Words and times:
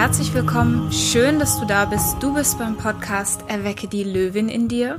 herzlich 0.00 0.32
willkommen. 0.32 0.90
Schön, 0.90 1.38
dass 1.38 1.60
du 1.60 1.66
da 1.66 1.84
bist. 1.84 2.22
Du 2.22 2.32
bist 2.32 2.58
beim 2.58 2.78
Podcast 2.78 3.44
Erwecke 3.48 3.86
die 3.86 4.02
Löwin 4.02 4.48
in 4.48 4.66
dir. 4.66 4.98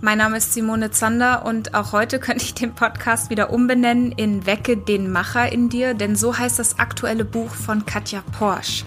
Mein 0.00 0.18
Name 0.18 0.36
ist 0.36 0.54
Simone 0.54 0.92
Zander 0.92 1.44
und 1.44 1.74
auch 1.74 1.90
heute 1.90 2.20
könnte 2.20 2.44
ich 2.44 2.54
den 2.54 2.72
Podcast 2.72 3.30
wieder 3.30 3.52
umbenennen 3.52 4.12
in 4.12 4.46
Wecke 4.46 4.76
den 4.76 5.10
Macher 5.10 5.50
in 5.50 5.70
dir, 5.70 5.94
denn 5.94 6.14
so 6.14 6.38
heißt 6.38 6.60
das 6.60 6.78
aktuelle 6.78 7.24
Buch 7.24 7.50
von 7.50 7.84
Katja 7.84 8.22
Porsch. 8.38 8.84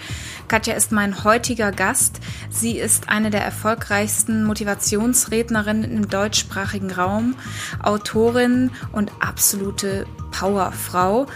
Katja 0.47 0.73
ist 0.73 0.93
mein 0.93 1.25
heutiger 1.25 1.73
Gast. 1.73 2.21
Sie 2.49 2.77
ist 2.77 3.09
eine 3.09 3.29
der 3.29 3.43
erfolgreichsten 3.43 4.45
Motivationsrednerinnen 4.45 5.83
im 5.83 6.07
deutschsprachigen 6.07 6.91
Raum, 6.91 7.35
Autorin 7.81 8.71
und 8.93 9.12
absolute 9.20 10.05
Powerfrau. 10.31 11.27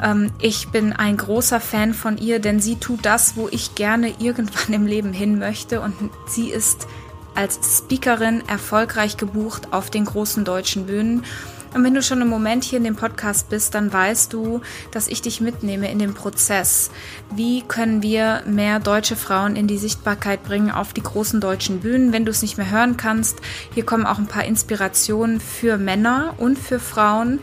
Ähm, 0.00 0.32
ich 0.40 0.68
bin 0.68 0.92
ein 0.92 1.16
großer 1.16 1.60
Fan 1.60 1.94
von 1.94 2.18
ihr, 2.18 2.38
denn 2.38 2.60
sie 2.60 2.76
tut 2.76 3.04
das, 3.04 3.36
wo 3.36 3.48
ich 3.50 3.74
gerne 3.74 4.14
irgendwann 4.18 4.72
im 4.72 4.86
Leben 4.86 5.12
hin 5.12 5.38
möchte 5.38 5.80
und 5.80 5.94
sie 6.26 6.50
ist 6.50 6.86
als 7.34 7.78
Speakerin 7.78 8.42
erfolgreich 8.48 9.16
gebucht 9.16 9.72
auf 9.72 9.90
den 9.90 10.04
großen 10.04 10.44
deutschen 10.44 10.86
Bühnen. 10.86 11.24
Und 11.72 11.84
wenn 11.84 11.94
du 11.94 12.02
schon 12.02 12.20
im 12.20 12.28
Moment 12.28 12.64
hier 12.64 12.78
in 12.78 12.84
dem 12.84 12.96
Podcast 12.96 13.48
bist, 13.48 13.76
dann 13.76 13.92
weißt 13.92 14.32
du, 14.32 14.60
dass 14.90 15.06
ich 15.06 15.22
dich 15.22 15.40
mitnehme 15.40 15.90
in 15.90 16.00
den 16.00 16.14
Prozess. 16.14 16.90
Wie 17.30 17.62
können 17.62 18.02
wir 18.02 18.42
mehr 18.44 18.80
deutsche 18.80 19.14
Frauen 19.14 19.54
in 19.54 19.68
die 19.68 19.78
Sichtbarkeit 19.78 20.42
bringen 20.42 20.72
auf 20.72 20.92
die 20.92 21.02
großen 21.02 21.40
deutschen 21.40 21.80
Bühnen? 21.80 22.12
Wenn 22.12 22.24
du 22.24 22.32
es 22.32 22.42
nicht 22.42 22.58
mehr 22.58 22.70
hören 22.70 22.96
kannst, 22.96 23.38
hier 23.72 23.86
kommen 23.86 24.04
auch 24.04 24.18
ein 24.18 24.26
paar 24.26 24.44
Inspirationen 24.44 25.38
für 25.40 25.78
Männer 25.78 26.34
und 26.38 26.58
für 26.58 26.80
Frauen. 26.80 27.38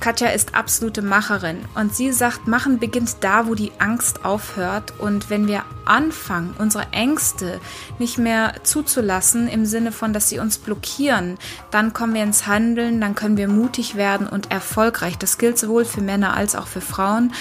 Katja 0.00 0.28
ist 0.28 0.54
absolute 0.54 1.02
Macherin 1.02 1.58
und 1.74 1.94
sie 1.94 2.10
sagt, 2.10 2.48
Machen 2.48 2.78
beginnt 2.78 3.16
da, 3.20 3.46
wo 3.46 3.54
die 3.54 3.70
Angst 3.78 4.24
aufhört. 4.24 4.94
Und 4.98 5.28
wenn 5.28 5.46
wir 5.46 5.62
anfangen, 5.84 6.54
unsere 6.58 6.90
Ängste 6.92 7.60
nicht 7.98 8.16
mehr 8.16 8.54
zuzulassen, 8.62 9.46
im 9.46 9.66
Sinne 9.66 9.92
von, 9.92 10.14
dass 10.14 10.30
sie 10.30 10.38
uns 10.38 10.56
blockieren, 10.56 11.36
dann 11.70 11.92
kommen 11.92 12.14
wir 12.14 12.22
ins 12.22 12.46
Handeln, 12.46 13.00
dann 13.00 13.14
können 13.14 13.36
wir 13.36 13.46
mutig 13.46 13.94
werden 13.94 14.26
und 14.26 14.50
erfolgreich. 14.50 15.18
Das 15.18 15.36
gilt 15.36 15.58
sowohl 15.58 15.84
für 15.84 16.00
Männer 16.00 16.34
als 16.34 16.56
auch 16.56 16.66
für 16.66 16.80
Frauen. 16.80 17.32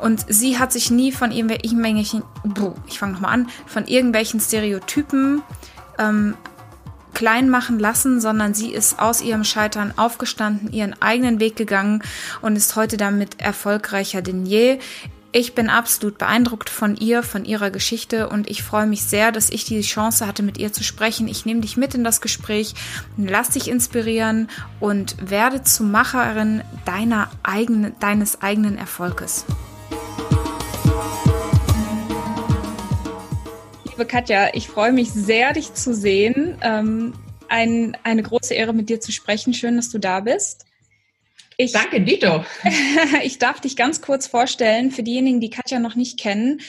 Und 0.00 0.24
sie 0.28 0.58
hat 0.58 0.72
sich 0.72 0.92
nie 0.92 1.10
von 1.10 1.32
irgendwelchen, 1.32 2.22
ich 2.86 2.98
fange 3.00 3.12
nochmal 3.14 3.34
an, 3.34 3.48
von 3.66 3.86
irgendwelchen 3.86 4.38
Stereotypen 4.38 5.42
ähm, 5.98 6.34
klein 7.16 7.48
machen 7.48 7.78
lassen, 7.78 8.20
sondern 8.20 8.52
sie 8.52 8.70
ist 8.72 8.98
aus 8.98 9.22
ihrem 9.22 9.42
Scheitern 9.42 9.94
aufgestanden, 9.96 10.70
ihren 10.70 11.00
eigenen 11.00 11.40
Weg 11.40 11.56
gegangen 11.56 12.02
und 12.42 12.56
ist 12.56 12.76
heute 12.76 12.98
damit 12.98 13.40
erfolgreicher 13.40 14.20
denn 14.20 14.44
je. 14.44 14.78
Ich 15.32 15.54
bin 15.54 15.70
absolut 15.70 16.18
beeindruckt 16.18 16.68
von 16.68 16.94
ihr, 16.94 17.22
von 17.22 17.46
ihrer 17.46 17.70
Geschichte 17.70 18.28
und 18.28 18.50
ich 18.50 18.62
freue 18.62 18.86
mich 18.86 19.02
sehr, 19.02 19.32
dass 19.32 19.48
ich 19.48 19.64
die 19.64 19.80
Chance 19.80 20.26
hatte, 20.26 20.42
mit 20.42 20.58
ihr 20.58 20.74
zu 20.74 20.84
sprechen. 20.84 21.26
Ich 21.26 21.46
nehme 21.46 21.62
dich 21.62 21.78
mit 21.78 21.94
in 21.94 22.04
das 22.04 22.20
Gespräch, 22.20 22.74
lass 23.16 23.48
dich 23.48 23.68
inspirieren 23.68 24.48
und 24.78 25.16
werde 25.18 25.62
zu 25.62 25.84
Macherin 25.84 26.60
deiner 26.84 27.30
eigenen, 27.42 27.98
deines 27.98 28.42
eigenen 28.42 28.76
Erfolges. 28.76 29.46
Liebe 33.96 34.08
Katja, 34.08 34.50
ich 34.52 34.68
freue 34.68 34.92
mich 34.92 35.10
sehr, 35.10 35.54
dich 35.54 35.72
zu 35.72 35.94
sehen. 35.94 36.58
Ähm, 36.60 37.14
ein, 37.48 37.96
eine 38.02 38.22
große 38.22 38.52
Ehre, 38.52 38.74
mit 38.74 38.90
dir 38.90 39.00
zu 39.00 39.10
sprechen. 39.10 39.54
Schön, 39.54 39.76
dass 39.76 39.88
du 39.88 39.96
da 39.96 40.20
bist. 40.20 40.66
Ich, 41.56 41.72
Danke, 41.72 42.02
Dito. 42.02 42.44
ich 43.22 43.38
darf 43.38 43.58
dich 43.62 43.74
ganz 43.74 44.02
kurz 44.02 44.26
vorstellen, 44.26 44.90
für 44.90 45.02
diejenigen, 45.02 45.40
die 45.40 45.48
Katja 45.48 45.78
noch 45.78 45.94
nicht 45.94 46.20
kennen. 46.20 46.60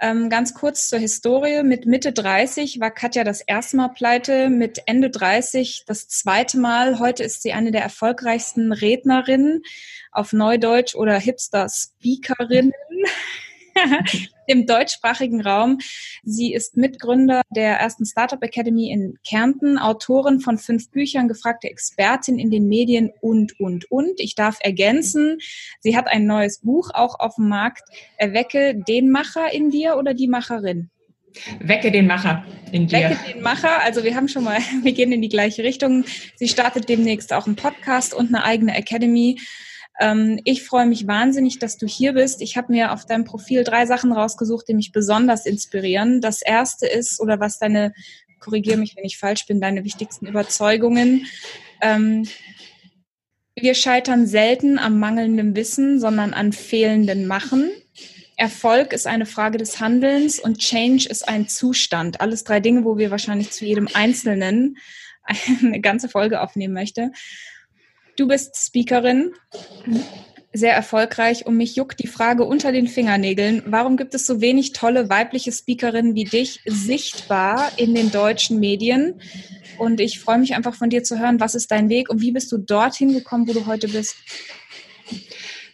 Ähm, 0.00 0.30
ganz 0.30 0.54
kurz 0.54 0.88
zur 0.88 0.98
Historie. 0.98 1.62
Mit 1.64 1.84
Mitte 1.84 2.12
30 2.12 2.80
war 2.80 2.90
Katja 2.90 3.24
das 3.24 3.42
erste 3.42 3.76
Mal 3.76 3.88
pleite, 3.88 4.48
mit 4.48 4.80
Ende 4.86 5.10
30 5.10 5.84
das 5.86 6.08
zweite 6.08 6.56
Mal. 6.56 6.98
Heute 6.98 7.24
ist 7.24 7.42
sie 7.42 7.52
eine 7.52 7.72
der 7.72 7.82
erfolgreichsten 7.82 8.72
Rednerinnen 8.72 9.64
auf 10.12 10.32
Neudeutsch 10.32 10.94
oder 10.94 11.18
Hipster-Speakerinnen. 11.18 12.72
im 14.46 14.66
deutschsprachigen 14.66 15.40
Raum. 15.40 15.78
Sie 16.24 16.52
ist 16.52 16.76
Mitgründer 16.76 17.42
der 17.50 17.78
ersten 17.78 18.04
Startup 18.04 18.42
Academy 18.42 18.90
in 18.90 19.14
Kärnten, 19.26 19.78
Autorin 19.78 20.40
von 20.40 20.58
fünf 20.58 20.90
Büchern, 20.90 21.28
gefragte 21.28 21.68
Expertin 21.68 22.38
in 22.38 22.50
den 22.50 22.66
Medien 22.66 23.12
und, 23.20 23.58
und, 23.60 23.90
und. 23.90 24.18
Ich 24.18 24.34
darf 24.34 24.58
ergänzen, 24.60 25.38
sie 25.80 25.96
hat 25.96 26.08
ein 26.08 26.26
neues 26.26 26.58
Buch 26.60 26.90
auch 26.92 27.20
auf 27.20 27.36
dem 27.36 27.48
Markt. 27.48 27.82
Erwecke 28.16 28.74
den 28.74 29.10
Macher 29.10 29.52
in 29.52 29.70
dir 29.70 29.96
oder 29.96 30.14
die 30.14 30.28
Macherin? 30.28 30.90
Wecke 31.60 31.90
den 31.90 32.06
Macher 32.06 32.44
in 32.72 32.86
dir. 32.86 33.10
Wecke 33.10 33.32
den 33.32 33.42
Macher. 33.42 33.82
Also 33.82 34.04
wir 34.04 34.14
haben 34.14 34.28
schon 34.28 34.44
mal, 34.44 34.58
wir 34.82 34.92
gehen 34.92 35.12
in 35.12 35.22
die 35.22 35.28
gleiche 35.28 35.62
Richtung. 35.62 36.04
Sie 36.36 36.48
startet 36.48 36.88
demnächst 36.88 37.32
auch 37.32 37.46
einen 37.46 37.56
Podcast 37.56 38.14
und 38.14 38.34
eine 38.34 38.44
eigene 38.44 38.76
Academy. 38.76 39.38
Ähm, 40.00 40.40
ich 40.44 40.64
freue 40.64 40.86
mich 40.86 41.06
wahnsinnig, 41.06 41.58
dass 41.58 41.76
du 41.76 41.86
hier 41.86 42.14
bist. 42.14 42.40
Ich 42.40 42.56
habe 42.56 42.72
mir 42.72 42.92
auf 42.92 43.04
deinem 43.04 43.24
Profil 43.24 43.62
drei 43.62 43.86
Sachen 43.86 44.12
rausgesucht, 44.12 44.66
die 44.66 44.74
mich 44.74 44.92
besonders 44.92 45.46
inspirieren. 45.46 46.20
Das 46.20 46.42
erste 46.42 46.86
ist, 46.86 47.20
oder 47.20 47.38
was 47.38 47.58
deine, 47.58 47.92
korrigiere 48.40 48.78
mich, 48.78 48.96
wenn 48.96 49.04
ich 49.04 49.18
falsch 49.18 49.46
bin, 49.46 49.60
deine 49.60 49.84
wichtigsten 49.84 50.26
Überzeugungen. 50.26 51.26
Ähm, 51.82 52.26
wir 53.54 53.74
scheitern 53.74 54.26
selten 54.26 54.78
am 54.78 54.98
mangelnden 54.98 55.54
Wissen, 55.54 56.00
sondern 56.00 56.32
an 56.32 56.52
fehlenden 56.52 57.26
Machen. 57.26 57.70
Erfolg 58.36 58.94
ist 58.94 59.06
eine 59.06 59.26
Frage 59.26 59.58
des 59.58 59.80
Handelns 59.80 60.38
und 60.40 60.58
Change 60.60 61.06
ist 61.10 61.28
ein 61.28 61.46
Zustand. 61.46 62.22
Alles 62.22 62.42
drei 62.42 62.58
Dinge, 62.58 62.86
wo 62.86 62.96
wir 62.96 63.10
wahrscheinlich 63.10 63.50
zu 63.50 63.66
jedem 63.66 63.86
Einzelnen 63.92 64.78
eine 65.62 65.80
ganze 65.82 66.08
Folge 66.08 66.40
aufnehmen 66.40 66.72
möchte. 66.72 67.12
Du 68.20 68.28
bist 68.28 68.54
Speakerin, 68.54 69.32
sehr 70.52 70.74
erfolgreich 70.74 71.46
und 71.46 71.56
mich 71.56 71.76
juckt 71.76 72.02
die 72.02 72.06
Frage 72.06 72.44
unter 72.44 72.70
den 72.70 72.86
Fingernägeln. 72.86 73.62
Warum 73.64 73.96
gibt 73.96 74.14
es 74.14 74.26
so 74.26 74.42
wenig 74.42 74.72
tolle 74.72 75.08
weibliche 75.08 75.52
Speakerinnen 75.52 76.14
wie 76.14 76.24
dich 76.24 76.60
sichtbar 76.66 77.72
in 77.78 77.94
den 77.94 78.10
deutschen 78.10 78.60
Medien? 78.60 79.22
Und 79.78 80.02
ich 80.02 80.20
freue 80.20 80.36
mich 80.36 80.54
einfach 80.54 80.74
von 80.74 80.90
dir 80.90 81.02
zu 81.02 81.18
hören, 81.18 81.40
was 81.40 81.54
ist 81.54 81.70
dein 81.70 81.88
Weg 81.88 82.10
und 82.10 82.20
wie 82.20 82.30
bist 82.30 82.52
du 82.52 82.58
dorthin 82.58 83.14
gekommen, 83.14 83.48
wo 83.48 83.54
du 83.54 83.64
heute 83.64 83.88
bist? 83.88 84.16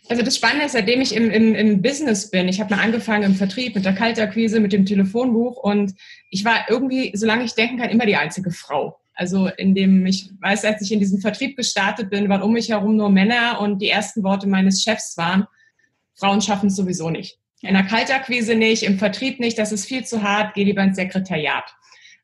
Also 0.09 0.23
das 0.23 0.37
Spannende 0.37 0.67
ist, 0.67 0.73
seitdem 0.73 1.01
ich 1.01 1.17
im, 1.17 1.29
im, 1.33 1.53
im 1.53 1.83
Business 1.83 2.31
bin, 2.31 2.47
ich 2.47 2.61
habe 2.61 2.77
mal 2.77 2.81
angefangen 2.81 3.25
im 3.25 3.35
Vertrieb 3.35 3.75
mit 3.75 3.85
der 3.85 3.97
Kaltakquise, 3.97 4.61
mit 4.61 4.73
dem 4.73 4.87
Telefonbuch 4.87 5.57
und 5.57 5.95
ich 6.31 6.45
war 6.45 6.67
irgendwie, 6.69 7.11
solange 7.13 7.43
ich 7.43 7.55
denken 7.55 7.79
kann, 7.79 7.91
immer 7.91 8.07
die 8.07 8.15
einzige 8.15 8.53
Frau. 8.53 9.01
Also 9.17 9.49
in 9.49 9.75
dem, 9.75 10.05
ich 10.07 10.31
weiß, 10.41 10.65
als 10.67 10.83
ich 10.83 10.93
in 10.93 11.01
diesen 11.01 11.21
Vertrieb 11.21 11.57
gestartet 11.57 12.11
bin, 12.11 12.29
waren 12.29 12.43
um 12.43 12.53
mich 12.53 12.69
herum 12.69 12.97
nur 12.97 13.11
Männer 13.11 13.61
und 13.61 13.81
die 13.81 13.89
ersten 13.89 14.23
Worte 14.23 14.47
meines 14.47 14.83
Chefs 14.83 15.17
waren, 15.17 15.47
Frauen 16.15 16.43
schaffen 16.43 16.69
es 16.69 16.77
sowieso 16.77 17.11
nicht. 17.11 17.39
In 17.63 17.75
der 17.75 17.85
Kaltakquise 17.85 18.55
nicht, 18.55 18.83
im 18.83 18.99
Vertrieb 18.99 19.41
nicht, 19.41 19.59
das 19.59 19.73
ist 19.73 19.87
viel 19.87 20.05
zu 20.05 20.23
hart, 20.23 20.55
geh 20.55 20.65
lieber 20.65 20.83
ins 20.83 20.97
Sekretariat. 20.97 21.65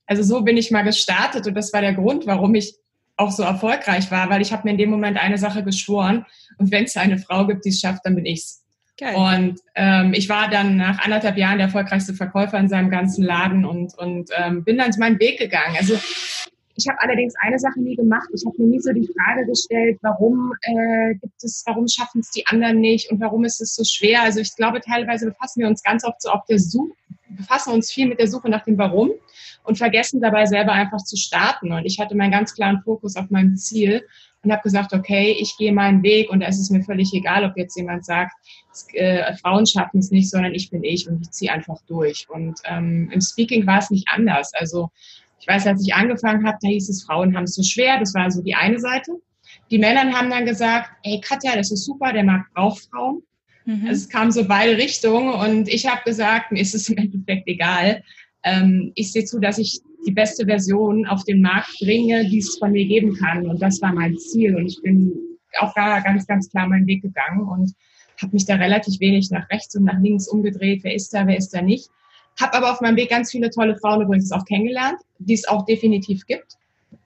Also 0.06 0.22
so 0.22 0.42
bin 0.42 0.58
ich 0.58 0.70
mal 0.70 0.82
gestartet 0.82 1.46
und 1.46 1.54
das 1.54 1.72
war 1.72 1.80
der 1.80 1.94
Grund, 1.94 2.26
warum 2.26 2.54
ich 2.54 2.74
auch 3.16 3.30
so 3.30 3.42
erfolgreich 3.42 4.10
war, 4.10 4.28
weil 4.28 4.42
ich 4.42 4.52
habe 4.52 4.64
mir 4.64 4.72
in 4.72 4.78
dem 4.78 4.90
Moment 4.90 5.16
eine 5.16 5.38
Sache 5.38 5.64
geschworen 5.64 6.26
und 6.58 6.70
wenn 6.70 6.84
es 6.84 6.96
eine 6.96 7.18
Frau 7.18 7.46
gibt, 7.46 7.64
die 7.64 7.70
es 7.70 7.80
schafft, 7.80 8.04
dann 8.04 8.14
bin 8.14 8.26
ich's. 8.26 8.62
Geil. 8.98 9.14
Und 9.16 9.60
ähm, 9.74 10.12
ich 10.12 10.28
war 10.28 10.50
dann 10.50 10.76
nach 10.76 10.98
anderthalb 10.98 11.38
Jahren 11.38 11.56
der 11.56 11.68
erfolgreichste 11.68 12.12
Verkäufer 12.12 12.58
in 12.58 12.68
seinem 12.68 12.90
ganzen 12.90 13.24
Laden 13.24 13.64
und, 13.64 13.96
und 13.96 14.30
ähm, 14.36 14.64
bin 14.64 14.76
dann 14.76 14.92
meinen 14.98 15.18
Weg 15.18 15.38
gegangen. 15.38 15.76
Also 15.78 15.98
ich 16.74 16.88
habe 16.88 17.00
allerdings 17.00 17.34
eine 17.40 17.58
Sache 17.58 17.80
nie 17.80 17.96
gemacht. 17.96 18.28
Ich 18.34 18.44
habe 18.46 18.56
mir 18.62 18.68
nie 18.68 18.80
so 18.80 18.92
die 18.92 19.06
Frage 19.06 19.46
gestellt, 19.46 19.98
warum 20.02 20.52
äh, 20.62 21.14
gibt 21.14 21.42
es, 21.42 21.62
warum 21.66 21.86
schaffen 21.88 22.20
es 22.20 22.30
die 22.30 22.46
anderen 22.46 22.80
nicht 22.80 23.10
und 23.10 23.20
warum 23.20 23.44
ist 23.44 23.60
es 23.60 23.74
so 23.74 23.84
schwer. 23.84 24.22
Also 24.22 24.40
ich 24.40 24.54
glaube, 24.56 24.80
teilweise 24.80 25.26
befassen 25.26 25.60
wir 25.60 25.68
uns 25.68 25.82
ganz 25.82 26.04
oft 26.04 26.22
so 26.22 26.30
auf 26.30 26.44
der 26.46 26.58
Suche, 26.58 26.94
befassen 27.28 27.72
uns 27.72 27.92
viel 27.92 28.08
mit 28.08 28.18
der 28.18 28.28
Suche 28.28 28.48
nach 28.48 28.64
dem 28.64 28.78
Warum 28.78 29.10
und 29.64 29.78
vergessen 29.78 30.20
dabei 30.20 30.46
selber 30.46 30.72
einfach 30.72 31.02
zu 31.02 31.16
starten. 31.16 31.72
Und 31.72 31.84
ich 31.84 32.00
hatte 32.00 32.16
meinen 32.16 32.32
ganz 32.32 32.54
klaren 32.54 32.80
Fokus 32.82 33.16
auf 33.16 33.30
meinem 33.30 33.56
Ziel 33.56 34.02
und 34.42 34.50
habe 34.50 34.62
gesagt, 34.62 34.92
okay, 34.92 35.36
ich 35.38 35.56
gehe 35.56 35.72
meinen 35.72 36.02
Weg 36.02 36.30
und 36.30 36.40
da 36.40 36.46
ist 36.46 36.58
es 36.58 36.70
mir 36.70 36.82
völlig 36.82 37.12
egal, 37.14 37.44
ob 37.44 37.56
jetzt 37.56 37.76
jemand 37.76 38.04
sagt, 38.04 38.32
äh, 38.94 39.34
Frauen 39.36 39.66
schaffen 39.66 40.00
es 40.00 40.10
nicht, 40.10 40.30
sondern 40.30 40.54
ich 40.54 40.70
bin 40.70 40.82
ich 40.82 41.08
und 41.08 41.20
ich 41.22 41.30
ziehe 41.30 41.52
einfach 41.52 41.78
durch. 41.86 42.26
Und 42.28 42.58
ähm, 42.64 43.08
im 43.12 43.20
Speaking 43.20 43.66
war 43.66 43.78
es 43.78 43.90
nicht 43.90 44.08
anders. 44.10 44.52
Also 44.54 44.90
ich 45.42 45.48
weiß, 45.48 45.66
als 45.66 45.84
ich 45.84 45.92
angefangen 45.92 46.46
habe, 46.46 46.56
da 46.62 46.68
hieß 46.68 46.88
es, 46.88 47.02
Frauen 47.02 47.36
haben 47.36 47.44
es 47.44 47.56
so 47.56 47.64
schwer. 47.64 47.98
Das 47.98 48.14
war 48.14 48.30
so 48.30 48.42
die 48.42 48.54
eine 48.54 48.78
Seite. 48.78 49.10
Die 49.72 49.78
Männer 49.78 50.12
haben 50.12 50.30
dann 50.30 50.46
gesagt, 50.46 50.90
ey 51.02 51.20
Katja, 51.20 51.56
das 51.56 51.72
ist 51.72 51.84
super, 51.84 52.12
der 52.12 52.22
Markt 52.22 52.54
braucht 52.54 52.88
Frauen. 52.88 53.22
Mhm. 53.64 53.88
Also 53.88 54.04
es 54.04 54.08
kam 54.08 54.30
so 54.30 54.46
beide 54.46 54.76
Richtungen 54.76 55.34
und 55.34 55.68
ich 55.68 55.90
habe 55.90 56.00
gesagt, 56.04 56.52
mir 56.52 56.60
ist 56.60 56.76
es 56.76 56.88
im 56.88 56.96
Endeffekt 56.96 57.48
egal. 57.48 58.04
Ähm, 58.44 58.92
ich 58.94 59.10
sehe 59.10 59.24
zu, 59.24 59.40
dass 59.40 59.58
ich 59.58 59.80
die 60.06 60.12
beste 60.12 60.46
Version 60.46 61.06
auf 61.06 61.24
den 61.24 61.42
Markt 61.42 61.76
bringe, 61.80 62.28
die 62.28 62.38
es 62.38 62.56
von 62.58 62.70
mir 62.70 62.86
geben 62.86 63.16
kann. 63.16 63.48
Und 63.48 63.60
das 63.60 63.82
war 63.82 63.92
mein 63.92 64.16
Ziel. 64.18 64.54
Und 64.54 64.66
ich 64.66 64.80
bin 64.80 65.12
auch 65.58 65.74
da 65.74 65.98
ganz, 66.00 66.24
ganz 66.24 66.50
klar 66.50 66.68
meinen 66.68 66.86
Weg 66.86 67.02
gegangen 67.02 67.48
und 67.48 67.72
habe 68.20 68.32
mich 68.32 68.46
da 68.46 68.54
relativ 68.54 69.00
wenig 69.00 69.30
nach 69.32 69.50
rechts 69.50 69.74
und 69.74 69.84
nach 69.84 70.00
links 70.00 70.28
umgedreht, 70.28 70.84
wer 70.84 70.94
ist 70.94 71.12
da, 71.12 71.26
wer 71.26 71.36
ist 71.36 71.50
da 71.50 71.62
nicht. 71.62 71.90
Habe 72.40 72.54
aber 72.54 72.72
auf 72.72 72.80
meinem 72.80 72.96
Weg 72.96 73.10
ganz 73.10 73.30
viele 73.30 73.50
tolle 73.50 73.76
Frauen 73.76 74.02
übrigens 74.02 74.32
auch 74.32 74.44
kennengelernt, 74.44 74.98
die 75.18 75.34
es 75.34 75.46
auch 75.46 75.64
definitiv 75.66 76.26
gibt. 76.26 76.56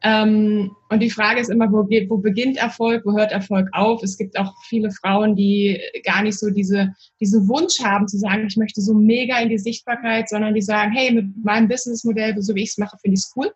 Ähm, 0.02 0.70
und 0.90 1.00
die 1.00 1.11
Frage 1.11 1.40
ist 1.40 1.49
immer, 1.49 1.70
wo, 1.73 1.78
wo 2.08 2.19
beginnt 2.19 2.58
Erfolg, 2.58 3.05
wo 3.05 3.17
hört 3.17 3.32
Erfolg 3.32 3.69
auf? 3.73 4.02
Es 4.02 4.17
gibt 4.17 4.38
auch 4.38 4.52
viele 4.69 4.90
Frauen, 4.90 5.34
die 5.37 5.81
gar 6.05 6.23
nicht 6.23 6.38
so 6.38 6.50
diese, 6.50 6.94
diesen 7.20 7.49
Wunsch 7.49 7.81
haben 7.82 8.06
zu 8.06 8.19
sagen, 8.19 8.46
ich 8.46 8.56
möchte 8.56 8.81
so 8.81 8.94
mega 8.94 9.38
in 9.38 9.49
die 9.49 9.58
Sichtbarkeit, 9.58 10.28
sondern 10.28 10.55
die 10.55 10.62
sagen, 10.62 10.93
hey, 10.93 11.12
mit 11.12 11.44
meinem 11.44 11.69
Businessmodell, 11.69 12.34
so 12.40 12.55
wie 12.55 12.62
ich 12.62 12.70
es 12.70 12.79
mache, 12.79 12.99
finde 12.99 13.14
ich 13.14 13.25
es 13.25 13.32
cool. 13.37 13.52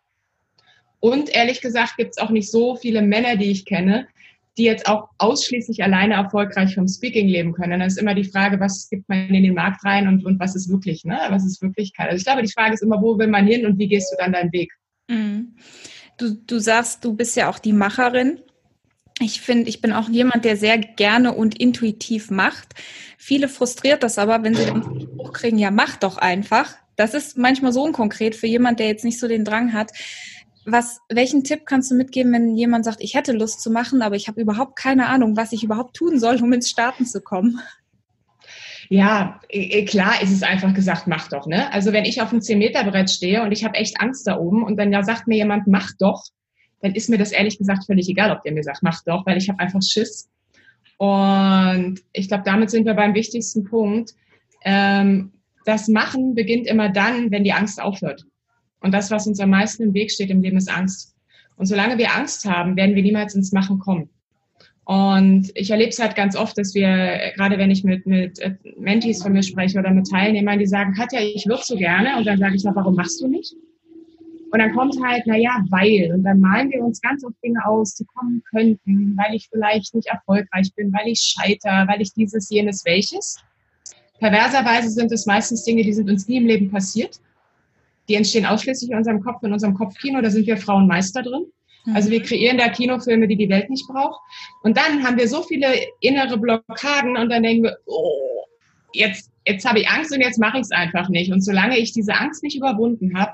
Und 1.00 1.34
ehrlich 1.34 1.60
gesagt 1.60 1.96
gibt 1.96 2.10
es 2.16 2.18
auch 2.18 2.30
nicht 2.30 2.50
so 2.50 2.76
viele 2.76 3.02
Männer, 3.02 3.36
die 3.36 3.50
ich 3.50 3.64
kenne, 3.64 4.06
die 4.60 4.66
jetzt 4.66 4.86
auch 4.86 5.08
ausschließlich 5.16 5.82
alleine 5.82 6.14
erfolgreich 6.14 6.74
vom 6.74 6.86
Speaking 6.86 7.26
leben 7.26 7.54
können. 7.54 7.70
dann 7.70 7.80
ist 7.80 7.98
immer 7.98 8.14
die 8.14 8.24
Frage, 8.24 8.60
was 8.60 8.90
gibt 8.90 9.08
man 9.08 9.30
in 9.30 9.42
den 9.42 9.54
Markt 9.54 9.82
rein 9.86 10.06
und, 10.06 10.22
und 10.26 10.38
was 10.38 10.54
ist 10.54 10.68
wirklich, 10.68 11.02
ne? 11.06 11.18
Was 11.30 11.46
ist 11.46 11.62
Wirklichkeit? 11.62 12.08
Also 12.08 12.18
ich 12.18 12.24
glaube, 12.24 12.42
die 12.42 12.52
Frage 12.52 12.74
ist 12.74 12.82
immer, 12.82 13.00
wo 13.00 13.18
will 13.18 13.28
man 13.28 13.46
hin 13.46 13.64
und 13.64 13.78
wie 13.78 13.88
gehst 13.88 14.12
du 14.12 14.22
dann 14.22 14.32
deinen 14.32 14.52
Weg? 14.52 14.70
Mhm. 15.08 15.56
Du, 16.18 16.34
du 16.34 16.58
sagst, 16.58 17.02
du 17.06 17.14
bist 17.14 17.36
ja 17.36 17.48
auch 17.48 17.58
die 17.58 17.72
Macherin. 17.72 18.40
Ich 19.18 19.40
finde, 19.40 19.70
ich 19.70 19.80
bin 19.80 19.94
auch 19.94 20.10
jemand, 20.10 20.44
der 20.44 20.58
sehr 20.58 20.76
gerne 20.76 21.32
und 21.32 21.58
intuitiv 21.58 22.30
macht. 22.30 22.74
Viele 23.16 23.48
frustriert 23.48 24.02
das 24.02 24.18
aber, 24.18 24.42
wenn 24.42 24.54
sie 24.54 24.66
den 24.66 24.82
Spruch 24.82 25.32
kriegen, 25.32 25.56
ja, 25.56 25.70
mach 25.70 25.96
doch 25.96 26.18
einfach. 26.18 26.74
Das 26.96 27.14
ist 27.14 27.38
manchmal 27.38 27.72
so 27.72 27.82
unkonkret 27.82 28.36
für 28.36 28.46
jemand, 28.46 28.78
der 28.78 28.88
jetzt 28.88 29.06
nicht 29.06 29.18
so 29.18 29.26
den 29.26 29.46
Drang 29.46 29.72
hat. 29.72 29.92
Was, 30.66 31.00
welchen 31.08 31.42
Tipp 31.42 31.64
kannst 31.64 31.90
du 31.90 31.94
mitgeben, 31.94 32.32
wenn 32.32 32.56
jemand 32.56 32.84
sagt, 32.84 33.00
ich 33.00 33.14
hätte 33.14 33.32
Lust 33.32 33.62
zu 33.62 33.70
machen, 33.70 34.02
aber 34.02 34.16
ich 34.16 34.28
habe 34.28 34.40
überhaupt 34.40 34.76
keine 34.76 35.06
Ahnung, 35.06 35.36
was 35.36 35.52
ich 35.52 35.64
überhaupt 35.64 35.96
tun 35.96 36.18
soll, 36.18 36.36
um 36.42 36.52
ins 36.52 36.68
Starten 36.68 37.06
zu 37.06 37.20
kommen? 37.20 37.60
Ja, 38.88 39.40
klar 39.86 40.20
ist 40.20 40.32
es 40.32 40.42
einfach 40.42 40.74
gesagt, 40.74 41.06
mach 41.06 41.28
doch. 41.28 41.46
Ne? 41.46 41.72
Also 41.72 41.92
wenn 41.92 42.04
ich 42.04 42.20
auf 42.20 42.32
einem 42.32 42.40
10-Meter-Brett 42.40 43.08
stehe 43.08 43.42
und 43.42 43.52
ich 43.52 43.64
habe 43.64 43.76
echt 43.76 44.00
Angst 44.00 44.26
da 44.26 44.36
oben 44.36 44.64
und 44.64 44.76
dann 44.76 44.92
ja 44.92 45.04
sagt 45.04 45.28
mir 45.28 45.36
jemand, 45.36 45.68
mach 45.68 45.90
doch, 45.98 46.24
dann 46.80 46.94
ist 46.94 47.08
mir 47.08 47.18
das 47.18 47.30
ehrlich 47.30 47.56
gesagt 47.56 47.86
völlig 47.86 48.08
egal, 48.08 48.32
ob 48.32 48.42
der 48.42 48.52
mir 48.52 48.64
sagt, 48.64 48.82
mach 48.82 49.02
doch, 49.04 49.24
weil 49.26 49.38
ich 49.38 49.48
habe 49.48 49.60
einfach 49.60 49.80
Schiss. 49.80 50.28
Und 50.96 52.00
ich 52.12 52.28
glaube, 52.28 52.42
damit 52.44 52.70
sind 52.70 52.84
wir 52.84 52.94
beim 52.94 53.14
wichtigsten 53.14 53.64
Punkt. 53.64 54.10
Ähm, 54.64 55.32
das 55.64 55.88
Machen 55.88 56.34
beginnt 56.34 56.66
immer 56.66 56.88
dann, 56.90 57.30
wenn 57.30 57.44
die 57.44 57.52
Angst 57.52 57.80
aufhört. 57.80 58.24
Und 58.80 58.92
das, 58.92 59.10
was 59.10 59.26
uns 59.26 59.40
am 59.40 59.50
meisten 59.50 59.82
im 59.82 59.94
Weg 59.94 60.10
steht 60.10 60.30
im 60.30 60.42
Leben, 60.42 60.56
ist 60.56 60.70
Angst. 60.70 61.14
Und 61.56 61.66
solange 61.66 61.98
wir 61.98 62.14
Angst 62.14 62.44
haben, 62.46 62.76
werden 62.76 62.94
wir 62.96 63.02
niemals 63.02 63.34
ins 63.34 63.52
Machen 63.52 63.78
kommen. 63.78 64.08
Und 64.84 65.52
ich 65.54 65.70
erlebe 65.70 65.90
es 65.90 66.00
halt 66.00 66.16
ganz 66.16 66.34
oft, 66.34 66.58
dass 66.58 66.74
wir, 66.74 67.32
gerade 67.36 67.58
wenn 67.58 67.70
ich 67.70 67.84
mit, 67.84 68.06
mit 68.06 68.38
äh, 68.40 68.56
Mentees 68.76 69.22
von 69.22 69.32
mir 69.32 69.42
spreche 69.42 69.78
oder 69.78 69.90
mit 69.90 70.10
Teilnehmern, 70.10 70.58
die 70.58 70.66
sagen, 70.66 70.94
Katja, 70.94 71.20
ich 71.20 71.46
würde 71.46 71.62
so 71.64 71.76
gerne. 71.76 72.16
Und 72.16 72.26
dann 72.26 72.38
sage 72.38 72.56
ich, 72.56 72.64
na, 72.64 72.74
warum 72.74 72.96
machst 72.96 73.20
du 73.20 73.28
nicht? 73.28 73.54
Und 74.52 74.58
dann 74.58 74.74
kommt 74.74 74.96
halt, 75.04 75.22
na 75.26 75.36
ja, 75.36 75.64
weil. 75.70 76.12
Und 76.12 76.24
dann 76.24 76.40
malen 76.40 76.70
wir 76.70 76.82
uns 76.82 77.00
ganz 77.00 77.24
oft 77.24 77.36
Dinge 77.44 77.64
aus, 77.64 77.94
die 77.94 78.04
kommen 78.04 78.42
könnten, 78.50 79.16
weil 79.16 79.36
ich 79.36 79.48
vielleicht 79.48 79.94
nicht 79.94 80.08
erfolgreich 80.08 80.74
bin, 80.74 80.92
weil 80.92 81.06
ich 81.06 81.20
scheiter, 81.20 81.86
weil 81.86 82.00
ich 82.00 82.12
dieses, 82.14 82.50
jenes, 82.50 82.84
welches. 82.84 83.36
Perverserweise 84.18 84.90
sind 84.90 85.12
es 85.12 85.24
meistens 85.24 85.62
Dinge, 85.64 85.84
die 85.84 85.92
sind 85.92 86.10
uns 86.10 86.26
nie 86.26 86.38
im 86.38 86.46
Leben 86.46 86.70
passiert. 86.70 87.20
Die 88.08 88.14
entstehen 88.14 88.46
ausschließlich 88.46 88.90
in 88.90 88.96
unserem 88.96 89.20
Kopf, 89.20 89.42
in 89.42 89.52
unserem 89.52 89.74
Kopfkino. 89.74 90.20
Da 90.20 90.30
sind 90.30 90.46
wir 90.46 90.56
Frauen 90.56 90.86
Meister 90.86 91.22
drin. 91.22 91.46
Also 91.94 92.10
wir 92.10 92.20
mhm. 92.20 92.24
kreieren 92.24 92.58
da 92.58 92.68
Kinofilme, 92.68 93.26
die 93.26 93.36
die 93.36 93.48
Welt 93.48 93.70
nicht 93.70 93.86
braucht. 93.88 94.20
Und 94.62 94.76
dann 94.76 95.02
haben 95.02 95.18
wir 95.18 95.28
so 95.28 95.42
viele 95.42 95.68
innere 96.00 96.38
Blockaden 96.38 97.16
und 97.16 97.30
dann 97.30 97.42
denken 97.42 97.64
wir, 97.64 97.76
oh, 97.86 98.44
jetzt, 98.92 99.30
jetzt 99.46 99.66
habe 99.66 99.80
ich 99.80 99.88
Angst 99.88 100.12
und 100.12 100.20
jetzt 100.20 100.38
mache 100.38 100.58
ich 100.58 100.62
es 100.62 100.70
einfach 100.70 101.08
nicht. 101.08 101.32
Und 101.32 101.42
solange 101.42 101.78
ich 101.78 101.92
diese 101.92 102.14
Angst 102.14 102.42
nicht 102.42 102.56
überwunden 102.56 103.18
habe, 103.18 103.32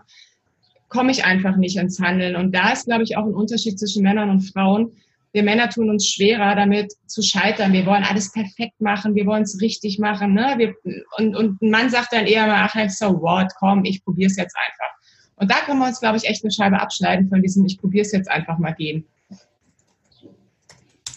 komme 0.88 1.10
ich 1.10 1.24
einfach 1.24 1.56
nicht 1.56 1.76
ins 1.76 2.00
Handeln. 2.00 2.36
Und 2.36 2.54
da 2.54 2.72
ist, 2.72 2.86
glaube 2.86 3.02
ich, 3.02 3.16
auch 3.16 3.24
ein 3.24 3.34
Unterschied 3.34 3.78
zwischen 3.78 4.02
Männern 4.02 4.30
und 4.30 4.42
Frauen. 4.42 4.92
Wir 5.36 5.42
Männer 5.42 5.68
tun 5.68 5.90
uns 5.90 6.08
schwerer, 6.08 6.54
damit 6.54 6.94
zu 7.04 7.20
scheitern. 7.20 7.74
Wir 7.74 7.84
wollen 7.84 8.04
alles 8.04 8.32
perfekt 8.32 8.80
machen, 8.80 9.14
wir 9.14 9.26
wollen 9.26 9.42
es 9.42 9.60
richtig 9.60 9.98
machen. 9.98 10.32
Ne? 10.32 10.54
Wir, 10.56 10.74
und, 11.18 11.36
und 11.36 11.60
ein 11.60 11.68
Mann 11.68 11.90
sagt 11.90 12.14
dann 12.14 12.24
eher 12.24 12.46
mal, 12.46 12.66
ach, 12.66 12.88
so 12.88 13.20
what, 13.20 13.52
komm, 13.58 13.84
ich 13.84 14.02
probiere 14.02 14.30
es 14.30 14.38
jetzt 14.38 14.56
einfach. 14.56 14.96
Und 15.34 15.50
da 15.50 15.56
können 15.56 15.78
wir 15.78 15.88
uns, 15.88 16.00
glaube 16.00 16.16
ich, 16.16 16.24
echt 16.24 16.42
eine 16.42 16.50
Scheibe 16.50 16.80
abschneiden 16.80 17.28
von 17.28 17.42
diesem, 17.42 17.66
ich 17.66 17.76
probiere 17.76 18.06
es 18.06 18.12
jetzt 18.12 18.30
einfach 18.30 18.56
mal 18.56 18.72
gehen. 18.72 19.04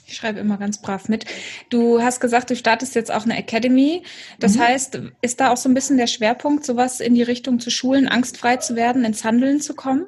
Ich 0.06 0.16
schreibe 0.18 0.40
immer 0.40 0.58
ganz 0.58 0.82
brav 0.82 1.08
mit. 1.08 1.24
Du 1.70 2.02
hast 2.02 2.20
gesagt, 2.20 2.50
du 2.50 2.58
startest 2.58 2.96
jetzt 2.96 3.14
auch 3.14 3.24
eine 3.24 3.38
Academy. 3.38 4.04
Das 4.38 4.58
mhm. 4.58 4.60
heißt, 4.60 5.02
ist 5.22 5.40
da 5.40 5.50
auch 5.50 5.58
so 5.58 5.70
ein 5.70 5.74
bisschen 5.74 5.96
der 5.96 6.08
Schwerpunkt, 6.08 6.66
sowas 6.66 7.00
in 7.00 7.16
die 7.16 7.24
Richtung 7.24 7.62
zu 7.62 7.72
schulen, 7.72 8.10
angstfrei 8.10 8.58
zu 8.58 8.76
werden, 8.76 9.06
ins 9.06 9.24
Handeln 9.24 9.62
zu 9.62 9.76
kommen? 9.76 10.08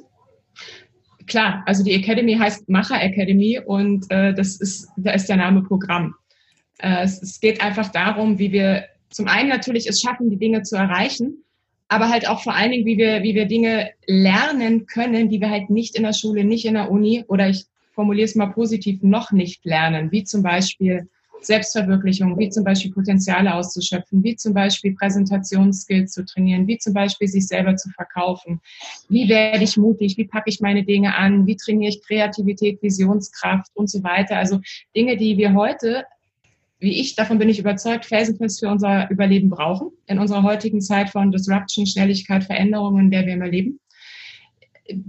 Klar, 1.31 1.63
also 1.65 1.81
die 1.81 1.93
Academy 1.93 2.35
heißt 2.35 2.67
Macher 2.67 3.01
Academy 3.01 3.57
und 3.65 4.05
äh, 4.11 4.33
das 4.33 4.57
ist, 4.59 4.89
da 4.97 5.11
ist 5.11 5.29
der 5.29 5.37
Name 5.37 5.63
Programm. 5.63 6.13
Äh, 6.79 7.03
es, 7.03 7.21
es 7.21 7.39
geht 7.39 7.61
einfach 7.61 7.87
darum, 7.89 8.37
wie 8.37 8.51
wir 8.51 8.83
zum 9.09 9.29
einen 9.29 9.47
natürlich 9.47 9.87
es 9.87 10.01
schaffen, 10.01 10.29
die 10.29 10.35
Dinge 10.35 10.63
zu 10.63 10.75
erreichen, 10.75 11.45
aber 11.87 12.09
halt 12.09 12.27
auch 12.27 12.43
vor 12.43 12.53
allen 12.53 12.71
Dingen, 12.71 12.85
wie 12.85 12.97
wir, 12.97 13.23
wie 13.23 13.33
wir 13.33 13.45
Dinge 13.45 13.91
lernen 14.07 14.87
können, 14.87 15.29
die 15.29 15.39
wir 15.39 15.49
halt 15.49 15.69
nicht 15.69 15.95
in 15.95 16.03
der 16.03 16.11
Schule, 16.11 16.43
nicht 16.43 16.65
in 16.65 16.73
der 16.73 16.91
Uni 16.91 17.23
oder 17.29 17.47
ich 17.47 17.63
formuliere 17.93 18.25
es 18.25 18.35
mal 18.35 18.47
positiv, 18.47 19.01
noch 19.01 19.31
nicht 19.31 19.63
lernen, 19.63 20.11
wie 20.11 20.25
zum 20.25 20.43
Beispiel 20.43 21.07
Selbstverwirklichung, 21.41 22.37
wie 22.37 22.49
zum 22.49 22.63
Beispiel 22.63 22.91
Potenziale 22.91 23.53
auszuschöpfen, 23.53 24.23
wie 24.23 24.35
zum 24.35 24.53
Beispiel 24.53 24.93
Präsentationsskills 24.93 26.13
zu 26.13 26.25
trainieren, 26.25 26.67
wie 26.67 26.77
zum 26.77 26.93
Beispiel 26.93 27.27
sich 27.27 27.47
selber 27.47 27.75
zu 27.75 27.89
verkaufen. 27.89 28.61
Wie 29.09 29.27
werde 29.27 29.63
ich 29.63 29.77
mutig? 29.77 30.17
Wie 30.17 30.27
packe 30.27 30.49
ich 30.49 30.61
meine 30.61 30.83
Dinge 30.83 31.15
an? 31.15 31.47
Wie 31.47 31.55
trainiere 31.55 31.89
ich 31.89 32.03
Kreativität, 32.03 32.81
Visionskraft 32.81 33.71
und 33.73 33.89
so 33.89 34.03
weiter? 34.03 34.37
Also 34.37 34.59
Dinge, 34.95 35.17
die 35.17 35.37
wir 35.37 35.53
heute 35.53 36.05
wie 36.81 36.99
ich, 36.99 37.15
davon 37.15 37.37
bin 37.37 37.47
ich 37.47 37.59
überzeugt, 37.59 38.05
felsenfest 38.05 38.59
für 38.59 38.67
unser 38.67 39.07
Überleben 39.11 39.49
brauchen, 39.49 39.91
in 40.07 40.17
unserer 40.17 40.41
heutigen 40.41 40.81
Zeit 40.81 41.11
von 41.11 41.31
Disruption, 41.31 41.85
Schnelligkeit, 41.85 42.43
Veränderungen, 42.43 43.05
in 43.05 43.11
der 43.11 43.27
wir 43.27 43.35
immer 43.35 43.47
leben, 43.47 43.79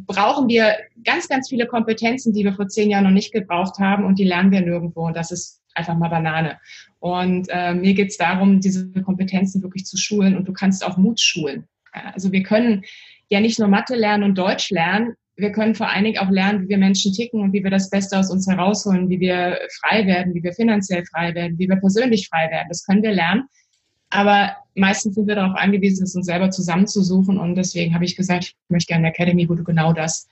brauchen 0.07 0.49
wir 0.49 0.77
ganz, 1.05 1.29
ganz 1.29 1.49
viele 1.49 1.67
Kompetenzen, 1.67 2.33
die 2.33 2.45
wir 2.45 2.53
vor 2.53 2.69
zehn 2.69 2.91
Jahren 2.91 3.05
noch 3.05 3.11
nicht 3.11 3.33
gebraucht 3.33 3.79
haben 3.79 4.05
und 4.05 4.19
die 4.19 4.25
lernen 4.25 4.51
wir 4.51 4.61
nirgendwo 4.61 5.07
und 5.07 5.17
das 5.17 5.31
ist 5.31 5.61
einfach 5.75 5.97
mal 5.97 6.09
Banane. 6.09 6.59
Und 7.01 7.49
äh, 7.51 7.75
mir 7.75 7.95
geht 7.95 8.11
es 8.11 8.17
darum, 8.17 8.61
diese 8.61 8.91
Kompetenzen 9.03 9.63
wirklich 9.63 9.85
zu 9.87 9.97
schulen 9.97 10.37
und 10.37 10.47
du 10.47 10.53
kannst 10.53 10.85
auch 10.85 10.97
Mut 10.97 11.21
schulen. 11.21 11.67
Also 11.93 12.33
wir 12.33 12.43
können 12.43 12.85
ja 13.29 13.41
nicht 13.41 13.59
nur 13.59 13.69
Mathe 13.69 13.97
lernen 13.97 14.25
und 14.25 14.37
Deutsch 14.37 14.71
lernen, 14.71 15.15
wir 15.37 15.53
können 15.53 15.75
vor 15.75 15.89
allen 15.89 16.05
Dingen 16.05 16.19
auch 16.19 16.31
lernen, 16.31 16.63
wie 16.63 16.69
wir 16.69 16.79
Menschen 16.79 17.13
ticken 17.13 17.41
und 17.41 17.53
wie 17.53 17.65
wir 17.65 17.71
das 17.71 17.89
Beste 17.89 18.19
aus 18.19 18.31
uns 18.31 18.47
herausholen, 18.47 19.09
wie 19.09 19.19
wir 19.19 19.59
frei 19.81 20.07
werden, 20.07 20.35
wie 20.35 20.43
wir 20.43 20.53
finanziell 20.53 21.05
frei 21.07 21.35
werden, 21.35 21.59
wie 21.59 21.69
wir 21.69 21.77
persönlich 21.77 22.29
frei 22.29 22.51
werden. 22.51 22.69
Das 22.69 22.85
können 22.85 23.03
wir 23.03 23.13
lernen. 23.13 23.45
Aber 24.13 24.57
meistens 24.75 25.15
sind 25.15 25.27
wir 25.27 25.35
darauf 25.35 25.57
angewiesen, 25.57 26.05
es 26.05 26.15
uns 26.15 26.27
selber 26.27 26.51
zusammenzusuchen. 26.51 27.39
Und 27.39 27.55
deswegen 27.55 27.95
habe 27.95 28.05
ich 28.05 28.15
gesagt, 28.15 28.45
ich 28.45 28.57
möchte 28.69 28.89
gerne 28.89 29.07
eine 29.07 29.15
Academy, 29.15 29.49
wo 29.49 29.55
du 29.55 29.65
genau 29.65 29.95
das 29.95 30.29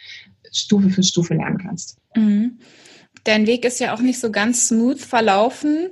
Stufe 0.52 0.90
für 0.90 1.02
Stufe 1.02 1.34
lernen 1.34 1.58
kannst. 1.58 1.96
Mhm. 2.14 2.58
Dein 3.25 3.46
Weg 3.46 3.64
ist 3.64 3.80
ja 3.80 3.94
auch 3.94 4.00
nicht 4.00 4.20
so 4.20 4.30
ganz 4.30 4.68
smooth 4.68 5.00
verlaufen. 5.00 5.88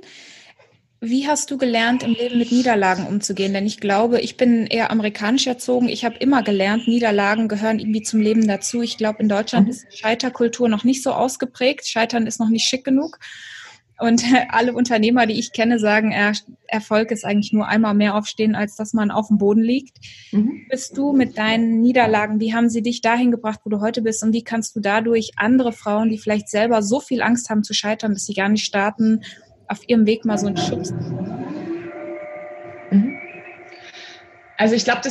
Wie 1.01 1.27
hast 1.27 1.49
du 1.49 1.57
gelernt, 1.57 2.03
im 2.03 2.13
Leben 2.13 2.37
mit 2.37 2.51
Niederlagen 2.51 3.07
umzugehen? 3.07 3.53
Denn 3.53 3.65
ich 3.65 3.79
glaube, 3.79 4.19
ich 4.21 4.37
bin 4.37 4.67
eher 4.67 4.91
amerikanisch 4.91 5.47
erzogen. 5.47 5.89
Ich 5.89 6.05
habe 6.05 6.17
immer 6.17 6.43
gelernt, 6.43 6.87
Niederlagen 6.87 7.47
gehören 7.47 7.79
irgendwie 7.79 8.03
zum 8.03 8.19
Leben 8.19 8.47
dazu. 8.47 8.81
Ich 8.81 8.97
glaube, 8.97 9.23
in 9.23 9.29
Deutschland 9.29 9.65
mhm. 9.65 9.71
ist 9.71 9.97
Scheiterkultur 9.97 10.69
noch 10.69 10.83
nicht 10.83 11.01
so 11.01 11.13
ausgeprägt. 11.13 11.87
Scheitern 11.87 12.27
ist 12.27 12.39
noch 12.39 12.49
nicht 12.49 12.65
schick 12.65 12.83
genug. 12.83 13.17
Und 13.99 14.23
alle 14.49 14.73
Unternehmer, 14.73 15.25
die 15.25 15.39
ich 15.39 15.51
kenne, 15.51 15.79
sagen, 15.79 16.11
er, 16.11 16.33
Erfolg 16.67 17.11
ist 17.11 17.25
eigentlich 17.25 17.53
nur 17.53 17.67
einmal 17.67 17.93
mehr 17.93 18.15
aufstehen, 18.15 18.55
als 18.55 18.75
dass 18.75 18.93
man 18.93 19.11
auf 19.11 19.27
dem 19.27 19.37
Boden 19.37 19.61
liegt. 19.61 19.97
Mhm. 20.31 20.65
Bist 20.69 20.97
du 20.97 21.13
mit 21.13 21.37
deinen 21.37 21.81
Niederlagen, 21.81 22.39
wie 22.39 22.53
haben 22.53 22.69
sie 22.69 22.81
dich 22.81 23.01
dahin 23.01 23.31
gebracht, 23.31 23.61
wo 23.63 23.69
du 23.69 23.81
heute 23.81 24.01
bist? 24.01 24.23
Und 24.23 24.33
wie 24.33 24.43
kannst 24.43 24.75
du 24.75 24.79
dadurch 24.79 25.31
andere 25.35 25.73
Frauen, 25.73 26.09
die 26.09 26.17
vielleicht 26.17 26.49
selber 26.49 26.81
so 26.81 26.99
viel 26.99 27.21
Angst 27.21 27.49
haben 27.49 27.63
zu 27.63 27.73
scheitern, 27.73 28.13
dass 28.13 28.25
sie 28.25 28.33
gar 28.33 28.49
nicht 28.49 28.65
starten, 28.65 29.21
auf 29.67 29.87
ihrem 29.87 30.05
Weg 30.05 30.25
mal 30.25 30.37
so 30.37 30.47
einen 30.47 30.57
Schubs? 30.57 30.91
Mhm. 32.91 33.15
Also 34.57 34.75
ich 34.75 34.83
glaube, 34.83 35.01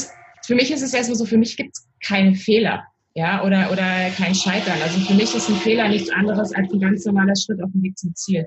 für 0.45 0.55
mich 0.55 0.71
ist 0.71 0.83
es 0.83 0.95
erstmal 0.95 1.17
so, 1.17 1.25
für 1.25 1.39
mich 1.39 1.57
gibt 1.57 1.77
es 1.77 1.89
keine 2.07 2.35
Fehler. 2.35 2.85
Ja, 3.15 3.45
oder, 3.45 3.73
oder 3.73 4.11
kein 4.17 4.35
Scheitern. 4.35 4.81
Also 4.83 5.01
für 5.01 5.15
mich 5.15 5.35
ist 5.35 5.49
ein 5.49 5.57
Fehler 5.57 5.89
nichts 5.89 6.11
anderes 6.11 6.55
als 6.55 6.73
ein 6.73 6.81
ganz 6.81 7.05
normaler 7.05 7.35
Schritt 7.35 7.61
auf 7.63 7.71
dem 7.73 7.83
Weg 7.83 7.99
zum 7.99 8.15
Ziel. 8.15 8.47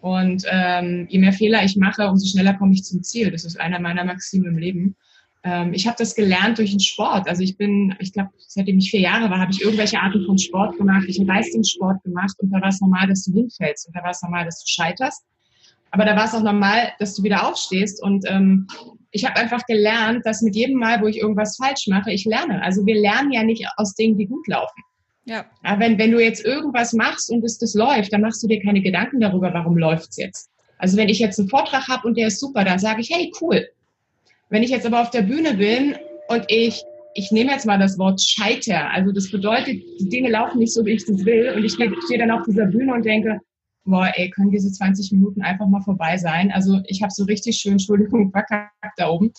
Und 0.00 0.44
ähm, 0.50 1.06
je 1.08 1.18
mehr 1.18 1.32
Fehler 1.32 1.64
ich 1.64 1.76
mache, 1.76 2.08
umso 2.08 2.26
schneller 2.26 2.54
komme 2.54 2.74
ich 2.74 2.84
zum 2.84 3.02
Ziel. 3.02 3.30
Das 3.30 3.44
ist 3.44 3.58
einer 3.58 3.80
meiner 3.80 4.04
Maximen 4.04 4.52
im 4.52 4.58
Leben. 4.58 4.96
Ähm, 5.42 5.72
ich 5.72 5.86
habe 5.86 5.96
das 5.98 6.14
gelernt 6.14 6.58
durch 6.58 6.70
den 6.70 6.80
Sport. 6.80 7.28
Also 7.28 7.42
ich 7.42 7.56
bin, 7.56 7.94
ich 8.00 8.12
glaube, 8.12 8.30
seitdem 8.38 8.78
ich 8.78 8.90
vier 8.90 9.00
Jahre 9.00 9.30
war, 9.30 9.38
habe 9.38 9.52
ich 9.52 9.62
irgendwelche 9.62 10.00
Arten 10.00 10.24
von 10.26 10.38
Sport 10.38 10.76
gemacht. 10.76 11.04
Ich 11.06 11.18
habe 11.18 11.28
Leistungssport 11.28 12.02
gemacht 12.02 12.34
und 12.38 12.50
da 12.50 12.60
war 12.60 12.68
es 12.68 12.80
normal, 12.80 13.08
dass 13.08 13.24
du 13.24 13.32
hinfällst 13.32 13.86
und 13.86 13.96
da 13.96 14.02
war 14.02 14.10
es 14.10 14.22
normal, 14.22 14.44
dass 14.44 14.62
du 14.62 14.66
scheiterst. 14.68 15.24
Aber 15.92 16.04
da 16.04 16.16
war 16.16 16.24
es 16.24 16.34
auch 16.34 16.42
normal, 16.42 16.92
dass 16.98 17.14
du 17.14 17.22
wieder 17.22 17.48
aufstehst. 17.48 18.02
Und 18.02 18.24
ähm, 18.28 18.66
ich 19.12 19.24
habe 19.24 19.36
einfach 19.36 19.64
gelernt, 19.66 20.26
dass 20.26 20.42
mit 20.42 20.54
jedem 20.56 20.78
Mal, 20.78 21.00
wo 21.00 21.06
ich 21.06 21.18
irgendwas 21.18 21.56
falsch 21.56 21.86
mache, 21.86 22.12
ich 22.12 22.24
lerne. 22.24 22.60
Also 22.62 22.84
wir 22.84 23.00
lernen 23.00 23.32
ja 23.32 23.44
nicht 23.44 23.64
aus 23.76 23.94
Dingen, 23.94 24.18
die 24.18 24.26
gut 24.26 24.46
laufen. 24.48 24.82
Ja. 25.26 25.44
ja 25.62 25.78
wenn, 25.78 25.98
wenn 25.98 26.12
du 26.12 26.20
jetzt 26.20 26.44
irgendwas 26.44 26.92
machst 26.92 27.30
und 27.30 27.44
es 27.44 27.58
das 27.58 27.74
läuft, 27.74 28.12
dann 28.12 28.22
machst 28.22 28.42
du 28.42 28.46
dir 28.46 28.62
keine 28.62 28.80
Gedanken 28.80 29.20
darüber, 29.20 29.52
warum 29.52 29.76
läuft 29.76 30.10
es 30.10 30.16
jetzt. 30.16 30.50
Also 30.78 30.96
wenn 30.96 31.08
ich 31.08 31.18
jetzt 31.18 31.38
einen 31.38 31.48
Vortrag 31.48 31.88
habe 31.88 32.06
und 32.06 32.16
der 32.16 32.28
ist 32.28 32.40
super, 32.40 32.64
dann 32.64 32.78
sage 32.78 33.00
ich, 33.00 33.10
hey, 33.10 33.32
cool. 33.40 33.66
Wenn 34.48 34.62
ich 34.62 34.70
jetzt 34.70 34.86
aber 34.86 35.02
auf 35.02 35.10
der 35.10 35.22
Bühne 35.22 35.54
bin 35.54 35.96
und 36.28 36.44
ich, 36.48 36.82
ich 37.14 37.32
nehme 37.32 37.50
jetzt 37.50 37.66
mal 37.66 37.78
das 37.78 37.98
Wort 37.98 38.20
Scheiter, 38.20 38.90
also 38.90 39.10
das 39.10 39.30
bedeutet, 39.30 39.82
die 40.00 40.08
Dinge 40.08 40.30
laufen 40.30 40.58
nicht 40.58 40.72
so, 40.72 40.84
wie 40.84 40.92
ich 40.92 41.04
das 41.04 41.24
will 41.24 41.52
und 41.56 41.64
ich 41.64 41.72
stehe 41.72 42.18
dann 42.18 42.30
auf 42.30 42.44
dieser 42.46 42.66
Bühne 42.66 42.94
und 42.94 43.04
denke, 43.04 43.40
boah, 43.86 44.10
ey, 44.14 44.30
können 44.30 44.50
diese 44.50 44.70
20 44.70 45.12
Minuten 45.12 45.42
einfach 45.42 45.66
mal 45.66 45.80
vorbei 45.80 46.16
sein. 46.18 46.50
Also 46.52 46.80
ich 46.86 47.02
habe 47.02 47.12
so 47.12 47.24
richtig 47.24 47.56
schön, 47.56 47.72
Entschuldigung, 47.72 48.30
verkackt 48.32 48.72
da 48.96 49.08
oben. 49.08 49.32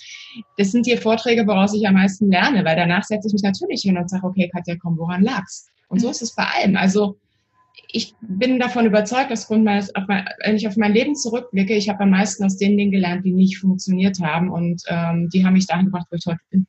Das 0.57 0.71
sind 0.71 0.85
die 0.85 0.97
Vorträge, 0.97 1.45
woraus 1.45 1.73
ich 1.73 1.87
am 1.87 1.93
meisten 1.93 2.31
lerne, 2.31 2.65
weil 2.65 2.75
danach 2.75 3.03
setze 3.03 3.27
ich 3.27 3.33
mich 3.33 3.43
natürlich 3.43 3.81
hin 3.81 3.97
und 3.97 4.09
sage, 4.09 4.25
okay, 4.25 4.49
Katja, 4.51 4.75
komm, 4.81 4.97
woran 4.97 5.21
lag's? 5.21 5.69
Und 5.87 5.99
so 5.99 6.09
ist 6.09 6.21
es 6.21 6.35
bei 6.35 6.43
allem. 6.43 6.75
Also 6.75 7.17
ich 7.89 8.13
bin 8.21 8.59
davon 8.59 8.85
überzeugt, 8.85 9.31
dass 9.31 9.47
Grund 9.47 9.63
meines, 9.63 9.91
mein, 10.07 10.27
wenn 10.43 10.55
ich 10.55 10.67
auf 10.67 10.75
mein 10.75 10.93
Leben 10.93 11.15
zurückblicke, 11.15 11.75
ich 11.75 11.89
habe 11.89 12.01
am 12.01 12.09
meisten 12.09 12.43
aus 12.43 12.57
den 12.57 12.77
Dingen 12.77 12.91
gelernt, 12.91 13.25
die 13.25 13.33
nicht 13.33 13.59
funktioniert 13.59 14.19
haben 14.19 14.49
und 14.49 14.83
ähm, 14.87 15.29
die 15.29 15.45
haben 15.45 15.53
mich 15.53 15.67
dahin 15.67 15.85
gebracht, 15.85 16.07
wo 16.09 16.15
ich 16.15 16.25
heute 16.25 16.39
bin. 16.49 16.67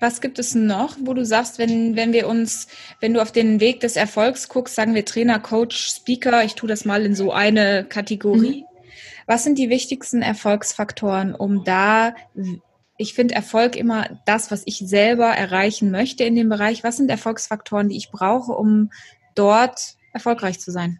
Was 0.00 0.22
gibt 0.22 0.38
es 0.38 0.54
noch, 0.54 0.96
wo 1.02 1.12
du 1.12 1.26
sagst, 1.26 1.58
wenn, 1.58 1.94
wenn 1.94 2.14
wir 2.14 2.26
uns, 2.26 2.68
wenn 3.00 3.12
du 3.12 3.20
auf 3.20 3.32
den 3.32 3.60
Weg 3.60 3.80
des 3.80 3.96
Erfolgs 3.96 4.48
guckst, 4.48 4.74
sagen 4.74 4.94
wir 4.94 5.04
Trainer, 5.04 5.38
Coach, 5.38 5.76
Speaker, 5.76 6.42
ich 6.42 6.54
tue 6.54 6.68
das 6.68 6.86
mal 6.86 7.04
in 7.04 7.14
so 7.14 7.32
eine 7.32 7.84
Kategorie. 7.84 8.62
Mhm. 8.62 8.64
Was 9.26 9.44
sind 9.44 9.58
die 9.58 9.68
wichtigsten 9.68 10.22
Erfolgsfaktoren, 10.22 11.34
um 11.34 11.64
da, 11.64 12.14
ich 13.00 13.14
finde 13.14 13.34
Erfolg 13.34 13.76
immer 13.76 14.20
das, 14.26 14.50
was 14.50 14.62
ich 14.66 14.78
selber 14.78 15.28
erreichen 15.28 15.90
möchte 15.90 16.24
in 16.24 16.34
dem 16.34 16.50
Bereich. 16.50 16.84
Was 16.84 16.98
sind 16.98 17.10
Erfolgsfaktoren, 17.10 17.88
die 17.88 17.96
ich 17.96 18.10
brauche, 18.10 18.52
um 18.52 18.90
dort 19.34 19.96
erfolgreich 20.12 20.60
zu 20.60 20.70
sein? 20.70 20.98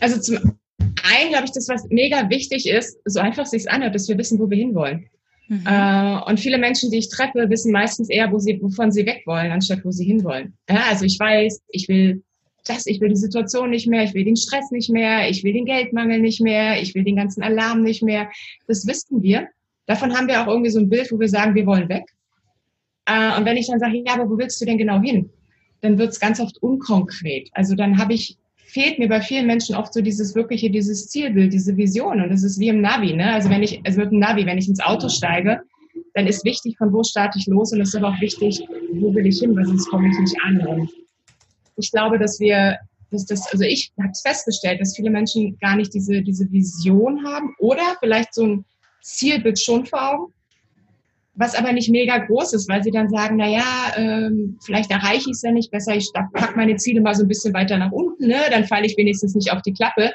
Also 0.00 0.20
zum 0.20 0.58
einen 1.04 1.30
glaube 1.30 1.44
ich, 1.44 1.52
das, 1.52 1.68
was 1.68 1.86
mega 1.88 2.28
wichtig 2.30 2.68
ist, 2.68 2.98
so 3.04 3.20
einfach 3.20 3.46
sich 3.46 3.70
anhört, 3.70 3.94
dass 3.94 4.08
wir 4.08 4.18
wissen, 4.18 4.40
wo 4.40 4.50
wir 4.50 4.56
hinwollen. 4.56 5.08
Mhm. 5.46 5.66
Äh, 5.66 6.20
und 6.26 6.40
viele 6.40 6.58
Menschen, 6.58 6.90
die 6.90 6.98
ich 6.98 7.08
treffe, 7.08 7.48
wissen 7.48 7.70
meistens 7.70 8.08
eher, 8.08 8.32
wo 8.32 8.38
sie, 8.38 8.60
wovon 8.60 8.90
sie 8.90 9.06
weg 9.06 9.22
wollen, 9.26 9.52
anstatt 9.52 9.84
wo 9.84 9.92
sie 9.92 10.04
hinwollen. 10.04 10.56
Ja, 10.68 10.84
also 10.88 11.04
ich 11.04 11.18
weiß, 11.18 11.62
ich 11.68 11.88
will 11.88 12.24
das, 12.64 12.86
ich 12.86 13.00
will 13.00 13.08
die 13.08 13.16
Situation 13.16 13.70
nicht 13.70 13.86
mehr, 13.86 14.04
ich 14.04 14.14
will 14.14 14.24
den 14.24 14.36
Stress 14.36 14.70
nicht 14.70 14.90
mehr, 14.90 15.28
ich 15.28 15.44
will 15.44 15.52
den 15.52 15.64
Geldmangel 15.64 16.20
nicht 16.20 16.40
mehr, 16.40 16.80
ich 16.80 16.94
will 16.94 17.04
den 17.04 17.16
ganzen 17.16 17.42
Alarm 17.42 17.82
nicht 17.82 18.02
mehr. 18.02 18.30
Das 18.66 18.86
wissen 18.86 19.22
wir. 19.22 19.48
Davon 19.86 20.14
haben 20.14 20.28
wir 20.28 20.42
auch 20.42 20.46
irgendwie 20.46 20.70
so 20.70 20.78
ein 20.78 20.88
Bild, 20.88 21.10
wo 21.10 21.18
wir 21.18 21.28
sagen, 21.28 21.54
wir 21.54 21.66
wollen 21.66 21.88
weg. 21.88 22.04
Äh, 23.06 23.36
und 23.36 23.44
wenn 23.44 23.56
ich 23.56 23.68
dann 23.68 23.80
sage, 23.80 24.02
ja, 24.04 24.14
aber 24.14 24.28
wo 24.30 24.38
willst 24.38 24.60
du 24.60 24.64
denn 24.64 24.78
genau 24.78 25.00
hin? 25.00 25.30
Dann 25.80 25.98
wird 25.98 26.10
es 26.10 26.20
ganz 26.20 26.40
oft 26.40 26.62
unkonkret. 26.62 27.50
Also 27.52 27.74
dann 27.74 27.98
habe 27.98 28.14
ich 28.14 28.38
fehlt 28.72 28.98
mir 28.98 29.08
bei 29.08 29.20
vielen 29.20 29.46
Menschen 29.46 29.74
oft 29.76 29.92
so 29.92 30.00
dieses 30.00 30.34
wirkliche, 30.34 30.70
dieses 30.70 31.08
Zielbild, 31.08 31.52
diese 31.52 31.76
Vision. 31.76 32.22
Und 32.22 32.30
das 32.30 32.42
ist 32.42 32.58
wie 32.58 32.68
im 32.68 32.80
Navi, 32.80 33.12
ne? 33.12 33.30
Also 33.34 33.50
wenn 33.50 33.62
ich, 33.62 33.80
es 33.84 33.98
wird 33.98 34.12
ein 34.12 34.18
Navi, 34.18 34.46
wenn 34.46 34.56
ich 34.56 34.66
ins 34.66 34.80
Auto 34.80 35.10
steige, 35.10 35.60
dann 36.14 36.26
ist 36.26 36.42
wichtig, 36.46 36.78
von 36.78 36.90
wo 36.90 37.02
starte 37.02 37.38
ich 37.38 37.46
los 37.46 37.72
und 37.72 37.82
es 37.82 37.88
ist 37.88 37.96
aber 37.96 38.08
auch 38.08 38.20
wichtig, 38.22 38.62
wo 38.94 39.14
will 39.14 39.26
ich 39.26 39.40
hin, 39.40 39.54
weil 39.54 39.66
sonst 39.66 39.90
komme 39.90 40.08
ich 40.08 40.18
nicht 40.18 40.36
an. 40.42 40.66
Und 40.66 40.90
ich 41.76 41.90
glaube, 41.90 42.18
dass 42.18 42.40
wir, 42.40 42.78
dass 43.10 43.26
das, 43.26 43.46
also 43.52 43.62
ich 43.62 43.92
habe 43.98 44.10
es 44.10 44.22
festgestellt, 44.22 44.80
dass 44.80 44.96
viele 44.96 45.10
Menschen 45.10 45.58
gar 45.58 45.76
nicht 45.76 45.92
diese, 45.92 46.22
diese 46.22 46.50
Vision 46.50 47.26
haben 47.26 47.54
oder 47.58 47.96
vielleicht 48.00 48.32
so 48.32 48.46
ein 48.46 48.64
Zielbild 49.02 49.60
schon 49.60 49.84
vor 49.86 50.12
Augen, 50.12 50.32
was 51.34 51.54
aber 51.54 51.72
nicht 51.72 51.90
mega 51.90 52.18
groß 52.18 52.52
ist, 52.54 52.68
weil 52.68 52.82
sie 52.82 52.90
dann 52.90 53.08
sagen, 53.08 53.36
na 53.36 53.48
ja, 53.48 53.92
ähm, 53.96 54.58
vielleicht 54.64 54.90
erreiche 54.90 55.30
ich 55.30 55.36
es 55.36 55.42
ja 55.42 55.52
nicht 55.52 55.70
besser, 55.70 55.94
ich 55.94 56.10
pack 56.12 56.56
meine 56.56 56.76
Ziele 56.76 57.00
mal 57.00 57.14
so 57.14 57.24
ein 57.24 57.28
bisschen 57.28 57.54
weiter 57.54 57.78
nach 57.78 57.92
unten, 57.92 58.26
ne? 58.26 58.40
dann 58.50 58.64
falle 58.64 58.86
ich 58.86 58.96
wenigstens 58.96 59.34
nicht 59.34 59.52
auf 59.52 59.62
die 59.62 59.72
Klappe. 59.72 60.12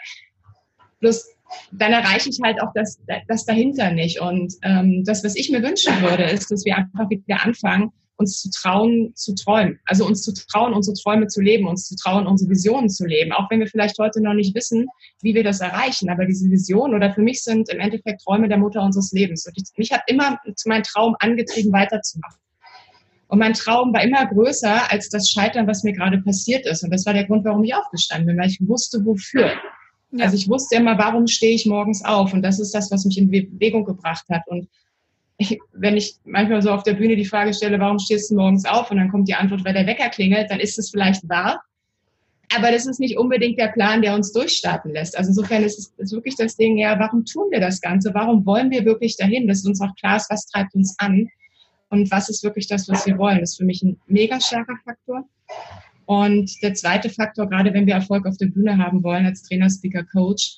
Bloß 1.00 1.38
dann 1.72 1.94
erreiche 1.94 2.30
ich 2.30 2.40
halt 2.44 2.62
auch 2.62 2.72
das, 2.74 3.00
das 3.28 3.46
dahinter 3.46 3.92
nicht. 3.92 4.20
Und 4.20 4.54
ähm, 4.64 5.04
das, 5.06 5.24
was 5.24 5.36
ich 5.36 5.50
mir 5.50 5.64
wünschen 5.64 6.02
würde, 6.02 6.24
ist, 6.24 6.52
dass 6.52 6.66
wir 6.66 6.78
einfach 6.78 7.10
wieder 7.10 7.44
anfangen, 7.44 7.92
uns 8.18 8.42
zu 8.42 8.50
trauen, 8.50 9.14
zu 9.16 9.36
träumen. 9.36 9.80
Also 9.86 10.06
uns 10.06 10.24
zu 10.24 10.34
trauen, 10.34 10.74
unsere 10.74 10.96
Träume 10.98 11.28
zu 11.28 11.42
leben, 11.42 11.68
uns 11.68 11.88
zu 11.88 11.96
trauen, 11.96 12.28
unsere 12.28 12.50
Visionen 12.50 12.90
zu 12.90 13.06
leben. 13.06 13.32
Auch 13.32 13.50
wenn 13.50 13.60
wir 13.60 13.68
vielleicht 13.68 13.98
heute 14.00 14.22
noch 14.22 14.34
nicht 14.34 14.56
wissen, 14.56 14.88
wie 15.22 15.36
wir 15.36 15.44
das 15.44 15.62
erreichen. 15.62 16.10
Aber 16.10 16.26
diese 16.26 16.50
Visionen 16.50 16.96
oder 16.96 17.14
für 17.14 17.22
mich 17.22 17.44
sind 17.44 17.70
im 17.70 17.80
Endeffekt 17.80 18.22
Träume 18.24 18.50
der 18.50 18.58
Mutter 18.58 18.82
unseres 18.82 19.12
Lebens. 19.12 19.46
Und 19.46 19.54
ich, 19.56 19.64
mich 19.78 19.92
hat 19.92 20.02
immer 20.08 20.40
zu 20.56 20.68
meinem 20.68 20.84
Traum 20.84 21.16
angetrieben, 21.20 21.72
weiterzumachen. 21.72 22.40
Und 23.28 23.40
mein 23.40 23.54
Traum 23.54 23.94
war 23.94 24.04
immer 24.04 24.26
größer 24.26 24.92
als 24.92 25.10
das 25.10 25.30
Scheitern, 25.30 25.68
was 25.68 25.84
mir 25.84 25.94
gerade 25.94 26.20
passiert 26.22 26.66
ist. 26.66 26.84
Und 26.84 26.92
das 26.92 27.06
war 27.06 27.14
der 27.14 27.26
Grund, 27.26 27.46
warum 27.46 27.64
ich 27.64 27.76
aufgestanden 27.76 28.28
bin, 28.28 28.38
weil 28.38 28.50
ich 28.50 28.60
wusste, 28.62 29.06
wofür. 29.06 29.52
Ja. 30.12 30.26
Also 30.26 30.38
ich 30.38 30.48
wusste 30.48 30.78
immer, 30.78 30.98
warum 30.98 31.28
stehe 31.28 31.54
ich 31.54 31.66
morgens 31.66 32.04
auf? 32.06 32.34
Und 32.34 32.42
das 32.42 32.60
ist 32.60 32.74
das, 32.74 32.90
was 32.90 33.06
mich 33.06 33.18
in 33.18 33.30
Bewegung 33.30 33.84
gebracht 33.84 34.26
hat. 34.30 34.44
Und 34.48 34.70
wenn 35.74 35.98
ich 35.98 36.16
manchmal 36.26 36.62
so 36.62 36.72
auf 36.72 36.84
der 36.84 36.94
Bühne 36.94 37.16
die 37.16 37.26
Frage 37.26 37.54
stelle, 37.54 37.80
warum 37.80 38.00
stehst 38.00 38.32
du 38.32 38.36
morgens 38.36 38.66
auf? 38.66 38.90
Und 38.90 38.98
dann 38.98 39.12
kommt 39.12 39.28
die 39.28 39.36
Antwort, 39.36 39.64
weil 39.66 39.74
der 39.74 39.86
Wecker 39.86 40.10
klingelt, 40.10 40.50
dann 40.50 40.60
ist 40.60 40.80
es 40.80 40.90
vielleicht 40.90 41.28
wahr. 41.30 41.62
Aber 42.56 42.72
das 42.72 42.86
ist 42.86 43.00
nicht 43.00 43.18
unbedingt 43.18 43.60
der 43.60 43.68
Plan, 43.68 44.02
der 44.02 44.16
uns 44.16 44.32
durchstarten 44.32 44.94
lässt. 44.94 45.18
Also 45.18 45.30
insofern 45.30 45.64
ist 45.64 45.78
es 45.80 45.94
ist 45.98 46.14
wirklich 46.14 46.36
das 46.38 46.56
Ding, 46.56 46.78
ja, 46.78 46.98
warum 46.98 47.26
tun 47.26 47.52
wir 47.52 47.60
das 47.60 47.82
Ganze? 47.82 48.14
Warum 48.14 48.46
wollen 48.46 48.72
wir 48.72 48.86
wirklich 48.86 49.18
dahin? 49.18 49.48
Dass 49.48 49.66
uns 49.66 49.82
auch 49.82 49.94
klar 49.96 50.18
ist, 50.18 50.30
was 50.30 50.48
treibt 50.48 50.74
uns 50.74 50.96
an? 50.98 51.28
Und 51.90 52.10
was 52.10 52.30
ist 52.30 52.44
wirklich 52.44 52.68
das, 52.68 52.88
was 52.90 53.06
wir 53.06 53.18
wollen? 53.18 53.40
Das 53.40 53.52
ist 53.52 53.58
für 53.58 53.66
mich 53.66 53.84
ein 53.84 54.00
mega 54.08 54.40
starker 54.40 54.78
Faktor. 54.84 55.28
Und 56.06 56.52
der 56.64 56.74
zweite 56.74 57.10
Faktor, 57.10 57.50
gerade 57.50 57.74
wenn 57.74 57.86
wir 57.86 57.96
Erfolg 57.96 58.26
auf 58.26 58.38
der 58.38 58.48
Bühne 58.48 58.78
haben 58.78 59.04
wollen, 59.04 59.26
als 59.26 59.44
Trainer, 59.44 59.70
Speaker, 59.70 60.04
Coach, 60.04 60.58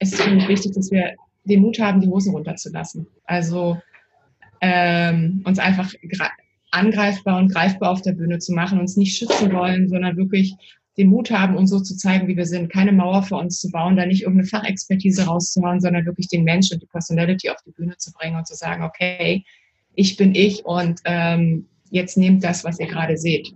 ist 0.00 0.14
es 0.14 0.20
für 0.20 0.30
mich 0.30 0.48
wichtig, 0.48 0.72
dass 0.74 0.90
wir 0.90 1.14
den 1.44 1.60
Mut 1.60 1.78
haben, 1.78 2.00
die 2.00 2.08
Hosen 2.08 2.34
runterzulassen. 2.34 3.06
Also 3.24 3.78
ähm, 4.60 5.42
uns 5.44 5.58
einfach 5.58 5.92
angreifbar 6.70 7.38
und 7.38 7.52
greifbar 7.52 7.90
auf 7.90 8.02
der 8.02 8.12
Bühne 8.12 8.38
zu 8.38 8.52
machen, 8.52 8.78
uns 8.78 8.96
nicht 8.96 9.16
schützen 9.16 9.52
wollen, 9.52 9.88
sondern 9.88 10.16
wirklich 10.16 10.54
den 10.98 11.08
Mut 11.08 11.30
haben, 11.30 11.56
uns 11.56 11.70
so 11.70 11.80
zu 11.80 11.96
zeigen, 11.96 12.26
wie 12.26 12.36
wir 12.36 12.44
sind, 12.44 12.72
keine 12.72 12.92
Mauer 12.92 13.22
für 13.22 13.36
uns 13.36 13.60
zu 13.60 13.70
bauen, 13.70 13.96
da 13.96 14.04
nicht 14.04 14.22
irgendeine 14.22 14.48
Fachexpertise 14.48 15.26
rauszuhauen, 15.26 15.80
sondern 15.80 16.04
wirklich 16.04 16.28
den 16.28 16.42
Mensch 16.42 16.72
und 16.72 16.82
die 16.82 16.86
Personality 16.86 17.50
auf 17.50 17.62
die 17.64 17.70
Bühne 17.70 17.96
zu 17.96 18.12
bringen 18.12 18.36
und 18.36 18.46
zu 18.46 18.54
sagen, 18.54 18.82
okay, 18.82 19.44
ich 19.94 20.16
bin 20.16 20.34
ich 20.34 20.64
und 20.64 21.00
ähm, 21.04 21.66
jetzt 21.90 22.16
nehmt 22.16 22.42
das, 22.42 22.64
was 22.64 22.80
ihr 22.80 22.86
gerade 22.86 23.16
seht. 23.16 23.48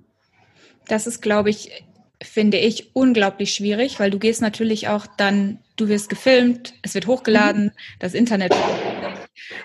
Das 0.87 1.07
ist, 1.07 1.21
glaube 1.21 1.51
ich, 1.51 1.85
finde 2.23 2.59
ich 2.59 2.95
unglaublich 2.95 3.55
schwierig, 3.55 3.99
weil 3.99 4.11
du 4.11 4.19
gehst 4.19 4.41
natürlich 4.41 4.89
auch 4.89 5.07
dann, 5.07 5.59
du 5.77 5.89
wirst 5.89 6.09
gefilmt, 6.09 6.75
es 6.83 6.95
wird 6.95 7.09
hochgeladen, 7.09 7.67
mhm. 7.67 7.71
das 7.99 8.15
Internet 8.15 8.55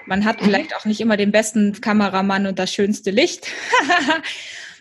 man 0.05 0.25
hat 0.25 0.41
vielleicht 0.41 0.75
auch 0.75 0.86
nicht 0.86 1.01
immer 1.01 1.17
den 1.17 1.31
besten 1.31 1.79
Kameramann 1.81 2.48
und 2.48 2.60
das 2.60 2.74
schönste 2.74 3.12
Licht. 3.12 3.48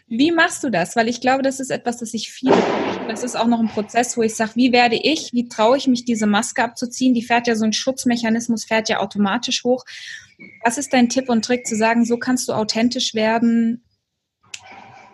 Wie 0.09 0.31
machst 0.31 0.62
du 0.62 0.71
das? 0.71 0.95
Weil 0.95 1.09
ich 1.09 1.21
glaube, 1.21 1.43
das 1.43 1.59
ist 1.59 1.71
etwas, 1.71 1.99
das 1.99 2.15
ich 2.15 2.31
viele, 2.31 2.55
das 3.09 3.25
ist 3.25 3.37
auch 3.37 3.49
noch 3.49 3.59
ein 3.59 3.69
Prozess, 3.69 4.17
wo 4.17 4.23
ich 4.23 4.37
sage, 4.37 4.53
wie 4.55 4.73
werde 4.73 4.95
ich, 4.95 5.33
wie 5.33 5.49
traue 5.49 5.76
ich 5.76 5.88
mich, 5.88 6.05
diese 6.05 6.29
Maske 6.29 6.62
abzuziehen? 6.62 7.12
Die 7.12 7.25
fährt 7.25 7.49
ja 7.49 7.57
so 7.57 7.65
ein 7.65 7.73
Schutzmechanismus, 7.73 8.65
fährt 8.65 8.88
ja 8.88 9.00
automatisch 9.00 9.65
hoch. 9.65 9.85
Was 10.65 10.79
ist 10.79 10.93
dein 10.93 11.09
Tipp 11.09 11.29
und 11.29 11.45
Trick 11.45 11.67
zu 11.67 11.75
sagen, 11.75 12.05
so 12.05 12.19
kannst 12.19 12.49
du 12.49 12.53
authentisch 12.53 13.15
werden 13.15 13.83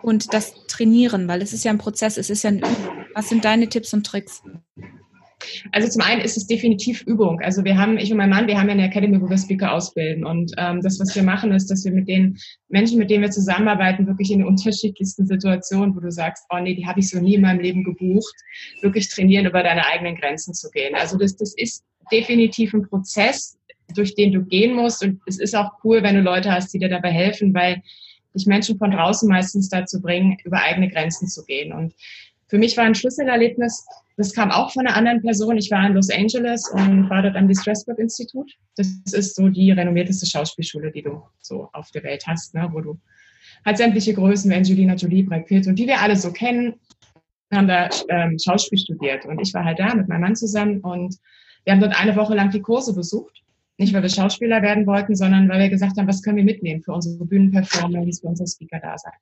und 0.03 0.31
das 0.31 0.53
trainieren? 0.67 1.27
Weil 1.27 1.41
es 1.41 1.53
ist 1.53 1.63
ja 1.63 1.71
ein 1.71 1.79
Prozess, 1.79 2.17
es 2.17 2.29
ist 2.29 2.43
ja 2.43 2.51
ein 2.51 2.59
Übung. 2.59 3.05
Was 3.15 3.29
sind 3.29 3.45
deine 3.45 3.69
Tipps 3.69 3.93
und 3.93 4.05
Tricks? 4.05 4.43
Also 5.71 5.87
zum 5.87 6.01
einen 6.01 6.21
ist 6.21 6.37
es 6.37 6.47
definitiv 6.47 7.01
Übung. 7.03 7.39
Also 7.41 7.63
wir 7.63 7.77
haben, 7.77 7.97
ich 7.97 8.11
und 8.11 8.17
mein 8.17 8.29
Mann, 8.29 8.47
wir 8.47 8.59
haben 8.59 8.67
ja 8.67 8.73
eine 8.73 8.85
Academy, 8.85 9.21
wo 9.21 9.29
wir 9.29 9.37
Speaker 9.37 9.73
ausbilden. 9.73 10.25
Und 10.25 10.51
ähm, 10.57 10.81
das, 10.81 10.99
was 10.99 11.15
wir 11.15 11.23
machen, 11.23 11.51
ist, 11.51 11.69
dass 11.69 11.85
wir 11.85 11.91
mit 11.91 12.07
den 12.07 12.37
Menschen, 12.69 12.99
mit 12.99 13.09
denen 13.09 13.23
wir 13.23 13.31
zusammenarbeiten, 13.31 14.07
wirklich 14.07 14.31
in 14.31 14.39
den 14.39 14.47
unterschiedlichsten 14.47 15.25
Situationen, 15.25 15.95
wo 15.95 15.99
du 15.99 16.11
sagst, 16.11 16.45
oh 16.49 16.59
nee, 16.59 16.75
die 16.75 16.85
habe 16.85 16.99
ich 16.99 17.09
so 17.09 17.19
nie 17.19 17.35
in 17.35 17.41
meinem 17.41 17.59
Leben 17.59 17.83
gebucht, 17.83 18.35
wirklich 18.81 19.09
trainieren, 19.09 19.45
über 19.45 19.63
deine 19.63 19.85
eigenen 19.85 20.15
Grenzen 20.15 20.53
zu 20.53 20.69
gehen. 20.71 20.95
Also 20.95 21.17
das, 21.17 21.35
das 21.35 21.53
ist 21.55 21.83
definitiv 22.11 22.73
ein 22.73 22.87
Prozess, 22.87 23.57
durch 23.95 24.15
den 24.15 24.31
du 24.31 24.43
gehen 24.43 24.75
musst. 24.75 25.03
Und 25.03 25.21
es 25.25 25.39
ist 25.39 25.55
auch 25.55 25.71
cool, 25.83 26.03
wenn 26.03 26.15
du 26.15 26.21
Leute 26.21 26.51
hast, 26.51 26.73
die 26.73 26.79
dir 26.79 26.89
dabei 26.89 27.11
helfen, 27.11 27.53
weil 27.53 27.81
dich 28.35 28.45
Menschen 28.47 28.77
von 28.77 28.91
draußen 28.91 29.29
meistens 29.29 29.69
dazu 29.69 30.01
bringen, 30.01 30.37
über 30.43 30.61
eigene 30.61 30.89
Grenzen 30.89 31.27
zu 31.27 31.45
gehen. 31.45 31.71
Und 31.71 31.93
für 32.53 32.59
mich 32.59 32.77
war 32.77 32.83
ein 32.83 32.93
Schlüsselerlebnis, 32.93 33.83
das 34.15 34.31
kam 34.31 34.51
auch 34.51 34.71
von 34.71 34.85
einer 34.85 34.95
anderen 34.95 35.23
Person. 35.23 35.57
Ich 35.57 35.71
war 35.71 35.87
in 35.87 35.95
Los 35.95 36.11
Angeles 36.11 36.69
und 36.69 37.09
war 37.09 37.23
dort 37.23 37.35
am 37.35 37.47
Distressburg 37.47 37.97
Institut. 37.97 38.51
Das 38.75 38.89
ist 39.11 39.35
so 39.35 39.49
die 39.49 39.71
renommierteste 39.71 40.27
Schauspielschule, 40.27 40.91
die 40.91 41.01
du 41.01 41.23
so 41.39 41.67
auf 41.73 41.89
der 41.89 42.03
Welt 42.03 42.27
hast, 42.27 42.53
ne? 42.53 42.69
wo 42.71 42.79
du 42.79 42.99
halt 43.65 43.77
sämtliche 43.77 44.13
Größen 44.13 44.51
wie 44.51 44.55
Angelina 44.55 44.93
Jolie, 44.93 45.23
Brad 45.23 45.47
Pitt 45.47 45.65
und 45.65 45.79
die 45.79 45.87
wir 45.87 45.99
alle 45.99 46.15
so 46.15 46.31
kennen, 46.31 46.75
haben 47.51 47.67
da 47.67 47.89
ähm, 48.09 48.37
Schauspiel 48.37 48.77
studiert 48.77 49.25
und 49.25 49.39
ich 49.41 49.51
war 49.55 49.65
halt 49.65 49.79
da 49.79 49.95
mit 49.95 50.07
meinem 50.07 50.21
Mann 50.21 50.35
zusammen 50.35 50.79
und 50.81 51.17
wir 51.63 51.73
haben 51.73 51.81
dort 51.81 51.99
eine 51.99 52.15
Woche 52.15 52.35
lang 52.35 52.51
die 52.51 52.61
Kurse 52.61 52.93
besucht. 52.93 53.41
Nicht, 53.79 53.95
weil 53.95 54.03
wir 54.03 54.09
Schauspieler 54.09 54.61
werden 54.61 54.85
wollten, 54.85 55.15
sondern 55.15 55.49
weil 55.49 55.59
wir 55.59 55.69
gesagt 55.69 55.97
haben, 55.97 56.07
was 56.07 56.21
können 56.21 56.37
wir 56.37 56.43
mitnehmen 56.43 56.83
für 56.83 56.93
unsere 56.93 57.25
Bühnenperformance, 57.25 58.21
für 58.21 58.27
unser 58.27 58.45
Speaker-Dasein. 58.45 59.13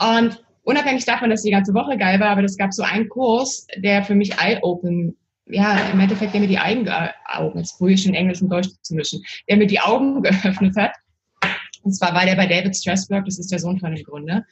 Und 0.00 0.44
unabhängig 0.68 1.06
davon, 1.06 1.30
dass 1.30 1.42
die 1.42 1.50
ganze 1.50 1.72
Woche 1.72 1.96
geil 1.96 2.20
war, 2.20 2.28
aber 2.28 2.44
es 2.44 2.58
gab 2.58 2.74
so 2.74 2.82
einen 2.82 3.08
Kurs, 3.08 3.66
der 3.78 4.04
für 4.04 4.14
mich 4.14 4.34
eye-open, 4.38 5.16
ja, 5.46 5.78
im 5.90 5.98
Endeffekt, 5.98 6.34
der 6.34 6.42
mir 6.42 6.46
die 6.46 6.58
Augen, 6.58 7.58
jetzt 7.58 7.78
probiere 7.78 7.94
ich 7.94 8.06
in 8.06 8.12
Englisch 8.12 8.42
und 8.42 8.50
Deutsch 8.50 8.68
zu 8.82 8.94
mischen, 8.94 9.22
der 9.48 9.56
mir 9.56 9.66
die 9.66 9.80
Augen 9.80 10.22
geöffnet 10.22 10.76
hat. 10.76 10.92
Und 11.82 11.92
zwar 11.92 12.14
war 12.14 12.26
der 12.26 12.36
bei 12.36 12.46
David 12.46 12.76
Strasberg, 12.76 13.24
das 13.24 13.38
ist 13.38 13.50
der 13.50 13.58
Sohn 13.58 13.80
von 13.80 13.94
dem 13.94 14.04
Gründer. 14.04 14.44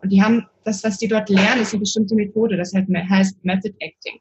Und 0.00 0.10
die 0.10 0.22
haben, 0.22 0.46
das, 0.64 0.84
was 0.84 0.98
die 0.98 1.08
dort 1.08 1.28
lernen, 1.28 1.62
ist 1.62 1.72
eine 1.72 1.80
bestimmte 1.80 2.14
Methode, 2.14 2.56
das 2.56 2.72
heißt 2.72 3.42
Method 3.42 3.74
Acting. 3.80 4.20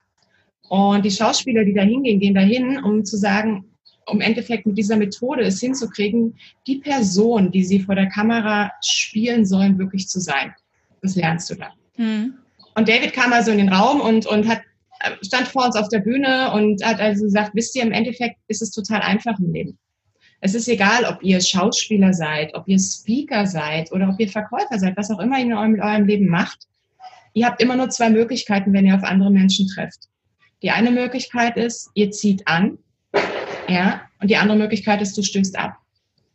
Und 0.69 1.05
die 1.05 1.11
Schauspieler, 1.11 1.63
die 1.65 1.75
da 1.75 1.83
hingehen, 1.83 2.19
gehen 2.19 2.33
dahin, 2.33 2.83
um 2.83 3.05
zu 3.05 3.15
sagen, 3.15 3.65
um 4.07 4.15
im 4.15 4.21
Endeffekt 4.21 4.65
mit 4.65 4.75
dieser 4.75 4.97
Methode 4.97 5.43
es 5.43 5.59
hinzukriegen, 5.59 6.35
die 6.65 6.79
Person, 6.79 7.51
die 7.51 7.63
sie 7.63 7.79
vor 7.79 7.93
der 7.93 8.09
Kamera 8.09 8.71
spielen 8.81 9.45
sollen, 9.45 9.77
wirklich 9.77 10.07
zu 10.07 10.19
sein. 10.19 10.55
Das 11.03 11.15
lernst 11.15 11.51
du 11.51 11.55
da. 11.55 11.67
Mhm. 11.97 12.33
Und 12.75 12.89
David 12.89 13.13
kam 13.13 13.31
also 13.31 13.51
in 13.51 13.59
den 13.59 13.69
Raum 13.69 14.01
und, 14.01 14.25
und 14.25 14.47
hat, 14.47 14.61
stand 15.21 15.47
vor 15.47 15.65
uns 15.65 15.75
auf 15.75 15.89
der 15.89 15.99
Bühne 15.99 16.51
und 16.53 16.83
hat 16.83 16.99
also 16.99 17.25
gesagt, 17.25 17.51
wisst 17.53 17.75
ihr, 17.75 17.83
im 17.83 17.91
Endeffekt 17.91 18.37
ist 18.47 18.63
es 18.63 18.71
total 18.71 19.01
einfach 19.01 19.37
im 19.37 19.53
Leben. 19.53 19.77
Es 20.39 20.55
ist 20.55 20.67
egal, 20.67 21.05
ob 21.05 21.21
ihr 21.21 21.39
Schauspieler 21.39 22.13
seid, 22.13 22.53
ob 22.55 22.67
ihr 22.67 22.79
Speaker 22.79 23.45
seid 23.45 23.91
oder 23.91 24.09
ob 24.09 24.19
ihr 24.19 24.27
Verkäufer 24.27 24.79
seid, 24.79 24.97
was 24.97 25.11
auch 25.11 25.19
immer 25.19 25.37
ihr 25.37 25.45
in 25.45 25.53
eurem 25.53 26.05
Leben 26.05 26.27
macht. 26.27 26.67
Ihr 27.33 27.45
habt 27.45 27.61
immer 27.61 27.75
nur 27.75 27.89
zwei 27.89 28.09
Möglichkeiten, 28.09 28.73
wenn 28.73 28.85
ihr 28.85 28.95
auf 28.95 29.03
andere 29.03 29.31
Menschen 29.31 29.67
trefft. 29.67 30.09
Die 30.61 30.71
eine 30.71 30.91
Möglichkeit 30.91 31.57
ist, 31.57 31.91
ihr 31.93 32.11
zieht 32.11 32.47
an, 32.47 32.77
ja, 33.67 34.01
und 34.19 34.29
die 34.29 34.37
andere 34.37 34.57
Möglichkeit 34.57 35.01
ist, 35.01 35.17
du 35.17 35.23
stößt 35.23 35.57
ab. 35.57 35.77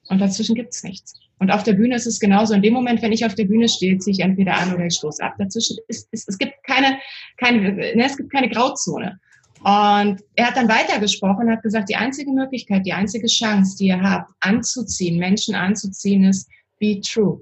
Und 0.08 0.20
dazwischen 0.20 0.54
gibt's 0.54 0.82
nichts. 0.82 1.14
Und 1.38 1.50
auf 1.50 1.62
der 1.62 1.74
Bühne 1.74 1.94
ist 1.94 2.06
es 2.06 2.18
genauso. 2.18 2.54
In 2.54 2.62
dem 2.62 2.74
Moment, 2.74 3.02
wenn 3.02 3.12
ich 3.12 3.24
auf 3.24 3.34
der 3.34 3.44
Bühne 3.44 3.68
stehe, 3.68 3.98
ziehe 3.98 4.12
ich 4.12 4.20
entweder 4.20 4.56
an 4.56 4.74
oder 4.74 4.86
ich 4.86 4.94
stoße 4.94 5.22
ab. 5.22 5.34
Dazwischen 5.38 5.76
ist, 5.88 6.08
ist 6.12 6.28
es 6.28 6.38
gibt 6.38 6.54
keine, 6.64 6.98
keine, 7.36 7.72
ne, 7.72 8.04
es 8.04 8.16
gibt 8.16 8.32
keine 8.32 8.48
Grauzone. 8.48 9.18
Und 9.60 10.22
er 10.36 10.46
hat 10.46 10.56
dann 10.56 10.68
weitergesprochen 10.68 11.46
und 11.46 11.52
hat 11.52 11.62
gesagt, 11.62 11.88
die 11.88 11.96
einzige 11.96 12.32
Möglichkeit, 12.32 12.86
die 12.86 12.92
einzige 12.92 13.26
Chance, 13.26 13.76
die 13.76 13.88
ihr 13.88 14.00
habt, 14.00 14.30
anzuziehen, 14.40 15.18
Menschen 15.18 15.54
anzuziehen, 15.54 16.24
ist 16.24 16.48
be 16.78 17.00
true. 17.00 17.40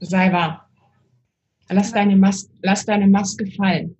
Sei 0.00 0.30
wahr. 0.32 0.68
Lass 1.70 1.92
deine, 1.92 2.16
Mas 2.16 2.50
lass 2.62 2.84
deine 2.84 3.06
Maske 3.06 3.46
fallen. 3.46 3.96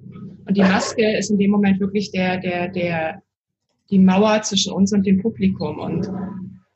Und 0.46 0.56
die 0.56 0.62
Maske 0.62 1.16
ist 1.16 1.30
in 1.30 1.38
dem 1.38 1.50
Moment 1.50 1.80
wirklich 1.80 2.10
der, 2.12 2.36
der, 2.38 2.68
der, 2.68 3.22
die 3.90 3.98
Mauer 3.98 4.42
zwischen 4.42 4.72
uns 4.72 4.92
und 4.92 5.06
dem 5.06 5.22
Publikum. 5.22 5.78
Und 5.78 6.10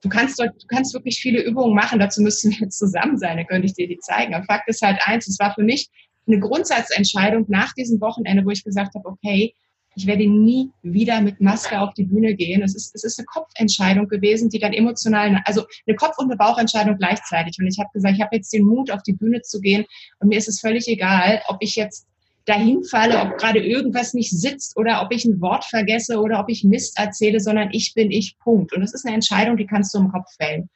du 0.03 0.09
kannst 0.09 0.39
dort, 0.39 0.51
du 0.63 0.67
kannst 0.67 0.95
wirklich 0.95 1.21
viele 1.21 1.43
Übungen 1.43 1.75
machen. 1.75 1.99
Dazu 1.99 2.23
müssen 2.23 2.55
wir 2.59 2.69
zusammen 2.71 3.19
sein. 3.19 3.37
Dann 3.37 3.47
könnte 3.47 3.67
ich 3.67 3.75
dir 3.75 3.89
die 3.89 3.99
zeigen. 3.99 4.35
Aber 4.35 4.45
Fakt 4.45 4.69
ist 4.69 4.83
halt 4.83 4.99
eins. 5.05 5.29
Es 5.29 5.39
war 5.39 5.55
für 5.55 5.63
mich 5.63 5.89
eine 6.27 6.41
Grundsatzentscheidung 6.41 7.47
nach 7.49 7.73
diesem 7.73 8.01
Wochenende, 8.01 8.45
wo 8.45 8.51
ich 8.51 8.63
gesagt 8.63 8.95
habe, 8.95 9.09
okay, 9.09 9.55
ich 9.97 10.07
werde 10.07 10.29
nie 10.29 10.71
wieder 10.83 11.21
mit 11.21 11.41
Maske 11.41 11.81
auf 11.81 11.93
die 11.95 12.05
Bühne 12.05 12.35
gehen. 12.35 12.63
Es 12.63 12.77
ist, 12.77 12.95
es 12.95 13.03
ist 13.03 13.19
eine 13.19 13.27
Kopfentscheidung 13.27 14.07
gewesen, 14.09 14.49
die 14.49 14.61
dann 14.61 14.73
emotional, 14.73 15.41
also 15.45 15.65
eine 15.87 15.97
Kopf- 15.97 16.19
und 16.19 16.27
eine 16.27 16.37
Bauchentscheidung 16.37 16.99
gleichzeitig. 16.99 17.57
Und 17.59 17.67
ich 17.67 17.79
habe 17.81 17.89
gesagt, 17.93 18.15
ich 18.15 18.23
habe 18.23 18.37
jetzt 18.37 18.53
den 18.53 18.65
Mut, 18.65 18.93
auf 18.93 19.03
die 19.03 19.15
Bühne 19.15 19.43
zu 19.43 19.61
gehen. 19.61 19.85
Und 20.21 20.29
mir 20.29 20.39
ist 20.39 20.49
es 20.49 20.61
völlig 20.61 20.87
egal, 20.87 21.43
ob 21.49 21.57
ich 21.61 21.75
jetzt 21.75 22.07
dahin 22.49 22.83
falle, 22.83 23.21
ob 23.21 23.37
gerade 23.39 23.61
irgendwas 23.61 24.15
nicht 24.15 24.31
sitzt 24.31 24.77
oder 24.77 25.03
ob 25.03 25.13
ich 25.13 25.25
ein 25.25 25.41
Wort 25.41 25.65
vergesse 25.65 26.19
oder 26.19 26.41
ob 26.41 26.49
ich 26.49 26.65
Mist 26.65 26.99
erzähle, 26.99 27.41
sondern 27.41 27.69
ich 27.73 27.93
bin 27.95 28.11
ich, 28.11 28.39
Punkt. 28.39 28.73
Und 28.73 28.81
das 28.81 28.95
ist 28.95 29.05
eine 29.05 29.15
Entscheidung, 29.15 29.57
die 29.57 29.67
kannst 29.67 29.95
du 29.95 29.99
im 29.99 30.11
Kopf 30.11 30.29
fällen. 30.41 30.69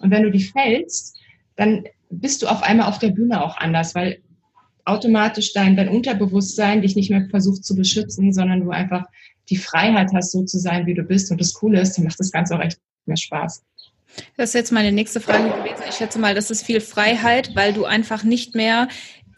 Und 0.00 0.10
wenn 0.10 0.22
du 0.22 0.30
die 0.30 0.42
fällst, 0.42 1.18
dann 1.56 1.84
bist 2.10 2.42
du 2.42 2.46
auf 2.46 2.62
einmal 2.62 2.88
auf 2.88 2.98
der 2.98 3.10
Bühne 3.10 3.44
auch 3.44 3.56
anders, 3.58 3.94
weil 3.94 4.20
automatisch 4.84 5.52
dein, 5.52 5.76
dein 5.76 5.88
Unterbewusstsein 5.88 6.82
dich 6.82 6.96
nicht 6.96 7.10
mehr 7.10 7.28
versucht 7.30 7.64
zu 7.64 7.76
beschützen, 7.76 8.32
sondern 8.32 8.60
du 8.64 8.70
einfach 8.70 9.04
die 9.48 9.56
Freiheit 9.56 10.10
hast, 10.14 10.32
so 10.32 10.44
zu 10.44 10.58
sein, 10.58 10.86
wie 10.86 10.94
du 10.94 11.02
bist. 11.02 11.30
Und 11.30 11.40
das 11.40 11.54
Coole 11.54 11.80
ist, 11.80 11.96
dann 11.96 12.04
macht 12.04 12.18
das 12.18 12.32
Ganze 12.32 12.56
auch 12.56 12.60
echt 12.60 12.78
mehr 13.06 13.16
Spaß. 13.16 13.62
Das 14.36 14.50
ist 14.50 14.54
jetzt 14.54 14.72
meine 14.72 14.90
nächste 14.90 15.20
Frage 15.20 15.50
gewesen. 15.50 15.84
Ich 15.88 15.96
schätze 15.96 16.18
mal, 16.18 16.34
das 16.34 16.50
ist 16.50 16.64
viel 16.64 16.80
Freiheit, 16.80 17.54
weil 17.54 17.72
du 17.72 17.84
einfach 17.84 18.24
nicht 18.24 18.54
mehr 18.54 18.88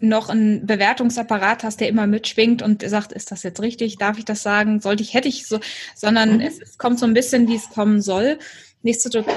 noch 0.03 0.29
einen 0.29 0.67
Bewertungsapparat 0.67 1.65
hast, 1.65 1.81
der 1.81 1.89
immer 1.89 2.07
mitschwingt 2.07 2.61
und 2.61 2.83
sagt, 2.89 3.13
ist 3.13 3.31
das 3.31 3.43
jetzt 3.43 3.61
richtig? 3.61 3.99
Darf 3.99 4.19
ich 4.19 4.25
das 4.25 4.43
sagen? 4.43 4.81
Sollte 4.81 5.03
ich, 5.03 5.15
hätte 5.15 5.29
ich 5.29 5.47
so, 5.47 5.61
sondern 5.95 6.35
mhm. 6.35 6.41
es, 6.41 6.61
es, 6.61 6.77
kommt 6.77 6.99
so 6.99 7.07
ein 7.07 7.15
bisschen, 7.15 7.49
wie 7.49 7.55
es 7.55 7.71
kommen 7.71 8.03
soll. 8.03 8.39
Nichtsdestotrotz, 8.83 9.37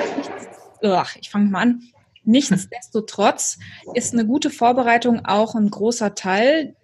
ach, 0.84 1.16
ich 1.18 1.30
fange 1.30 1.50
mal 1.50 1.62
an. 1.62 1.84
Nichtsdestotrotz 2.24 3.60
ist 3.94 4.14
eine 4.14 4.26
gute 4.26 4.50
Vorbereitung 4.50 5.26
auch 5.26 5.54
ein 5.54 5.70
großer 5.70 6.16
Teil, 6.16 6.76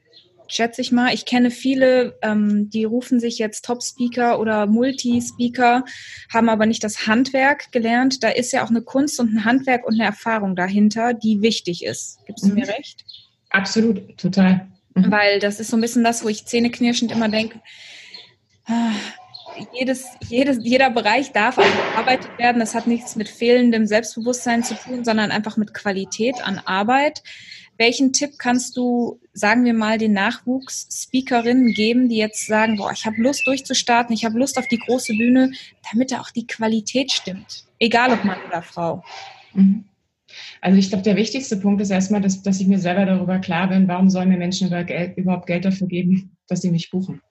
schätze 0.47 0.81
ich 0.81 0.91
mal. 0.91 1.13
Ich 1.13 1.25
kenne 1.25 1.49
viele, 1.49 2.19
ähm, 2.21 2.69
die 2.69 2.83
rufen 2.83 3.19
sich 3.19 3.39
jetzt 3.39 3.65
Top-Speaker 3.65 4.39
oder 4.39 4.67
Multi-Speaker, 4.67 5.85
haben 6.31 6.49
aber 6.49 6.67
nicht 6.67 6.83
das 6.83 7.07
Handwerk 7.07 7.71
gelernt. 7.71 8.23
Da 8.23 8.29
ist 8.29 8.51
ja 8.51 8.63
auch 8.63 8.69
eine 8.69 8.83
Kunst 8.83 9.19
und 9.19 9.33
ein 9.33 9.45
Handwerk 9.45 9.87
und 9.87 9.95
eine 9.95 10.03
Erfahrung 10.03 10.55
dahinter, 10.55 11.15
die 11.15 11.41
wichtig 11.41 11.83
ist. 11.83 12.19
Gibst 12.27 12.43
du 12.43 12.49
mhm. 12.49 12.55
mir 12.55 12.67
recht? 12.67 13.03
Absolut, 13.51 14.17
total. 14.17 14.67
Mhm. 14.95 15.11
Weil 15.11 15.39
das 15.39 15.59
ist 15.59 15.69
so 15.69 15.77
ein 15.77 15.81
bisschen 15.81 16.03
das, 16.03 16.23
wo 16.23 16.29
ich 16.29 16.45
zähneknirschend 16.45 17.11
immer 17.11 17.29
denke, 17.29 17.59
ah, 18.65 18.91
jedes, 19.73 20.05
jedes, 20.27 20.57
jeder 20.61 20.89
Bereich 20.89 21.31
darf 21.31 21.55
bearbeitet 21.55 22.37
werden. 22.37 22.59
Das 22.59 22.75
hat 22.75 22.87
nichts 22.87 23.15
mit 23.15 23.29
fehlendem 23.29 23.85
Selbstbewusstsein 23.85 24.63
zu 24.63 24.75
tun, 24.75 25.03
sondern 25.03 25.31
einfach 25.31 25.57
mit 25.57 25.73
Qualität 25.73 26.35
an 26.45 26.59
Arbeit. 26.65 27.23
Welchen 27.77 28.13
Tipp 28.13 28.33
kannst 28.37 28.77
du, 28.77 29.19
sagen 29.33 29.65
wir 29.65 29.73
mal, 29.73 29.97
den 29.97 30.13
Nachwuchs-Speakerinnen 30.13 31.73
geben, 31.73 32.09
die 32.09 32.17
jetzt 32.17 32.45
sagen, 32.45 32.77
boah, 32.77 32.91
ich 32.91 33.05
habe 33.05 33.21
Lust 33.21 33.47
durchzustarten, 33.47 34.13
ich 34.13 34.23
habe 34.23 34.37
Lust 34.37 34.57
auf 34.57 34.67
die 34.67 34.77
große 34.77 35.13
Bühne, 35.13 35.51
damit 35.91 36.11
da 36.11 36.21
auch 36.21 36.31
die 36.31 36.45
Qualität 36.45 37.11
stimmt, 37.11 37.65
egal 37.79 38.13
ob 38.13 38.23
Mann 38.23 38.37
oder 38.47 38.61
Frau? 38.61 39.03
Mhm. 39.53 39.85
Also 40.61 40.77
ich 40.77 40.89
glaube, 40.89 41.03
der 41.03 41.15
wichtigste 41.15 41.57
Punkt 41.57 41.81
ist 41.81 41.89
erstmal, 41.89 42.21
dass, 42.21 42.41
dass 42.41 42.59
ich 42.59 42.67
mir 42.67 42.79
selber 42.79 43.05
darüber 43.05 43.39
klar 43.39 43.69
bin, 43.69 43.87
warum 43.87 44.09
sollen 44.09 44.29
mir 44.29 44.37
Menschen 44.37 44.67
über 44.67 44.83
Geld, 44.83 45.17
überhaupt 45.17 45.47
Geld 45.47 45.65
dafür 45.65 45.87
geben, 45.87 46.37
dass 46.47 46.61
sie 46.61 46.71
mich 46.71 46.89
buchen. 46.91 47.21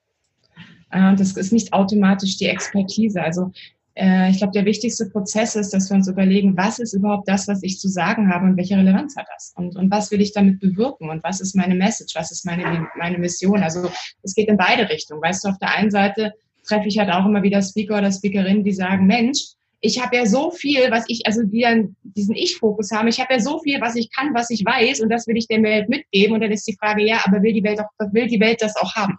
Äh, 0.91 1.15
das 1.17 1.37
ist 1.37 1.53
nicht 1.53 1.73
automatisch 1.73 2.37
die 2.37 2.47
Expertise. 2.47 3.23
Also 3.23 3.53
äh, 3.95 4.31
ich 4.31 4.39
glaube, 4.39 4.53
der 4.53 4.65
wichtigste 4.65 5.07
Prozess 5.11 5.57
ist, 5.57 5.75
dass 5.75 5.91
wir 5.91 5.97
uns 5.97 6.09
überlegen, 6.09 6.57
was 6.57 6.79
ist 6.79 6.95
überhaupt 6.95 7.29
das, 7.29 7.49
was 7.49 7.63
ich 7.63 7.79
zu 7.79 7.89
sagen 7.89 8.33
habe 8.33 8.47
und 8.47 8.57
welche 8.57 8.77
Relevanz 8.77 9.17
hat 9.17 9.27
das? 9.35 9.53
Und, 9.57 9.77
und 9.77 9.91
was 9.91 10.11
will 10.11 10.21
ich 10.21 10.33
damit 10.33 10.61
bewirken? 10.61 11.11
Und 11.11 11.23
was 11.23 11.41
ist 11.41 11.55
meine 11.55 11.75
Message? 11.75 12.15
Was 12.15 12.31
ist 12.31 12.45
meine, 12.45 12.89
meine 12.97 13.19
Mission? 13.19 13.63
Also 13.63 13.91
es 14.23 14.35
geht 14.35 14.49
in 14.49 14.57
beide 14.57 14.89
Richtungen. 14.89 15.23
Weißt 15.23 15.45
du, 15.45 15.49
auf 15.49 15.59
der 15.59 15.75
einen 15.77 15.91
Seite 15.91 16.33
treffe 16.65 16.89
ich 16.89 16.99
halt 16.99 17.11
auch 17.11 17.27
immer 17.27 17.43
wieder 17.43 17.63
Speaker 17.63 17.99
oder 17.99 18.13
Speakerinnen, 18.13 18.65
die 18.65 18.73
sagen, 18.73 19.07
Mensch, 19.07 19.41
ich 19.81 20.01
habe 20.01 20.17
ja 20.17 20.27
so 20.27 20.51
viel, 20.51 20.91
was 20.91 21.05
ich, 21.09 21.23
also 21.27 21.43
die 21.43 21.63
dann 21.63 21.97
diesen 22.03 22.35
Ich-Fokus 22.35 22.91
haben, 22.91 23.09
ich 23.09 23.19
habe 23.19 23.33
ja 23.33 23.41
so 23.41 23.59
viel, 23.61 23.81
was 23.81 23.97
ich 23.97 24.11
kann, 24.13 24.35
was 24.35 24.51
ich 24.51 24.65
weiß 24.65 25.01
und 25.01 25.09
das 25.09 25.27
will 25.27 25.37
ich 25.37 25.49
der 25.49 25.63
Welt 25.63 25.89
mitgeben. 25.89 26.35
Und 26.35 26.43
dann 26.43 26.53
ist 26.53 26.67
die 26.69 26.77
Frage, 26.79 27.03
ja, 27.03 27.21
aber 27.25 27.43
will 27.43 27.55
die 27.55 27.65
Welt, 27.65 27.81
auch, 27.81 28.13
will 28.13 28.27
die 28.27 28.41
Welt 28.41 28.61
das 28.61 28.77
auch 28.77 28.95
haben? 28.95 29.19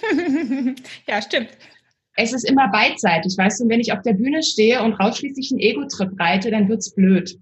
ja, 1.08 1.20
stimmt. 1.20 1.50
Es 2.14 2.32
ist 2.32 2.44
immer 2.44 2.68
beidseitig, 2.68 3.34
weißt 3.36 3.60
du, 3.60 3.64
und 3.64 3.70
wenn 3.70 3.80
ich 3.80 3.92
auf 3.92 4.02
der 4.02 4.12
Bühne 4.12 4.42
stehe 4.42 4.82
und 4.82 4.94
rausschließlich 4.94 5.50
einen 5.50 5.60
Ego-Trip 5.60 6.10
reite, 6.18 6.50
dann 6.50 6.68
wird's 6.68 6.94
blöd. 6.94 7.38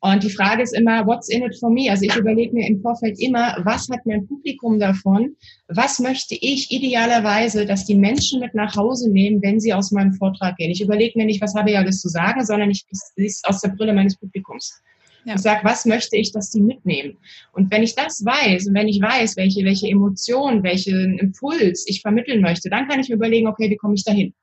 Und 0.00 0.22
die 0.22 0.30
Frage 0.30 0.62
ist 0.62 0.74
immer, 0.74 1.06
what's 1.06 1.28
in 1.28 1.42
it 1.42 1.58
for 1.58 1.70
me? 1.70 1.90
Also 1.90 2.04
ich 2.04 2.14
überlege 2.14 2.52
mir 2.54 2.68
im 2.68 2.80
Vorfeld 2.80 3.18
immer, 3.18 3.56
was 3.64 3.88
hat 3.88 4.04
mein 4.04 4.26
Publikum 4.26 4.78
davon? 4.78 5.36
Was 5.68 5.98
möchte 5.98 6.36
ich 6.38 6.70
idealerweise, 6.70 7.64
dass 7.64 7.86
die 7.86 7.94
Menschen 7.94 8.40
mit 8.40 8.54
nach 8.54 8.76
Hause 8.76 9.10
nehmen, 9.10 9.42
wenn 9.42 9.58
sie 9.58 9.72
aus 9.72 9.92
meinem 9.92 10.12
Vortrag 10.12 10.56
gehen? 10.58 10.70
Ich 10.70 10.82
überlege 10.82 11.18
mir 11.18 11.24
nicht, 11.24 11.40
was 11.40 11.54
habe 11.54 11.70
ich 11.70 11.78
alles 11.78 12.00
zu 12.00 12.08
sagen, 12.08 12.44
sondern 12.44 12.70
ich 12.70 12.84
sehe 12.90 13.26
es 13.26 13.42
aus 13.44 13.62
der 13.62 13.70
Brille 13.70 13.94
meines 13.94 14.16
Publikums. 14.16 14.82
Ja. 15.24 15.34
Ich 15.34 15.40
sage, 15.40 15.64
was 15.64 15.86
möchte 15.86 16.16
ich, 16.16 16.30
dass 16.30 16.50
die 16.50 16.60
mitnehmen? 16.60 17.16
Und 17.52 17.72
wenn 17.72 17.82
ich 17.82 17.96
das 17.96 18.24
weiß 18.24 18.68
und 18.68 18.74
wenn 18.74 18.86
ich 18.86 19.00
weiß, 19.00 19.36
welche, 19.36 19.64
welche 19.64 19.88
Emotionen, 19.88 20.62
welchen 20.62 21.18
Impuls 21.18 21.84
ich 21.88 22.00
vermitteln 22.00 22.42
möchte, 22.42 22.70
dann 22.70 22.86
kann 22.86 23.00
ich 23.00 23.08
mir 23.08 23.16
überlegen, 23.16 23.48
okay, 23.48 23.68
wie 23.68 23.76
komme 23.76 23.94
ich 23.94 24.04
dahin? 24.04 24.34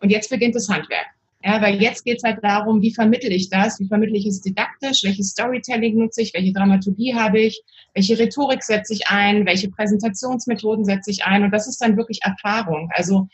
Und 0.00 0.10
jetzt 0.10 0.30
beginnt 0.30 0.54
das 0.54 0.68
Handwerk. 0.68 1.06
Ja, 1.44 1.60
weil 1.60 1.82
jetzt 1.82 2.04
geht 2.04 2.18
es 2.18 2.22
halt 2.22 2.38
darum, 2.42 2.82
wie 2.82 2.94
vermittel 2.94 3.32
ich 3.32 3.50
das, 3.50 3.80
wie 3.80 3.88
vermittle 3.88 4.16
ich 4.16 4.26
es 4.26 4.40
didaktisch, 4.40 5.02
welches 5.02 5.30
Storytelling 5.30 5.98
nutze 5.98 6.22
ich, 6.22 6.32
welche 6.34 6.52
Dramaturgie 6.52 7.14
habe 7.14 7.40
ich, 7.40 7.62
welche 7.94 8.16
Rhetorik 8.16 8.62
setze 8.62 8.92
ich 8.94 9.08
ein, 9.08 9.44
welche 9.44 9.68
Präsentationsmethoden 9.68 10.84
setze 10.84 11.10
ich 11.10 11.24
ein? 11.24 11.42
Und 11.42 11.50
das 11.50 11.66
ist 11.66 11.78
dann 11.78 11.96
wirklich 11.96 12.20
Erfahrung. 12.22 12.88
Also 12.94 13.28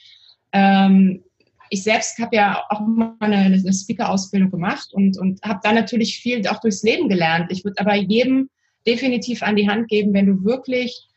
ähm, 0.52 1.22
ich 1.70 1.82
selbst 1.82 2.18
habe 2.18 2.36
ja 2.36 2.62
auch 2.70 2.80
mal 2.80 3.14
eine, 3.20 3.36
eine 3.36 3.72
Speaker-Ausbildung 3.72 4.50
gemacht 4.50 4.88
und, 4.92 5.18
und 5.18 5.42
habe 5.42 5.60
dann 5.62 5.74
natürlich 5.74 6.18
viel 6.18 6.46
auch 6.48 6.60
durchs 6.60 6.82
Leben 6.82 7.10
gelernt. 7.10 7.52
Ich 7.52 7.64
würde 7.64 7.80
aber 7.80 7.94
jedem 7.94 8.48
definitiv 8.86 9.42
an 9.42 9.56
die 9.56 9.68
Hand 9.68 9.88
geben, 9.88 10.14
wenn 10.14 10.26
du 10.26 10.44
wirklich 10.44 11.08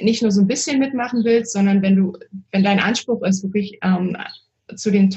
nicht 0.00 0.22
nur 0.22 0.30
so 0.30 0.40
ein 0.40 0.46
bisschen 0.46 0.78
mitmachen 0.78 1.22
willst, 1.24 1.52
sondern 1.52 1.82
wenn 1.82 1.96
du, 1.96 2.14
wenn 2.50 2.64
dein 2.64 2.80
Anspruch 2.80 3.22
ist, 3.22 3.42
wirklich 3.42 3.78
ähm, 3.82 4.16
zu 4.74 4.90
den 4.90 5.10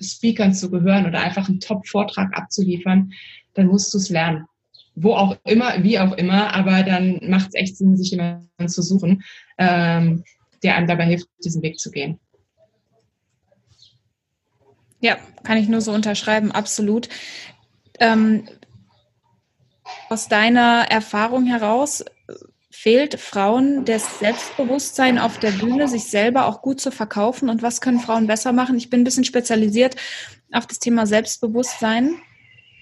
Top-Speakern 0.00 0.54
zu 0.54 0.70
gehören 0.70 1.06
oder 1.06 1.20
einfach 1.20 1.48
einen 1.48 1.60
Top-Vortrag 1.60 2.36
abzuliefern, 2.36 3.12
dann 3.54 3.66
musst 3.66 3.92
du 3.92 3.98
es 3.98 4.08
lernen. 4.08 4.46
Wo 4.94 5.14
auch 5.14 5.36
immer, 5.44 5.82
wie 5.82 5.98
auch 5.98 6.12
immer, 6.16 6.52
aber 6.54 6.82
dann 6.82 7.20
macht 7.28 7.48
es 7.48 7.54
echt 7.54 7.76
Sinn, 7.76 7.96
sich 7.96 8.10
jemanden 8.10 8.68
zu 8.68 8.82
suchen, 8.82 9.22
ähm, 9.58 10.24
der 10.62 10.76
einem 10.76 10.86
dabei 10.86 11.04
hilft, 11.04 11.28
diesen 11.44 11.62
Weg 11.62 11.78
zu 11.78 11.90
gehen. 11.90 12.18
Ja, 15.00 15.16
kann 15.44 15.56
ich 15.56 15.68
nur 15.68 15.80
so 15.80 15.92
unterschreiben, 15.92 16.52
absolut. 16.52 17.08
Ähm, 17.98 18.46
aus 20.08 20.28
deiner 20.28 20.86
Erfahrung 20.90 21.46
heraus 21.46 22.04
fehlt 22.82 23.20
Frauen 23.20 23.84
das 23.84 24.20
Selbstbewusstsein 24.20 25.18
auf 25.18 25.38
der 25.38 25.50
Bühne, 25.50 25.86
sich 25.86 26.04
selber 26.04 26.46
auch 26.46 26.62
gut 26.62 26.80
zu 26.80 26.90
verkaufen 26.90 27.50
und 27.50 27.60
was 27.60 27.82
können 27.82 28.00
Frauen 28.00 28.26
besser 28.26 28.54
machen? 28.54 28.78
Ich 28.78 28.88
bin 28.88 29.02
ein 29.02 29.04
bisschen 29.04 29.24
spezialisiert 29.24 29.96
auf 30.50 30.66
das 30.66 30.78
Thema 30.78 31.06
Selbstbewusstsein. 31.06 32.14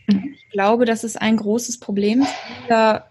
Ich 0.06 0.50
glaube, 0.52 0.84
das 0.84 1.02
ist 1.02 1.20
ein 1.20 1.37
großes 1.37 1.80
Problem. 1.80 2.24
Fehlender, 2.24 3.11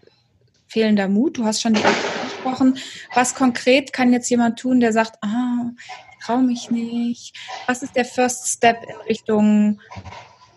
fehlender 0.68 1.10
Mut. 1.10 1.38
Du 1.38 1.44
hast 1.44 1.62
schon 1.62 1.74
die 1.74 1.84
angesprochen. 1.84 2.78
Was 3.14 3.36
konkret 3.36 3.92
kann 3.92 4.14
jetzt 4.14 4.30
jemand 4.30 4.58
tun, 4.58 4.80
der 4.80 4.94
sagt, 4.94 5.22
ah, 5.22 5.70
ich 6.14 6.26
traue 6.26 6.42
mich 6.42 6.72
nicht? 6.72 7.36
Was 7.66 7.84
ist 7.84 7.98
der 7.98 8.06
First 8.06 8.48
Step 8.48 8.84
in 8.88 8.96
Richtung 9.10 9.82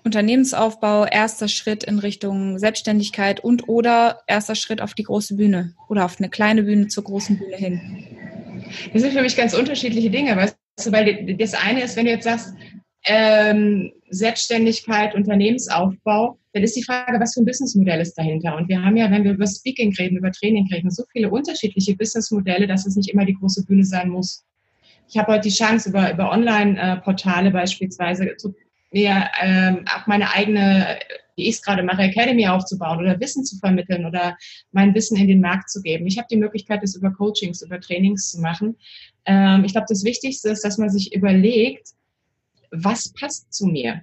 Unternehmensaufbau, 0.05 1.05
erster 1.05 1.49
Schritt 1.49 1.85
in 1.85 1.99
Richtung 1.99 2.59
Selbstständigkeit 2.59 3.41
und 3.41 3.69
oder 3.69 4.21
erster 4.27 4.55
Schritt 4.55 4.81
auf 4.81 4.95
die 4.95 5.03
große 5.05 5.37
Bühne 5.37 5.75
oder 5.89 6.05
auf 6.05 6.19
eine 6.19 6.29
kleine 6.29 6.63
Bühne 6.63 6.89
zur 6.89 7.05
großen 7.05 7.39
Bühne 7.39 7.57
hin? 7.57 8.07
Das 8.93 9.03
sind 9.03 9.13
für 9.13 9.23
mich 9.23 9.37
ganz 9.37 9.55
unterschiedliche 9.55 10.11
Dinge, 10.11 10.37
weißt 10.37 10.57
du, 10.85 10.93
weil 10.93 11.37
das 11.37 11.55
eine 11.55 11.83
ist, 11.83 11.97
wenn 11.97 12.07
du 12.07 12.13
jetzt 12.13 12.25
sagst, 12.25 12.55
ähm, 13.07 13.93
Selbstständigkeit, 14.11 15.15
Unternehmensaufbau, 15.15 16.39
dann 16.53 16.63
ist 16.63 16.77
die 16.77 16.83
Frage, 16.83 17.21
was 17.21 17.35
für 17.35 17.41
ein 17.41 17.47
Businessmodell 17.47 18.01
ist 18.01 18.15
dahinter? 18.15 18.57
Und 18.57 18.69
wir 18.69 18.83
haben 18.83 18.97
ja, 18.97 19.11
wenn 19.11 19.25
wir 19.25 19.33
über 19.33 19.47
Speaking 19.47 19.95
reden, 19.95 20.19
über 20.19 20.33
Training 20.33 20.67
reden, 20.73 20.91
so 20.91 21.05
viele 21.13 21.31
unterschiedliche 21.31 21.97
Businessmodelle, 21.97 22.67
dass 22.67 22.87
es 22.87 22.97
nicht 22.97 23.11
immer 23.11 23.25
die 23.25 23.35
große 23.35 23.65
Bühne 23.65 23.85
sein 23.85 24.09
muss. 24.09 24.45
Ich 25.09 25.17
habe 25.17 25.33
heute 25.33 25.49
die 25.49 25.55
Chance, 25.55 25.91
über, 25.91 26.13
über 26.13 26.31
Online-Portale 26.31 27.51
beispielsweise 27.51 28.37
zu 28.37 28.55
mir 28.91 29.29
ähm, 29.41 29.85
auch 29.95 30.07
meine 30.07 30.33
eigene, 30.33 30.99
wie 31.37 31.49
ich 31.49 31.57
es 31.57 31.63
gerade 31.63 31.83
mache, 31.83 32.03
Academy 32.03 32.47
aufzubauen 32.49 32.99
oder 32.99 33.19
Wissen 33.21 33.45
zu 33.45 33.57
vermitteln 33.59 34.05
oder 34.05 34.37
mein 34.73 34.95
Wissen 34.95 35.17
in 35.17 35.29
den 35.29 35.41
Markt 35.41 35.71
zu 35.71 35.81
geben. 35.83 36.07
Ich 36.07 36.19
habe 36.19 36.29
die 36.31 36.37
Möglichkeit, 36.37 36.83
das 36.83 36.97
über 36.97 37.11
Coachings, 37.13 37.63
über 37.63 37.81
Trainings 37.81 38.31
zu 38.31 38.41
machen. 38.41 38.77
Ähm, 39.27 39.65
ich 39.65 39.73
glaube, 39.73 39.87
das 39.89 40.05
Wichtigste 40.05 40.51
ist, 40.51 40.65
dass 40.65 40.79
man 40.79 40.91
sich 40.91 41.15
überlegt, 41.15 41.91
was 42.71 43.13
passt 43.13 43.53
zu 43.53 43.67
mir? 43.67 44.03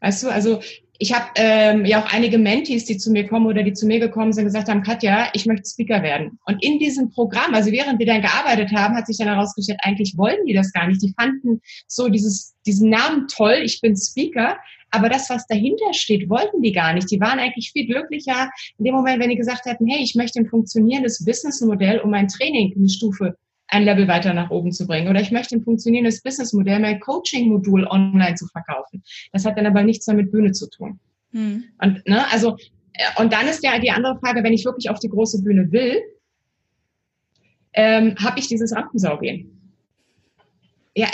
Weißt 0.00 0.22
du, 0.22 0.28
also 0.28 0.60
ich 1.02 1.14
habe 1.14 1.30
ähm, 1.36 1.86
ja 1.86 2.02
auch 2.02 2.12
einige 2.12 2.36
Mentees, 2.36 2.84
die 2.84 2.98
zu 2.98 3.10
mir 3.10 3.26
kommen 3.26 3.46
oder 3.46 3.62
die 3.62 3.72
zu 3.72 3.86
mir 3.86 3.98
gekommen 3.98 4.34
sind, 4.34 4.44
gesagt 4.44 4.68
haben, 4.68 4.82
Katja, 4.82 5.30
ich 5.32 5.46
möchte 5.46 5.70
Speaker 5.70 6.02
werden. 6.02 6.38
Und 6.44 6.62
in 6.62 6.78
diesem 6.78 7.08
Programm, 7.08 7.54
also 7.54 7.72
während 7.72 7.98
wir 7.98 8.04
dann 8.04 8.20
gearbeitet 8.20 8.70
haben, 8.72 8.94
hat 8.94 9.06
sich 9.06 9.16
dann 9.16 9.28
herausgestellt, 9.28 9.80
eigentlich 9.82 10.18
wollen 10.18 10.44
die 10.46 10.52
das 10.52 10.72
gar 10.74 10.86
nicht. 10.86 11.00
Die 11.00 11.14
fanden 11.18 11.62
so 11.86 12.10
dieses, 12.10 12.54
diesen 12.66 12.90
Namen 12.90 13.28
toll, 13.28 13.60
ich 13.62 13.80
bin 13.80 13.96
Speaker, 13.96 14.58
aber 14.90 15.08
das, 15.08 15.30
was 15.30 15.46
dahinter 15.46 15.94
steht, 15.94 16.28
wollten 16.28 16.60
die 16.60 16.72
gar 16.72 16.92
nicht. 16.92 17.10
Die 17.10 17.20
waren 17.20 17.38
eigentlich 17.38 17.70
viel 17.72 17.86
glücklicher 17.86 18.50
in 18.76 18.84
dem 18.84 18.94
Moment, 18.94 19.22
wenn 19.22 19.30
die 19.30 19.36
gesagt 19.36 19.64
hätten, 19.64 19.86
hey, 19.86 20.02
ich 20.02 20.14
möchte 20.16 20.38
ein 20.38 20.48
funktionierendes 20.48 21.24
Businessmodell, 21.24 22.00
um 22.00 22.10
mein 22.10 22.28
Training 22.28 22.74
eine 22.76 22.90
Stufe 22.90 23.36
ein 23.70 23.84
Level 23.84 24.08
weiter 24.08 24.34
nach 24.34 24.50
oben 24.50 24.72
zu 24.72 24.86
bringen. 24.86 25.08
Oder 25.08 25.20
ich 25.20 25.30
möchte 25.30 25.56
ein 25.56 25.62
funktionierendes 25.62 26.22
Businessmodell, 26.22 26.80
mein 26.80 27.00
Coaching-Modul 27.00 27.86
online 27.86 28.34
zu 28.34 28.46
verkaufen. 28.46 29.02
Das 29.32 29.44
hat 29.44 29.56
dann 29.56 29.66
aber 29.66 29.82
nichts 29.82 30.06
mehr 30.06 30.16
mit 30.16 30.32
Bühne 30.32 30.52
zu 30.52 30.68
tun. 30.68 30.98
Hm. 31.32 31.64
Und, 31.80 32.06
ne, 32.06 32.30
also, 32.32 32.56
äh, 32.94 33.22
und 33.22 33.32
dann 33.32 33.46
ist 33.46 33.62
ja 33.62 33.78
die 33.78 33.90
andere 33.90 34.18
Frage, 34.18 34.42
wenn 34.42 34.52
ich 34.52 34.64
wirklich 34.64 34.90
auf 34.90 34.98
die 34.98 35.08
große 35.08 35.42
Bühne 35.42 35.70
will, 35.70 36.02
ähm, 37.72 38.16
habe 38.18 38.40
ich 38.40 38.48
dieses 38.48 38.74
Rampensaugehen? 38.74 39.72
Ja, 40.96 41.08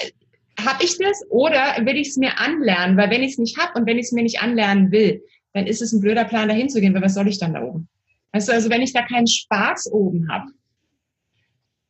habe 0.59 0.85
ich 0.85 0.97
das 0.97 1.23
oder 1.29 1.77
will 1.85 1.97
ich 1.97 2.09
es 2.09 2.17
mir 2.17 2.39
anlernen? 2.39 2.97
Weil 2.97 3.11
wenn 3.11 3.23
ich 3.23 3.33
es 3.33 3.39
nicht 3.39 3.59
habe 3.59 3.79
und 3.79 3.87
wenn 3.87 3.99
ich 3.99 4.07
es 4.07 4.13
mir 4.13 4.23
nicht 4.23 4.41
anlernen 4.41 4.91
will, 4.91 5.23
dann 5.53 5.67
ist 5.67 5.83
es 5.83 5.93
ein 5.93 6.01
blöder 6.01 6.25
Plan, 6.25 6.49
dahin 6.49 6.71
zu 6.71 6.81
gehen, 6.81 6.95
weil 6.95 7.03
was 7.03 7.15
soll 7.15 7.29
ich 7.29 7.39
dann 7.39 7.53
da 7.53 7.63
oben? 7.63 7.89
Weißt 8.33 8.49
du, 8.49 8.53
also 8.53 8.71
wenn 8.71 8.83
ich 8.83 8.93
da 8.93 9.03
keinen 9.03 9.27
Spaß 9.27 9.93
oben 9.93 10.31
habe, 10.31 10.51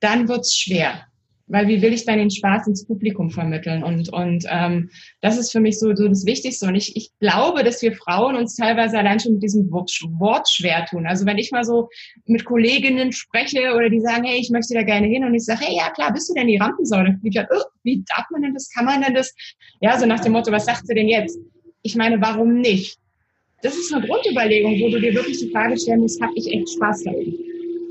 dann 0.00 0.28
wird's 0.28 0.54
schwer. 0.54 1.06
Weil 1.48 1.68
wie 1.68 1.80
will 1.80 1.92
ich 1.92 2.04
dann 2.04 2.18
den 2.18 2.30
Spaß 2.30 2.66
ins 2.66 2.84
Publikum 2.84 3.30
vermitteln? 3.30 3.84
Und, 3.84 4.12
und 4.12 4.44
ähm, 4.50 4.90
das 5.20 5.38
ist 5.38 5.52
für 5.52 5.60
mich 5.60 5.78
so, 5.78 5.94
so 5.94 6.08
das 6.08 6.26
Wichtigste. 6.26 6.66
Und 6.66 6.74
ich, 6.74 6.96
ich 6.96 7.10
glaube, 7.20 7.62
dass 7.62 7.82
wir 7.82 7.92
Frauen 7.92 8.34
uns 8.34 8.56
teilweise 8.56 8.98
allein 8.98 9.20
schon 9.20 9.34
mit 9.34 9.44
diesem 9.44 9.70
Wort, 9.70 10.48
schwer 10.48 10.86
tun. 10.86 11.06
Also 11.06 11.24
wenn 11.24 11.38
ich 11.38 11.52
mal 11.52 11.62
so 11.62 11.88
mit 12.24 12.44
Kolleginnen 12.44 13.12
spreche 13.12 13.74
oder 13.76 13.88
die 13.88 14.00
sagen, 14.00 14.24
hey, 14.24 14.40
ich 14.40 14.50
möchte 14.50 14.74
da 14.74 14.82
gerne 14.82 15.06
hin 15.06 15.24
und 15.24 15.34
ich 15.34 15.44
sage, 15.44 15.60
hey, 15.66 15.76
ja 15.76 15.90
klar, 15.90 16.12
bist 16.12 16.28
du 16.28 16.34
denn 16.34 16.48
die 16.48 16.56
Rampensäule? 16.56 17.16
Sage, 17.32 17.48
oh, 17.52 17.62
wie 17.84 18.02
darf 18.16 18.24
man 18.32 18.42
denn 18.42 18.54
das? 18.54 18.68
Kann 18.72 18.84
man 18.84 19.02
denn 19.02 19.14
das? 19.14 19.32
Ja, 19.80 19.96
so 20.00 20.06
nach 20.06 20.20
dem 20.20 20.32
Motto, 20.32 20.50
was 20.50 20.66
sagt 20.66 20.88
sie 20.88 20.94
denn 20.94 21.08
jetzt? 21.08 21.38
Ich 21.82 21.94
meine, 21.94 22.20
warum 22.20 22.60
nicht? 22.60 22.98
Das 23.62 23.76
ist 23.76 23.94
eine 23.94 24.04
Grundüberlegung, 24.04 24.80
wo 24.80 24.90
du 24.90 25.00
dir 25.00 25.14
wirklich 25.14 25.38
die 25.38 25.50
Frage 25.50 25.78
stellen 25.78 26.00
musst, 26.00 26.20
habe 26.20 26.32
ich 26.34 26.48
echt 26.48 26.70
Spaß 26.70 27.04
damit? 27.04 27.38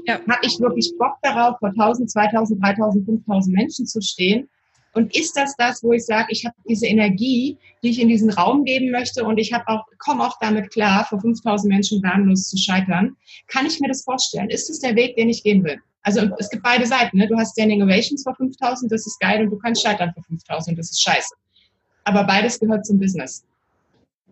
Ja. 0.06 0.20
habe 0.28 0.46
ich 0.46 0.60
wirklich 0.60 0.92
Bock 0.98 1.16
darauf, 1.22 1.58
vor 1.60 1.70
1000, 1.70 2.10
2000, 2.10 2.64
3000, 2.64 3.06
5000 3.06 3.56
Menschen 3.56 3.86
zu 3.86 4.02
stehen? 4.02 4.50
Und 4.94 5.14
ist 5.14 5.36
das 5.36 5.56
das, 5.58 5.84
wo 5.84 5.92
ich 5.92 6.06
sage, 6.06 6.28
ich 6.30 6.46
habe 6.46 6.56
diese 6.70 6.88
Energie, 6.88 7.58
die 7.84 7.90
ich 7.90 8.00
in 8.00 8.08
diesen 8.08 8.30
Raum 8.30 8.64
geben 8.64 8.92
möchte 8.92 9.26
und 9.26 9.38
ich 9.38 9.52
habe 9.52 9.68
auch 9.68 9.84
komme 9.98 10.26
auch 10.26 10.38
damit 10.40 10.72
klar, 10.72 11.06
vor 11.06 11.20
5000 11.20 11.72
Menschen 11.72 12.02
planlos 12.02 12.50
zu 12.50 12.58
scheitern? 12.58 13.18
Kann 13.48 13.66
ich 13.66 13.80
mir 13.82 13.90
das 13.90 14.04
vorstellen? 14.04 14.50
Ist 14.50 14.70
das 14.70 14.80
der 14.80 14.96
Weg, 14.96 15.18
den 15.18 15.28
ich 15.30 15.44
gehen 15.44 15.66
will? 15.66 15.78
Also 16.04 16.30
es 16.40 16.50
gibt 16.50 16.64
beide 16.64 16.86
Seiten. 16.86 17.18
Ne? 17.18 17.28
Du 17.28 17.36
hast 17.36 17.52
Standing 17.52 17.84
Ovations 17.84 18.24
vor 18.24 18.36
5000, 18.36 18.90
das 18.90 19.06
ist 19.06 19.20
geil 19.20 19.44
und 19.44 19.50
du 19.50 19.58
kannst 19.58 19.84
scheitern 19.84 20.14
vor 20.14 20.24
5000, 20.24 20.80
das 20.80 20.92
ist 20.92 21.02
scheiße. 21.02 21.34
Aber 22.06 22.24
beides 22.24 22.58
gehört 22.60 22.86
zum 22.86 22.98
Business. 22.98 23.44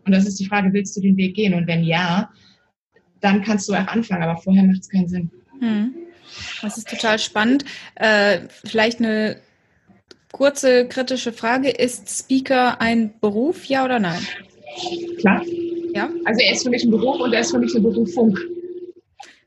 Und 0.06 0.14
das 0.14 0.26
ist 0.26 0.40
die 0.40 0.46
Frage, 0.46 0.72
willst 0.72 0.96
du 0.96 1.02
den 1.02 1.18
Weg 1.18 1.36
gehen? 1.36 1.56
Und 1.56 1.68
wenn 1.68 1.84
ja, 1.84 2.30
dann 3.20 3.42
kannst 3.42 3.68
du 3.68 3.74
auch 3.74 3.88
anfangen, 3.88 4.24
aber 4.24 4.40
vorher 4.40 4.64
macht 4.64 4.82
es 4.82 4.90
keinen 4.90 5.08
Sinn. 5.08 5.32
Hm. 5.64 5.96
Das 6.62 6.78
ist 6.78 6.90
total 6.90 7.20
spannend. 7.20 7.64
Äh, 7.96 8.40
vielleicht 8.66 9.00
eine 9.00 9.38
kurze 10.32 10.88
kritische 10.88 11.32
Frage. 11.32 11.70
Ist 11.70 12.10
Speaker 12.10 12.82
ein 12.82 13.14
Beruf, 13.22 13.66
ja 13.66 13.86
oder 13.86 14.00
nein? 14.00 14.26
Klar. 15.20 15.42
Ja? 15.94 16.10
Also 16.26 16.42
er 16.42 16.54
ist 16.54 16.64
für 16.64 16.70
mich 16.70 16.84
ein 16.84 16.92
Beruf 16.92 17.22
und 17.22 17.34
er 17.34 17.42
ist 17.42 17.52
für 17.52 17.60
mich 17.60 17.74
eine 17.74 17.84
Berufung. 17.84 18.38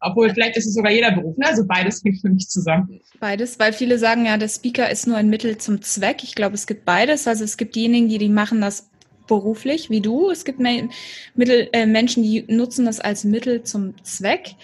Obwohl, 0.01 0.31
vielleicht 0.31 0.57
ist 0.57 0.67
es 0.67 0.75
sogar 0.75 0.93
jeder 0.93 1.11
Beruf. 1.11 1.37
Ne? 1.37 1.47
Also 1.47 1.67
beides 1.67 2.03
hängt 2.05 2.21
für 2.21 2.29
mich 2.29 2.49
zusammen. 2.49 3.01
Beides, 3.19 3.59
weil 3.59 3.73
viele 3.73 3.99
sagen 3.99 4.25
ja, 4.27 4.37
der 4.37 4.49
Speaker 4.49 4.91
ist 4.91 5.07
nur 5.07 5.17
ein 5.17 5.29
Mittel 5.29 5.59
zum 5.59 5.83
Zweck. 5.83 6.23
Ich 6.23 6.35
glaube, 6.35 6.55
es 6.55 6.67
gibt 6.67 6.85
beides. 6.85 7.27
Also 7.27 7.45
es 7.45 7.57
gibt 7.57 7.75
diejenigen, 7.75 8.09
die, 8.09 8.19
die 8.19 8.29
machen 8.29 8.61
das 8.61 8.89
beruflich, 9.27 9.91
wie 9.91 10.01
du. 10.01 10.31
Es 10.31 10.45
gibt 10.45 10.61
Mittel, 10.61 11.69
äh, 11.73 11.87
Menschen, 11.87 12.23
die 12.23 12.45
nutzen 12.49 12.87
das 12.87 13.01
als 13.01 13.25
Mittel 13.25 13.65
zum 13.65 13.95
Zweck. 14.05 14.55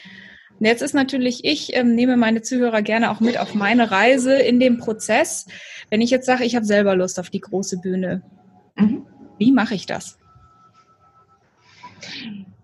Und 0.62 0.66
jetzt 0.66 0.80
ist 0.80 0.94
natürlich, 0.94 1.44
ich 1.44 1.74
ähm, 1.74 1.96
nehme 1.96 2.16
meine 2.16 2.40
Zuhörer 2.40 2.82
gerne 2.82 3.10
auch 3.10 3.18
mit 3.18 3.36
auf 3.36 3.52
meine 3.52 3.90
Reise 3.90 4.36
in 4.36 4.60
dem 4.60 4.78
Prozess. 4.78 5.46
Wenn 5.90 6.00
ich 6.00 6.10
jetzt 6.10 6.24
sage, 6.24 6.44
ich 6.44 6.54
habe 6.54 6.64
selber 6.64 6.94
Lust 6.94 7.18
auf 7.18 7.30
die 7.30 7.40
große 7.40 7.80
Bühne, 7.80 8.22
mhm. 8.76 9.04
wie 9.38 9.50
mache 9.50 9.74
ich 9.74 9.86
das? 9.86 10.20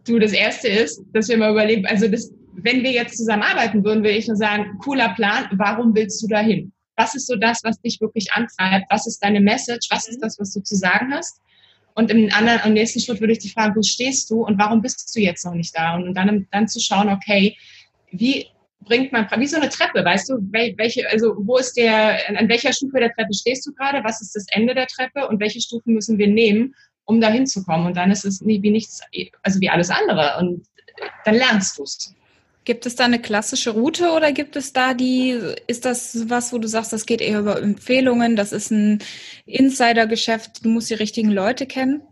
Du, 0.07 0.21
das 0.21 0.31
erste 0.31 0.69
ist, 0.69 1.03
dass 1.13 1.29
wir 1.29 1.39
mal 1.39 1.51
überlegen, 1.51 1.87
also 1.87 2.07
das, 2.07 2.33
wenn 2.53 2.85
wir 2.85 2.93
jetzt 2.93 3.17
zusammenarbeiten 3.17 3.83
würden, 3.83 4.05
würde 4.05 4.17
ich 4.17 4.29
nur 4.29 4.37
sagen, 4.37 4.79
cooler 4.79 5.09
Plan, 5.17 5.49
warum 5.55 5.93
willst 5.93 6.23
du 6.23 6.29
dahin? 6.29 6.71
Was 6.95 7.17
ist 7.17 7.27
so 7.27 7.35
das, 7.35 7.65
was 7.65 7.81
dich 7.81 8.01
wirklich 8.01 8.33
antreibt? 8.33 8.87
Was 8.91 9.09
ist 9.09 9.25
deine 9.25 9.41
Message? 9.41 9.89
Was 9.91 10.07
ist 10.07 10.23
das, 10.23 10.39
was 10.39 10.53
du 10.53 10.61
zu 10.61 10.77
sagen 10.77 11.13
hast? 11.13 11.41
Und 11.97 12.13
im, 12.13 12.31
anderen, 12.33 12.61
im 12.65 12.75
nächsten 12.75 13.01
Schritt 13.01 13.19
würde 13.19 13.33
ich 13.33 13.41
dich 13.41 13.55
fragen, 13.55 13.75
wo 13.75 13.83
stehst 13.83 14.31
du 14.31 14.47
und 14.47 14.57
warum 14.57 14.83
bist 14.83 15.13
du 15.17 15.21
jetzt 15.21 15.45
noch 15.45 15.55
nicht 15.55 15.77
da? 15.77 15.97
Und 15.97 16.15
dann, 16.15 16.47
dann 16.53 16.69
zu 16.69 16.79
schauen, 16.79 17.09
okay, 17.09 17.57
wie 18.11 18.47
bringt 18.81 19.13
man, 19.13 19.29
wie 19.37 19.47
so 19.47 19.57
eine 19.57 19.69
Treppe, 19.69 20.05
weißt 20.05 20.31
du, 20.31 20.39
welche, 20.51 21.09
also 21.11 21.35
wo 21.39 21.59
ist 21.59 21.77
der, 21.77 22.19
an 22.29 22.49
welcher 22.49 22.73
Stufe 22.73 22.99
der 22.99 23.13
Treppe 23.13 23.35
stehst 23.35 23.67
du 23.67 23.73
gerade, 23.75 24.03
was 24.05 24.21
ist 24.21 24.35
das 24.35 24.47
Ende 24.51 24.75
der 24.75 24.87
Treppe 24.87 25.29
und 25.29 25.41
welche 25.41 25.61
Stufen 25.61 25.95
müssen 25.95 26.19
wir 26.19 26.29
nehmen, 26.29 26.75
um 27.05 27.21
da 27.21 27.29
hinzukommen? 27.29 27.87
Und 27.87 27.97
dann 27.97 28.11
ist 28.11 28.25
es 28.25 28.45
wie 28.45 28.59
nichts, 28.71 29.01
also 29.43 29.61
wie 29.61 29.69
alles 29.69 29.91
andere 29.91 30.39
und 30.39 30.67
dann 31.25 31.35
lernst 31.35 31.79
du 31.79 31.83
es. 31.83 32.15
Gibt 32.65 32.85
es 32.85 32.97
da 32.97 33.05
eine 33.05 33.21
klassische 33.21 33.71
Route 33.71 34.11
oder 34.11 34.33
gibt 34.33 34.55
es 34.55 34.73
da 34.73 34.93
die, 34.93 35.39
ist 35.67 35.85
das 35.85 36.29
was, 36.29 36.53
wo 36.53 36.59
du 36.59 36.69
sagst, 36.69 36.93
das 36.93 37.07
geht 37.07 37.21
eher 37.21 37.41
über 37.41 37.61
Empfehlungen, 37.61 38.37
das 38.37 38.53
ist 38.53 38.71
ein 38.71 38.99
Insidergeschäft, 39.47 40.65
du 40.65 40.69
musst 40.69 40.91
die 40.91 40.95
richtigen 40.95 41.31
Leute 41.31 41.67
kennen? 41.67 42.03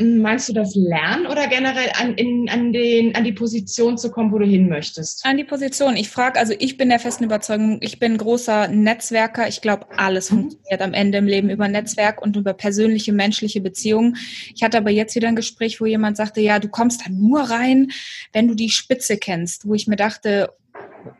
Meinst 0.00 0.48
du 0.48 0.54
das 0.54 0.74
Lernen 0.74 1.26
oder 1.26 1.46
generell 1.46 1.90
an, 1.94 2.14
in, 2.14 2.48
an, 2.48 2.72
den, 2.72 3.14
an 3.14 3.24
die 3.24 3.32
Position 3.32 3.98
zu 3.98 4.10
kommen, 4.10 4.32
wo 4.32 4.38
du 4.38 4.46
hin 4.46 4.68
möchtest? 4.68 5.24
An 5.26 5.36
die 5.36 5.44
Position. 5.44 5.96
Ich 5.96 6.08
frage, 6.08 6.38
also 6.38 6.54
ich 6.58 6.78
bin 6.78 6.88
der 6.88 6.98
festen 6.98 7.24
Überzeugung, 7.24 7.78
ich 7.82 7.98
bin 7.98 8.16
großer 8.16 8.68
Netzwerker. 8.68 9.46
Ich 9.48 9.60
glaube, 9.60 9.86
alles 9.96 10.30
mhm. 10.30 10.36
funktioniert 10.36 10.80
am 10.80 10.94
Ende 10.94 11.18
im 11.18 11.26
Leben 11.26 11.50
über 11.50 11.68
Netzwerk 11.68 12.22
und 12.22 12.36
über 12.36 12.54
persönliche, 12.54 13.12
menschliche 13.12 13.60
Beziehungen. 13.60 14.16
Ich 14.54 14.62
hatte 14.62 14.78
aber 14.78 14.90
jetzt 14.90 15.14
wieder 15.14 15.28
ein 15.28 15.36
Gespräch, 15.36 15.80
wo 15.80 15.86
jemand 15.86 16.16
sagte, 16.16 16.40
ja, 16.40 16.58
du 16.58 16.68
kommst 16.68 17.02
da 17.02 17.10
nur 17.10 17.42
rein, 17.42 17.90
wenn 18.32 18.48
du 18.48 18.54
die 18.54 18.70
Spitze 18.70 19.18
kennst, 19.18 19.68
wo 19.68 19.74
ich 19.74 19.86
mir 19.86 19.96
dachte, 19.96 20.50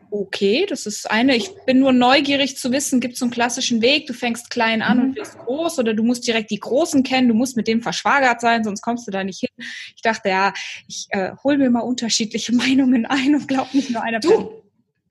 okay, 0.09 0.65
das 0.67 0.85
ist 0.85 1.09
eine. 1.09 1.35
Ich 1.35 1.51
bin 1.65 1.79
nur 1.79 1.93
neugierig 1.93 2.57
zu 2.57 2.71
wissen, 2.71 2.99
gibt 2.99 3.15
es 3.15 3.21
einen 3.21 3.31
klassischen 3.31 3.81
Weg? 3.81 4.07
Du 4.07 4.13
fängst 4.13 4.49
klein 4.49 4.81
an 4.81 4.97
mhm. 4.97 5.03
und 5.03 5.15
wirst 5.15 5.37
groß 5.37 5.79
oder 5.79 5.93
du 5.93 6.03
musst 6.03 6.27
direkt 6.27 6.51
die 6.51 6.59
Großen 6.59 7.03
kennen, 7.03 7.27
du 7.27 7.33
musst 7.33 7.57
mit 7.57 7.67
dem 7.67 7.81
verschwagert 7.81 8.41
sein, 8.41 8.63
sonst 8.63 8.81
kommst 8.81 9.07
du 9.07 9.11
da 9.11 9.23
nicht 9.23 9.39
hin. 9.39 9.49
Ich 9.95 10.01
dachte, 10.01 10.29
ja, 10.29 10.53
ich 10.87 11.07
äh, 11.09 11.31
hol 11.43 11.57
mir 11.57 11.69
mal 11.69 11.81
unterschiedliche 11.81 12.53
Meinungen 12.55 13.05
ein 13.05 13.35
und 13.35 13.47
glaub 13.47 13.73
nicht 13.73 13.89
nur 13.89 14.03
einer. 14.03 14.19
Du, 14.19 14.63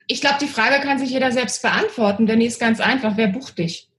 ich 0.07 0.21
glaube, 0.21 0.37
die 0.41 0.47
Frage 0.47 0.81
kann 0.81 0.99
sich 0.99 1.11
jeder 1.11 1.31
selbst 1.31 1.61
beantworten, 1.61 2.25
denn 2.25 2.39
die 2.39 2.47
ist 2.47 2.59
ganz 2.59 2.79
einfach. 2.79 3.17
Wer 3.17 3.27
bucht 3.27 3.57
dich? 3.57 3.90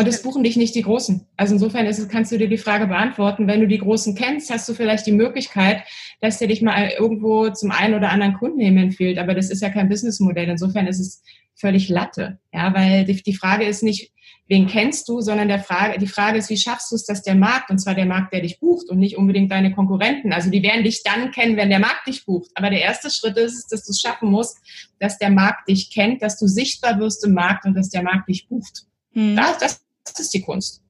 Und 0.00 0.08
es 0.08 0.22
buchen 0.22 0.42
dich 0.42 0.56
nicht 0.56 0.74
die 0.74 0.80
Großen. 0.80 1.26
Also 1.36 1.52
insofern 1.52 1.84
es, 1.84 2.08
kannst 2.08 2.32
du 2.32 2.38
dir 2.38 2.48
die 2.48 2.56
Frage 2.56 2.86
beantworten. 2.86 3.46
Wenn 3.46 3.60
du 3.60 3.68
die 3.68 3.76
Großen 3.76 4.14
kennst, 4.14 4.50
hast 4.50 4.66
du 4.66 4.72
vielleicht 4.72 5.06
die 5.06 5.12
Möglichkeit, 5.12 5.82
dass 6.22 6.38
der 6.38 6.48
dich 6.48 6.62
mal 6.62 6.88
irgendwo 6.98 7.50
zum 7.50 7.70
einen 7.70 7.92
oder 7.92 8.10
anderen 8.10 8.32
Kunden 8.32 8.60
eben 8.60 8.78
empfiehlt. 8.78 9.18
Aber 9.18 9.34
das 9.34 9.50
ist 9.50 9.60
ja 9.60 9.68
kein 9.68 9.90
Businessmodell. 9.90 10.48
Insofern 10.48 10.86
ist 10.86 11.00
es 11.00 11.22
völlig 11.54 11.90
Latte. 11.90 12.38
Ja, 12.50 12.72
weil 12.74 13.04
die, 13.04 13.22
die 13.22 13.34
Frage 13.34 13.66
ist 13.66 13.82
nicht, 13.82 14.10
wen 14.48 14.68
kennst 14.68 15.06
du, 15.06 15.20
sondern 15.20 15.48
der 15.48 15.60
Frage, 15.60 15.98
die 15.98 16.06
Frage 16.06 16.38
ist, 16.38 16.48
wie 16.48 16.56
schaffst 16.56 16.90
du 16.90 16.96
es, 16.96 17.04
dass 17.04 17.22
der 17.22 17.34
Markt, 17.34 17.70
und 17.70 17.78
zwar 17.78 17.94
der 17.94 18.06
Markt, 18.06 18.32
der 18.32 18.40
dich 18.40 18.58
bucht 18.58 18.88
und 18.88 19.00
nicht 19.00 19.18
unbedingt 19.18 19.52
deine 19.52 19.74
Konkurrenten. 19.74 20.32
Also 20.32 20.48
die 20.48 20.62
werden 20.62 20.82
dich 20.82 21.02
dann 21.02 21.30
kennen, 21.30 21.58
wenn 21.58 21.68
der 21.68 21.78
Markt 21.78 22.06
dich 22.06 22.24
bucht. 22.24 22.50
Aber 22.54 22.70
der 22.70 22.80
erste 22.80 23.10
Schritt 23.10 23.36
ist, 23.36 23.70
dass 23.70 23.84
du 23.84 23.90
es 23.90 24.00
schaffen 24.00 24.30
musst, 24.30 24.56
dass 24.98 25.18
der 25.18 25.30
Markt 25.30 25.68
dich 25.68 25.90
kennt, 25.92 26.22
dass 26.22 26.38
du 26.38 26.46
sichtbar 26.46 26.98
wirst 26.98 27.22
im 27.26 27.34
Markt 27.34 27.66
und 27.66 27.74
dass 27.74 27.90
der 27.90 28.02
Markt 28.02 28.30
dich 28.30 28.48
bucht. 28.48 28.86
Hm. 29.12 29.36
Das, 29.36 29.58
das 29.58 29.80
ist 30.18 30.34
die 30.34 30.42
Kunst. 30.42 30.82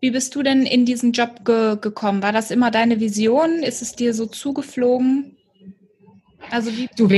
Wie 0.00 0.10
bist 0.10 0.34
du 0.34 0.42
denn 0.42 0.64
in 0.64 0.84
diesen 0.84 1.12
Job 1.12 1.44
ge 1.44 1.76
gekommen? 1.80 2.22
War 2.22 2.32
das 2.32 2.50
immer 2.50 2.70
deine 2.70 3.00
Vision? 3.00 3.62
Ist 3.62 3.82
es 3.82 3.92
dir 3.92 4.14
so 4.14 4.26
zugeflogen? 4.26 5.36
Also 6.50 6.70
wie 6.76 6.88
du, 6.96 7.08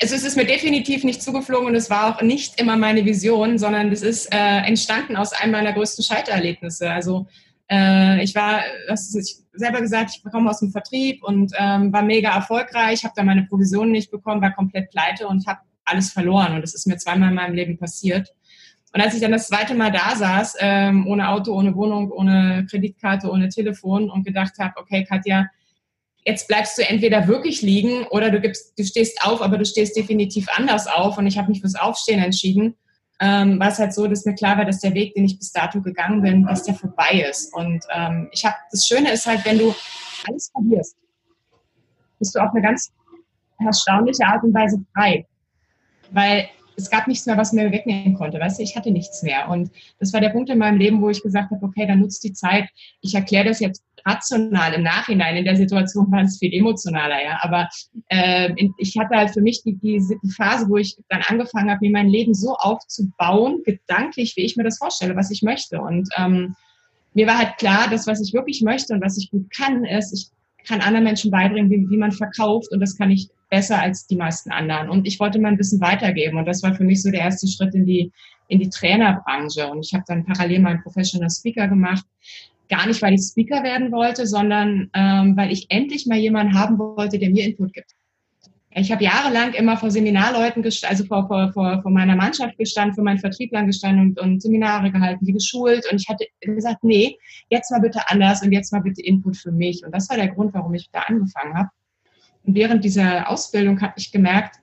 es 0.00 0.12
ist 0.12 0.36
mir 0.36 0.44
definitiv 0.44 1.04
nicht 1.04 1.22
zugeflogen 1.22 1.68
und 1.68 1.74
es 1.76 1.88
war 1.88 2.16
auch 2.16 2.22
nicht 2.22 2.60
immer 2.60 2.76
meine 2.76 3.04
Vision, 3.04 3.58
sondern 3.58 3.90
es 3.92 4.02
ist 4.02 4.26
äh, 4.34 4.58
entstanden 4.66 5.16
aus 5.16 5.32
einem 5.32 5.52
meiner 5.52 5.72
größten 5.72 6.04
Scheitererlebnisse. 6.04 6.90
Also 6.90 7.26
äh, 7.70 8.22
ich 8.22 8.34
war, 8.34 8.62
das 8.88 9.14
ist, 9.14 9.30
ich 9.30 9.58
selber 9.58 9.80
gesagt, 9.80 10.10
ich 10.16 10.30
komme 10.30 10.50
aus 10.50 10.60
dem 10.60 10.72
Vertrieb 10.72 11.22
und 11.22 11.52
ähm, 11.58 11.92
war 11.92 12.02
mega 12.02 12.34
erfolgreich, 12.34 13.04
habe 13.04 13.14
da 13.16 13.22
meine 13.22 13.44
Provisionen 13.44 13.92
nicht 13.92 14.10
bekommen, 14.10 14.42
war 14.42 14.52
komplett 14.52 14.90
pleite 14.90 15.28
und 15.28 15.46
habe 15.46 15.60
alles 15.84 16.10
verloren 16.10 16.54
und 16.54 16.62
das 16.62 16.74
ist 16.74 16.86
mir 16.86 16.96
zweimal 16.96 17.30
in 17.30 17.36
meinem 17.36 17.54
Leben 17.54 17.78
passiert. 17.78 18.28
Und 18.94 19.00
als 19.00 19.12
ich 19.14 19.20
dann 19.20 19.32
das 19.32 19.48
zweite 19.48 19.74
Mal 19.74 19.90
da 19.90 20.14
saß, 20.14 20.56
ähm, 20.60 21.08
ohne 21.08 21.28
Auto, 21.28 21.52
ohne 21.52 21.74
Wohnung, 21.74 22.12
ohne 22.12 22.64
Kreditkarte, 22.70 23.28
ohne 23.28 23.48
Telefon 23.48 24.08
und 24.08 24.24
gedacht 24.24 24.52
habe, 24.60 24.74
okay, 24.76 25.04
Katja, 25.04 25.48
jetzt 26.24 26.46
bleibst 26.46 26.78
du 26.78 26.88
entweder 26.88 27.26
wirklich 27.26 27.60
liegen 27.60 28.06
oder 28.10 28.30
du 28.30 28.40
gibst, 28.40 28.78
du 28.78 28.84
stehst 28.84 29.26
auf, 29.26 29.42
aber 29.42 29.58
du 29.58 29.64
stehst 29.64 29.96
definitiv 29.96 30.46
anders 30.56 30.86
auf. 30.86 31.18
Und 31.18 31.26
ich 31.26 31.36
habe 31.36 31.50
mich 31.50 31.60
fürs 31.60 31.74
Aufstehen 31.74 32.22
entschieden. 32.22 32.76
Ähm, 33.20 33.58
war 33.58 33.68
es 33.68 33.80
halt 33.80 33.92
so, 33.92 34.06
dass 34.06 34.26
mir 34.26 34.36
klar 34.36 34.58
war, 34.58 34.64
dass 34.64 34.78
der 34.78 34.94
Weg, 34.94 35.14
den 35.14 35.24
ich 35.24 35.38
bis 35.38 35.50
dato 35.50 35.80
gegangen 35.80 36.22
bin, 36.22 36.46
dass 36.46 36.62
der 36.62 36.74
vorbei 36.74 37.26
ist. 37.28 37.52
Und 37.52 37.84
ähm, 37.92 38.28
ich 38.30 38.44
habe, 38.44 38.54
das 38.70 38.86
Schöne 38.86 39.10
ist 39.10 39.26
halt, 39.26 39.44
wenn 39.44 39.58
du 39.58 39.74
alles 40.28 40.50
verlierst, 40.52 40.96
bist 42.20 42.34
du 42.36 42.38
auf 42.38 42.50
eine 42.52 42.62
ganz 42.62 42.92
erstaunliche 43.58 44.24
Art 44.24 44.44
und 44.44 44.54
Weise 44.54 44.84
frei. 44.94 45.26
Weil 46.12 46.48
es 46.76 46.90
gab 46.90 47.06
nichts 47.06 47.26
mehr, 47.26 47.36
was 47.36 47.52
mir 47.52 47.70
wegnehmen 47.70 48.14
konnte. 48.14 48.40
Weißt 48.40 48.58
du, 48.58 48.62
ich 48.62 48.76
hatte 48.76 48.90
nichts 48.90 49.22
mehr. 49.22 49.48
Und 49.48 49.70
das 49.98 50.12
war 50.12 50.20
der 50.20 50.30
Punkt 50.30 50.50
in 50.50 50.58
meinem 50.58 50.78
Leben, 50.78 51.00
wo 51.00 51.10
ich 51.10 51.22
gesagt 51.22 51.50
habe, 51.50 51.64
okay, 51.64 51.86
dann 51.86 52.00
nutzt 52.00 52.24
die 52.24 52.32
Zeit. 52.32 52.68
Ich 53.00 53.14
erkläre 53.14 53.48
das 53.48 53.60
jetzt 53.60 53.82
rational 54.06 54.74
im 54.74 54.82
Nachhinein. 54.82 55.36
In 55.36 55.44
der 55.44 55.56
Situation 55.56 56.10
war 56.10 56.22
es 56.22 56.38
viel 56.38 56.52
emotionaler, 56.52 57.22
ja. 57.22 57.38
Aber 57.40 57.68
äh, 58.08 58.52
ich 58.78 58.96
hatte 58.98 59.16
halt 59.16 59.30
für 59.30 59.40
mich 59.40 59.62
die, 59.62 59.76
die, 59.76 60.02
die 60.22 60.30
Phase, 60.30 60.68
wo 60.68 60.76
ich 60.76 60.96
dann 61.08 61.22
angefangen 61.26 61.70
habe, 61.70 61.80
mir 61.80 61.90
mein 61.90 62.08
Leben 62.08 62.34
so 62.34 62.54
aufzubauen, 62.54 63.62
gedanklich, 63.64 64.36
wie 64.36 64.44
ich 64.44 64.56
mir 64.56 64.64
das 64.64 64.78
vorstelle, 64.78 65.16
was 65.16 65.30
ich 65.30 65.42
möchte. 65.42 65.80
Und 65.80 66.08
ähm, 66.16 66.54
mir 67.14 67.26
war 67.26 67.38
halt 67.38 67.56
klar, 67.58 67.88
dass 67.88 68.06
was 68.06 68.20
ich 68.20 68.34
wirklich 68.34 68.62
möchte 68.62 68.92
und 68.92 69.02
was 69.02 69.16
ich 69.16 69.30
gut 69.30 69.48
kann, 69.50 69.84
ist, 69.84 70.12
ich 70.12 70.30
kann 70.64 70.80
anderen 70.80 71.04
Menschen 71.04 71.30
beibringen, 71.30 71.70
wie, 71.70 71.88
wie 71.88 71.96
man 71.96 72.12
verkauft 72.12 72.72
und 72.72 72.80
das 72.80 72.96
kann 72.96 73.10
ich 73.10 73.28
besser 73.50 73.80
als 73.80 74.06
die 74.06 74.16
meisten 74.16 74.50
anderen. 74.50 74.88
Und 74.90 75.06
ich 75.06 75.20
wollte 75.20 75.38
mein 75.38 75.58
Wissen 75.58 75.80
weitergeben 75.80 76.38
und 76.38 76.46
das 76.46 76.62
war 76.62 76.74
für 76.74 76.84
mich 76.84 77.02
so 77.02 77.10
der 77.10 77.20
erste 77.20 77.46
Schritt 77.46 77.74
in 77.74 77.86
die, 77.86 78.10
in 78.48 78.58
die 78.58 78.68
Trainerbranche. 78.68 79.68
Und 79.68 79.84
ich 79.84 79.94
habe 79.94 80.04
dann 80.06 80.24
parallel 80.24 80.60
meinen 80.60 80.82
Professional 80.82 81.30
Speaker 81.30 81.68
gemacht. 81.68 82.04
Gar 82.68 82.86
nicht, 82.86 83.00
weil 83.02 83.14
ich 83.14 83.20
Speaker 83.20 83.62
werden 83.62 83.92
wollte, 83.92 84.26
sondern 84.26 84.90
ähm, 84.94 85.36
weil 85.36 85.52
ich 85.52 85.66
endlich 85.68 86.06
mal 86.06 86.18
jemanden 86.18 86.54
haben 86.54 86.78
wollte, 86.78 87.18
der 87.18 87.30
mir 87.30 87.44
Input 87.44 87.72
gibt. 87.72 87.94
Ich 88.76 88.90
habe 88.90 89.04
jahrelang 89.04 89.54
immer 89.54 89.76
vor 89.76 89.92
Seminarleuten, 89.92 90.64
also 90.64 91.04
vor, 91.04 91.28
vor, 91.28 91.52
vor, 91.52 91.80
vor 91.80 91.90
meiner 91.92 92.16
Mannschaft 92.16 92.58
gestanden, 92.58 92.96
für 92.96 93.02
meinen 93.02 93.20
Vertrieb 93.20 93.52
lang 93.52 93.68
gestanden 93.68 94.08
und, 94.08 94.20
und 94.20 94.42
Seminare 94.42 94.90
gehalten, 94.90 95.24
die 95.24 95.32
geschult. 95.32 95.86
Und 95.90 96.00
ich 96.00 96.08
hatte 96.08 96.26
gesagt, 96.40 96.82
nee, 96.82 97.16
jetzt 97.50 97.70
mal 97.70 97.80
bitte 97.80 98.00
anders 98.10 98.42
und 98.42 98.50
jetzt 98.50 98.72
mal 98.72 98.80
bitte 98.80 99.00
Input 99.00 99.36
für 99.36 99.52
mich. 99.52 99.84
Und 99.84 99.94
das 99.94 100.10
war 100.10 100.16
der 100.16 100.28
Grund, 100.28 100.54
warum 100.54 100.74
ich 100.74 100.90
da 100.90 101.00
angefangen 101.02 101.56
habe. 101.56 101.68
Und 102.42 102.56
während 102.56 102.84
dieser 102.84 103.30
Ausbildung 103.30 103.80
habe 103.80 103.94
ich 103.96 104.10
gemerkt, 104.10 104.56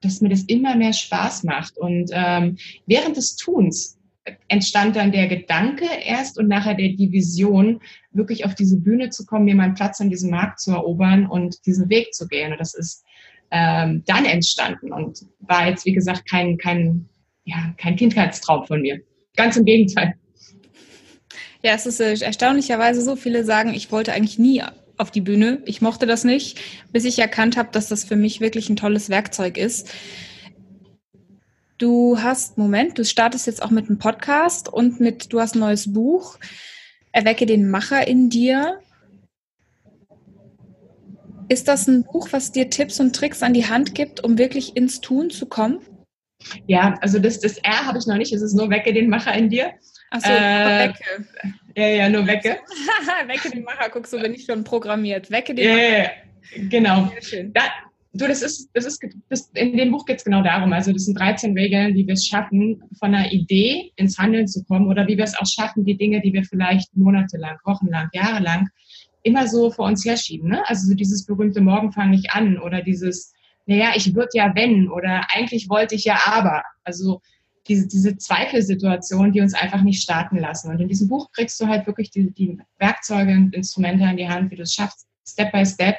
dass 0.00 0.20
mir 0.20 0.28
das 0.28 0.42
immer 0.42 0.76
mehr 0.76 0.92
Spaß 0.92 1.42
macht. 1.42 1.76
Und 1.76 2.10
ähm, 2.12 2.56
während 2.86 3.16
des 3.16 3.34
Tuns 3.34 3.98
entstand 4.46 4.94
dann 4.94 5.10
der 5.10 5.26
Gedanke 5.26 5.86
erst 6.04 6.38
und 6.38 6.46
nachher 6.46 6.74
der, 6.74 6.90
die 6.90 7.10
Vision, 7.10 7.80
wirklich 8.12 8.44
auf 8.44 8.54
diese 8.54 8.78
Bühne 8.78 9.10
zu 9.10 9.26
kommen, 9.26 9.44
mir 9.44 9.56
meinen 9.56 9.74
Platz 9.74 10.00
an 10.00 10.08
diesem 10.08 10.30
Markt 10.30 10.60
zu 10.60 10.70
erobern 10.70 11.26
und 11.26 11.66
diesen 11.66 11.88
Weg 11.90 12.14
zu 12.14 12.28
gehen. 12.28 12.52
Und 12.52 12.60
das 12.60 12.74
ist 12.74 13.04
ähm, 13.54 14.02
dann 14.04 14.24
entstanden 14.24 14.92
und 14.92 15.20
war 15.38 15.68
jetzt, 15.68 15.86
wie 15.86 15.92
gesagt, 15.92 16.28
kein, 16.28 16.58
kein, 16.58 17.08
ja, 17.44 17.72
kein 17.78 17.94
Kindheitstraum 17.94 18.66
von 18.66 18.82
mir. 18.82 19.00
Ganz 19.36 19.56
im 19.56 19.64
Gegenteil. 19.64 20.14
Ja, 21.62 21.72
es 21.72 21.86
ist 21.86 22.00
äh, 22.00 22.14
erstaunlicherweise 22.18 23.00
so, 23.00 23.14
viele 23.14 23.44
sagen, 23.44 23.72
ich 23.72 23.92
wollte 23.92 24.12
eigentlich 24.12 24.40
nie 24.40 24.62
auf 24.96 25.12
die 25.12 25.20
Bühne. 25.20 25.62
Ich 25.66 25.80
mochte 25.80 26.04
das 26.04 26.24
nicht, 26.24 26.60
bis 26.92 27.04
ich 27.04 27.20
erkannt 27.20 27.56
habe, 27.56 27.68
dass 27.70 27.88
das 27.88 28.02
für 28.02 28.16
mich 28.16 28.40
wirklich 28.40 28.68
ein 28.68 28.76
tolles 28.76 29.08
Werkzeug 29.08 29.56
ist. 29.56 29.92
Du 31.78 32.18
hast, 32.20 32.58
Moment, 32.58 32.98
du 32.98 33.04
startest 33.04 33.46
jetzt 33.46 33.62
auch 33.62 33.70
mit 33.70 33.88
einem 33.88 33.98
Podcast 33.98 34.68
und 34.68 34.98
mit, 34.98 35.32
du 35.32 35.40
hast 35.40 35.54
ein 35.54 35.60
neues 35.60 35.92
Buch, 35.92 36.38
Erwecke 37.12 37.46
den 37.46 37.70
Macher 37.70 38.08
in 38.08 38.30
dir. 38.30 38.80
Ist 41.48 41.68
das 41.68 41.86
ein 41.86 42.04
Buch, 42.04 42.28
was 42.30 42.52
dir 42.52 42.70
Tipps 42.70 43.00
und 43.00 43.14
Tricks 43.14 43.42
an 43.42 43.52
die 43.52 43.66
Hand 43.66 43.94
gibt, 43.94 44.22
um 44.22 44.38
wirklich 44.38 44.76
ins 44.76 45.00
Tun 45.00 45.30
zu 45.30 45.46
kommen? 45.46 45.80
Ja, 46.66 46.94
also 47.00 47.18
das, 47.18 47.40
das 47.40 47.58
R 47.58 47.86
habe 47.86 47.98
ich 47.98 48.06
noch 48.06 48.16
nicht, 48.16 48.32
es 48.32 48.42
ist 48.42 48.54
nur 48.54 48.70
Wecke 48.70 48.92
den 48.92 49.08
Macher 49.08 49.34
in 49.34 49.48
dir. 49.48 49.72
Achso, 50.10 50.30
äh, 50.30 50.88
Wecke. 50.88 51.26
Ja, 51.76 51.86
ja, 51.86 52.08
nur 52.08 52.26
Wecke. 52.26 52.58
Wecke 53.26 53.50
den 53.50 53.64
Macher, 53.64 53.90
guckst 53.90 54.12
du, 54.12 54.20
bin 54.20 54.34
ich 54.34 54.44
schon 54.44 54.64
programmiert. 54.64 55.30
Wecke 55.30 55.54
den 55.54 55.64
ja, 55.64 55.74
Macher. 55.74 55.88
Ja, 56.56 56.68
genau. 56.68 57.08
Sehr 57.08 57.22
schön. 57.22 57.52
Da, 57.52 57.62
du, 58.12 58.26
das 58.26 58.42
ist, 58.42 58.70
das 58.74 58.84
ist, 58.84 59.02
das, 59.28 59.50
in 59.54 59.76
dem 59.76 59.90
Buch 59.90 60.04
geht 60.04 60.18
es 60.18 60.24
genau 60.24 60.42
darum. 60.42 60.72
Also 60.72 60.92
das 60.92 61.04
sind 61.06 61.18
13 61.18 61.56
Regeln, 61.56 61.94
wie 61.94 62.06
wir 62.06 62.14
es 62.14 62.26
schaffen, 62.26 62.82
von 62.98 63.14
einer 63.14 63.32
Idee 63.32 63.92
ins 63.96 64.18
Handeln 64.18 64.46
zu 64.46 64.64
kommen 64.64 64.88
oder 64.88 65.06
wie 65.06 65.16
wir 65.16 65.24
es 65.24 65.36
auch 65.36 65.46
schaffen, 65.46 65.84
die 65.84 65.96
Dinge, 65.96 66.20
die 66.20 66.32
wir 66.32 66.44
vielleicht 66.44 66.94
monatelang, 66.96 67.58
wochenlang, 67.64 68.08
jahrelang 68.12 68.68
immer 69.24 69.48
so 69.48 69.70
vor 69.70 69.86
uns 69.86 70.04
herschieben. 70.04 70.50
Ne? 70.50 70.62
Also 70.68 70.86
so 70.86 70.94
dieses 70.94 71.26
berühmte 71.26 71.60
Morgen 71.60 71.90
fange 71.92 72.16
ich 72.16 72.30
an 72.30 72.58
oder 72.58 72.82
dieses, 72.82 73.32
naja, 73.66 73.92
ich 73.96 74.14
würde 74.14 74.28
ja 74.34 74.52
wenn 74.54 74.88
oder 74.88 75.26
eigentlich 75.34 75.68
wollte 75.68 75.96
ich 75.96 76.04
ja 76.04 76.20
aber. 76.26 76.62
Also 76.84 77.20
diese, 77.66 77.88
diese 77.88 78.16
Zweifelsituation, 78.16 79.32
die 79.32 79.40
uns 79.40 79.54
einfach 79.54 79.82
nicht 79.82 80.02
starten 80.02 80.38
lassen. 80.38 80.70
Und 80.70 80.80
in 80.80 80.88
diesem 80.88 81.08
Buch 81.08 81.30
kriegst 81.32 81.58
du 81.60 81.66
halt 81.66 81.86
wirklich 81.86 82.10
die, 82.10 82.30
die 82.30 82.58
Werkzeuge 82.78 83.32
und 83.32 83.54
Instrumente 83.54 84.04
an 84.04 84.18
die 84.18 84.28
Hand, 84.28 84.50
wie 84.50 84.56
du 84.56 84.62
es 84.62 84.74
schaffst, 84.74 85.06
Step 85.26 85.50
by 85.52 85.64
Step, 85.64 85.96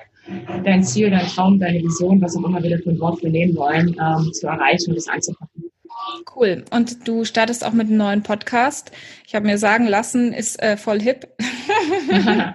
dein 0.64 0.84
Ziel, 0.84 1.10
dein 1.10 1.26
Traum, 1.26 1.60
deine 1.60 1.82
Vision, 1.82 2.22
was 2.22 2.38
auch 2.38 2.44
immer 2.44 2.62
wir 2.62 2.78
ein 2.78 3.00
Wort 3.00 3.24
wir 3.24 3.32
nehmen 3.32 3.56
wollen, 3.56 3.96
ähm, 4.00 4.32
zu 4.34 4.48
erreichen 4.48 4.92
und 4.92 4.98
das 4.98 5.08
anzupacken. 5.08 5.65
Cool. 6.36 6.66
Und 6.72 7.08
du 7.08 7.26
startest 7.26 7.64
auch 7.64 7.72
mit 7.72 7.88
einem 7.88 7.98
neuen 7.98 8.24
Podcast. 8.24 8.92
Ich 9.26 9.36
habe 9.36 9.46
mir 9.46 9.58
sagen 9.58 9.88
lassen, 9.88 10.34
ist 10.34 10.62
äh, 10.62 10.78
voll 10.78 11.00
hip. 11.02 11.28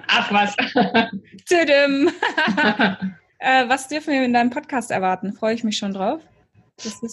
Ach 0.08 0.32
was. 0.32 0.56
äh, 3.38 3.68
was 3.68 3.88
dürfen 3.88 4.12
wir 4.12 4.24
in 4.24 4.32
deinem 4.32 4.50
Podcast 4.50 4.90
erwarten? 4.90 5.32
Freue 5.32 5.54
ich 5.54 5.64
mich 5.64 5.76
schon 5.76 5.92
drauf. 5.92 6.20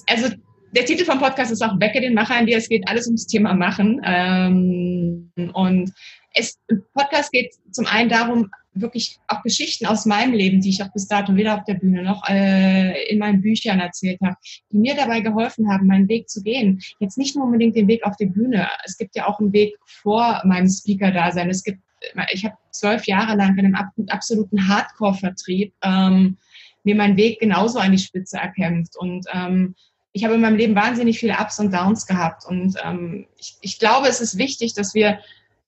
also 0.07 0.29
der 0.71 0.85
Titel 0.85 1.05
vom 1.05 1.19
Podcast 1.19 1.51
ist 1.51 1.61
auch 1.61 1.79
Wecke 1.79 2.01
den 2.01 2.13
Macher 2.13 2.39
in 2.39 2.45
dir. 2.45 2.57
Es 2.57 2.69
geht 2.69 2.87
alles 2.87 3.07
ums 3.07 3.25
Thema 3.25 3.53
Machen. 3.53 4.01
Ähm, 4.03 5.31
und 5.53 5.93
es, 6.33 6.59
im 6.67 6.83
Podcast 6.93 7.31
geht 7.31 7.55
zum 7.71 7.85
einen 7.87 8.09
darum, 8.09 8.51
wirklich 8.81 9.19
auch 9.27 9.43
Geschichten 9.43 9.85
aus 9.85 10.05
meinem 10.05 10.33
Leben, 10.33 10.61
die 10.61 10.69
ich 10.69 10.83
auch 10.83 10.91
bis 10.91 11.07
dato 11.07 11.35
weder 11.35 11.55
auf 11.55 11.63
der 11.63 11.75
Bühne 11.75 12.03
noch 12.03 12.27
äh, 12.27 13.09
in 13.09 13.19
meinen 13.19 13.41
Büchern 13.41 13.79
erzählt 13.79 14.19
habe, 14.21 14.35
die 14.71 14.77
mir 14.77 14.95
dabei 14.95 15.21
geholfen 15.21 15.69
haben, 15.69 15.87
meinen 15.87 16.09
Weg 16.09 16.29
zu 16.29 16.41
gehen. 16.41 16.81
Jetzt 16.99 17.17
nicht 17.17 17.35
nur 17.35 17.45
unbedingt 17.45 17.75
den 17.75 17.87
Weg 17.87 18.05
auf 18.05 18.15
die 18.17 18.25
Bühne. 18.25 18.67
Es 18.85 18.97
gibt 18.97 19.15
ja 19.15 19.27
auch 19.27 19.39
einen 19.39 19.53
Weg 19.53 19.75
vor 19.85 20.41
meinem 20.45 20.69
Speaker-Dasein. 20.69 21.49
Es 21.49 21.63
gibt, 21.63 21.79
ich 22.31 22.45
habe 22.45 22.55
zwölf 22.71 23.05
Jahre 23.05 23.35
lang 23.35 23.57
in 23.57 23.75
einem 23.75 24.07
absoluten 24.09 24.67
Hardcore-Vertrieb 24.67 25.73
ähm, 25.83 26.37
mir 26.83 26.95
meinen 26.95 27.17
Weg 27.17 27.39
genauso 27.39 27.79
an 27.79 27.91
die 27.91 27.97
Spitze 27.97 28.37
erkämpft 28.37 28.95
und 28.97 29.25
ähm, 29.33 29.75
ich 30.17 30.23
habe 30.23 30.33
in 30.33 30.41
meinem 30.41 30.57
Leben 30.57 30.75
wahnsinnig 30.75 31.19
viele 31.19 31.37
Ups 31.39 31.59
und 31.59 31.71
Downs 31.71 32.07
gehabt. 32.07 32.43
Und 32.45 32.75
ähm, 32.83 33.27
ich, 33.37 33.55
ich 33.61 33.79
glaube, 33.79 34.07
es 34.07 34.19
ist 34.19 34.39
wichtig, 34.39 34.73
dass 34.73 34.95
wir 34.95 35.19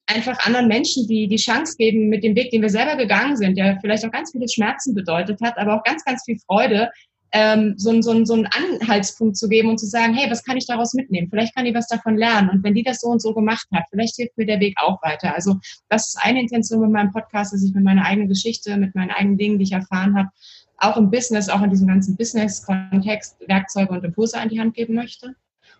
einfach 0.09 0.45
anderen 0.45 0.67
Menschen 0.67 1.07
die, 1.07 1.27
die 1.27 1.37
Chance 1.37 1.75
geben, 1.77 2.09
mit 2.09 2.23
dem 2.23 2.35
Weg, 2.35 2.51
den 2.51 2.61
wir 2.61 2.69
selber 2.69 2.95
gegangen 2.95 3.37
sind, 3.37 3.57
der 3.57 3.77
vielleicht 3.81 4.05
auch 4.05 4.11
ganz 4.11 4.31
viele 4.31 4.49
Schmerzen 4.49 4.93
bedeutet 4.93 5.39
hat, 5.41 5.57
aber 5.57 5.75
auch 5.75 5.83
ganz, 5.83 6.03
ganz 6.03 6.23
viel 6.25 6.37
Freude, 6.45 6.89
ähm, 7.31 7.75
so, 7.77 8.01
so, 8.01 8.25
so 8.25 8.33
einen 8.33 8.47
Anhaltspunkt 8.47 9.37
zu 9.37 9.47
geben 9.47 9.69
und 9.69 9.77
zu 9.77 9.85
sagen, 9.85 10.13
hey, 10.13 10.29
was 10.31 10.43
kann 10.43 10.57
ich 10.57 10.65
daraus 10.65 10.93
mitnehmen? 10.93 11.27
Vielleicht 11.29 11.55
kann 11.55 11.65
die 11.65 11.75
was 11.75 11.87
davon 11.87 12.17
lernen. 12.17 12.49
Und 12.49 12.63
wenn 12.63 12.73
die 12.73 12.83
das 12.83 13.01
so 13.01 13.07
und 13.07 13.21
so 13.21 13.33
gemacht 13.33 13.67
hat, 13.73 13.83
vielleicht 13.91 14.15
hilft 14.15 14.37
mir 14.37 14.47
der 14.47 14.59
Weg 14.59 14.75
auch 14.81 15.01
weiter. 15.03 15.35
Also 15.35 15.57
das 15.89 16.07
ist 16.07 16.19
eine 16.21 16.41
Intention 16.41 16.81
mit 16.81 16.91
meinem 16.91 17.11
Podcast, 17.11 17.53
dass 17.53 17.63
ich 17.63 17.73
mit 17.73 17.83
meiner 17.83 18.05
eigenen 18.05 18.29
Geschichte, 18.29 18.77
mit 18.77 18.95
meinen 18.95 19.11
eigenen 19.11 19.37
Dingen, 19.37 19.59
die 19.59 19.65
ich 19.65 19.71
erfahren 19.71 20.17
habe, 20.17 20.29
auch 20.77 20.97
im 20.97 21.11
Business, 21.11 21.49
auch 21.49 21.61
in 21.61 21.69
diesem 21.69 21.87
ganzen 21.87 22.15
Business-Kontext 22.15 23.37
Werkzeuge 23.47 23.91
und 23.91 24.03
Impulse 24.03 24.39
an 24.39 24.49
die 24.49 24.59
Hand 24.59 24.73
geben 24.73 24.95
möchte. 24.95 25.35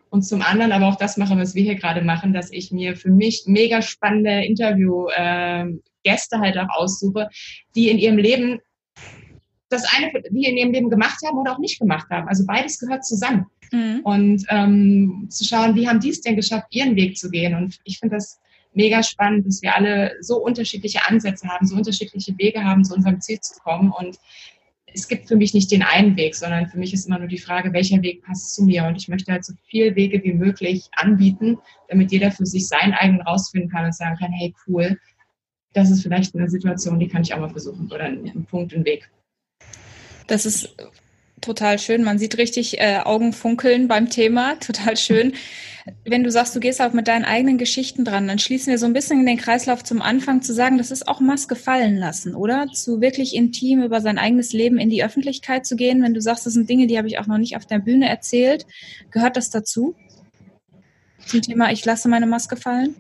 Und 0.10 0.24
zum 0.24 0.42
anderen 0.42 0.72
aber 0.72 0.88
auch 0.88 0.98
das 0.98 1.18
mache, 1.18 1.38
was 1.38 1.56
wir 1.56 1.64
hier 1.64 1.76
gerade 1.76 2.02
machen, 2.02 2.34
dass 2.34 2.52
ich 2.52 2.72
mir 2.72 2.96
für 2.96 3.12
mich 3.12 3.44
mega 3.46 3.82
spannende 3.82 4.44
Interview-Gäste 4.44 6.36
ähm, 6.36 6.42
halt 6.42 6.58
auch 6.58 6.70
aussuche, 6.70 7.30
die 7.76 7.90
in 7.90 8.00
ihrem 8.00 8.18
Leben 8.18 8.60
das 9.70 9.86
eine, 9.96 10.12
die 10.32 10.46
in 10.46 10.58
ihrem 10.58 10.72
Leben 10.72 10.90
gemacht 10.90 11.20
haben 11.26 11.38
oder 11.38 11.54
auch 11.54 11.60
nicht 11.60 11.80
gemacht 11.80 12.10
haben. 12.10 12.28
Also 12.28 12.46
beides 12.46 12.80
gehört 12.80 13.06
zusammen. 13.06 13.46
Mhm. 13.72 14.00
Und 14.04 14.46
ähm, 14.50 15.28
zu 15.30 15.46
schauen, 15.46 15.76
wie 15.76 15.88
haben 15.88 16.00
die 16.00 16.10
es 16.10 16.22
denn 16.22 16.36
geschafft, 16.36 16.68
ihren 16.72 16.96
Weg 16.96 17.18
zu 17.18 17.30
gehen. 17.30 17.56
Und 17.56 17.80
ich 17.84 18.00
finde 18.00 18.16
das 18.16 18.40
mega 18.74 19.04
spannend, 19.04 19.46
dass 19.46 19.62
wir 19.62 19.76
alle 19.76 20.16
so 20.22 20.38
unterschiedliche 20.38 21.08
Ansätze 21.08 21.48
haben, 21.48 21.68
so 21.68 21.76
unterschiedliche 21.76 22.38
Wege 22.38 22.64
haben, 22.64 22.84
zu 22.84 22.96
unserem 22.96 23.22
Ziel 23.22 23.40
zu 23.42 23.60
kommen. 23.62 23.92
Und 23.92 24.18
es 24.94 25.08
gibt 25.08 25.28
für 25.28 25.36
mich 25.36 25.54
nicht 25.54 25.72
den 25.72 25.84
einen 25.84 26.16
Weg, 26.18 26.36
sondern 26.36 26.68
für 26.68 26.78
mich 26.78 26.94
ist 26.94 27.08
immer 27.08 27.20
nur 27.20 27.28
die 27.28 27.38
Frage, 27.38 27.74
welcher 27.74 28.02
Weg 28.02 28.24
passt 28.24 28.56
zu 28.56 28.64
mir. 28.64 28.86
Und 28.86 28.96
ich 28.96 29.08
möchte 29.08 29.32
halt 29.32 29.46
so 29.46 29.54
viele 29.66 29.96
Wege 29.96 30.24
wie 30.24 30.34
möglich 30.34 30.90
anbieten, 30.94 31.58
damit 31.88 32.12
jeder 32.12 32.32
für 32.32 32.46
sich 32.46 32.68
seinen 32.68 32.94
eigenen 32.94 33.22
rausfinden 33.22 33.70
kann 33.70 33.86
und 33.86 33.96
sagen 33.96 34.18
kann, 34.18 34.32
hey, 34.32 34.54
cool, 34.68 34.98
das 35.74 35.92
ist 35.92 36.02
vielleicht 36.02 36.36
eine 36.36 36.50
Situation, 36.50 37.00
die 37.00 37.08
kann 37.08 37.22
ich 37.22 37.34
auch 37.34 37.40
mal 37.40 37.50
versuchen 37.50 37.92
oder 37.92 38.06
ein 38.06 38.46
Punkt, 38.50 38.74
ein 38.74 38.86
Weg. 38.86 39.10
Das 40.28 40.46
ist 40.46 40.76
total 41.42 41.80
schön. 41.80 42.04
Man 42.04 42.20
sieht 42.20 42.38
richtig 42.38 42.80
äh, 42.80 43.00
Augen 43.04 43.34
funkeln 43.34 43.88
beim 43.88 44.10
Thema. 44.10 44.56
Total 44.56 44.98
schön. 44.98 45.34
Wenn 46.06 46.24
du 46.24 46.32
sagst, 46.32 46.56
du 46.56 46.60
gehst 46.60 46.82
auch 46.82 46.94
mit 46.94 47.08
deinen 47.08 47.26
eigenen 47.26 47.58
Geschichten 47.58 48.06
dran, 48.06 48.28
dann 48.28 48.40
schließen 48.40 48.72
wir 48.72 48.78
so 48.78 48.86
ein 48.86 48.94
bisschen 48.94 49.20
in 49.20 49.26
den 49.26 49.38
Kreislauf 49.38 49.84
zum 49.84 50.02
Anfang 50.02 50.42
zu 50.42 50.54
sagen, 50.54 50.78
das 50.78 50.92
ist 50.92 51.08
auch 51.08 51.20
Maske 51.20 51.56
fallen 51.56 51.98
lassen, 51.98 52.36
oder? 52.36 52.68
Zu 52.68 53.02
wirklich 53.02 53.36
intim 53.36 53.84
über 53.84 54.02
sein 54.02 54.18
eigenes 54.18 54.54
Leben 54.54 54.78
in 54.78 54.90
die 54.90 55.04
Öffentlichkeit 55.04 55.66
zu 55.66 55.76
gehen. 55.76 56.02
Wenn 56.02 56.14
du 56.14 56.22
sagst, 56.22 56.46
das 56.46 56.54
sind 56.54 56.70
Dinge, 56.70 56.88
die 56.88 56.98
habe 56.98 57.08
ich 57.08 57.20
auch 57.20 57.28
noch 57.28 57.38
nicht 57.38 57.56
auf 57.56 57.66
der 57.66 57.80
Bühne 57.80 58.10
erzählt, 58.10 58.66
gehört 59.12 59.38
das 59.38 59.50
dazu? 59.50 59.96
Zum 61.26 61.42
Thema, 61.42 61.72
ich 61.72 61.86
lasse 61.86 62.10
meine 62.10 62.28
Maske 62.28 62.56
fallen? 62.56 62.96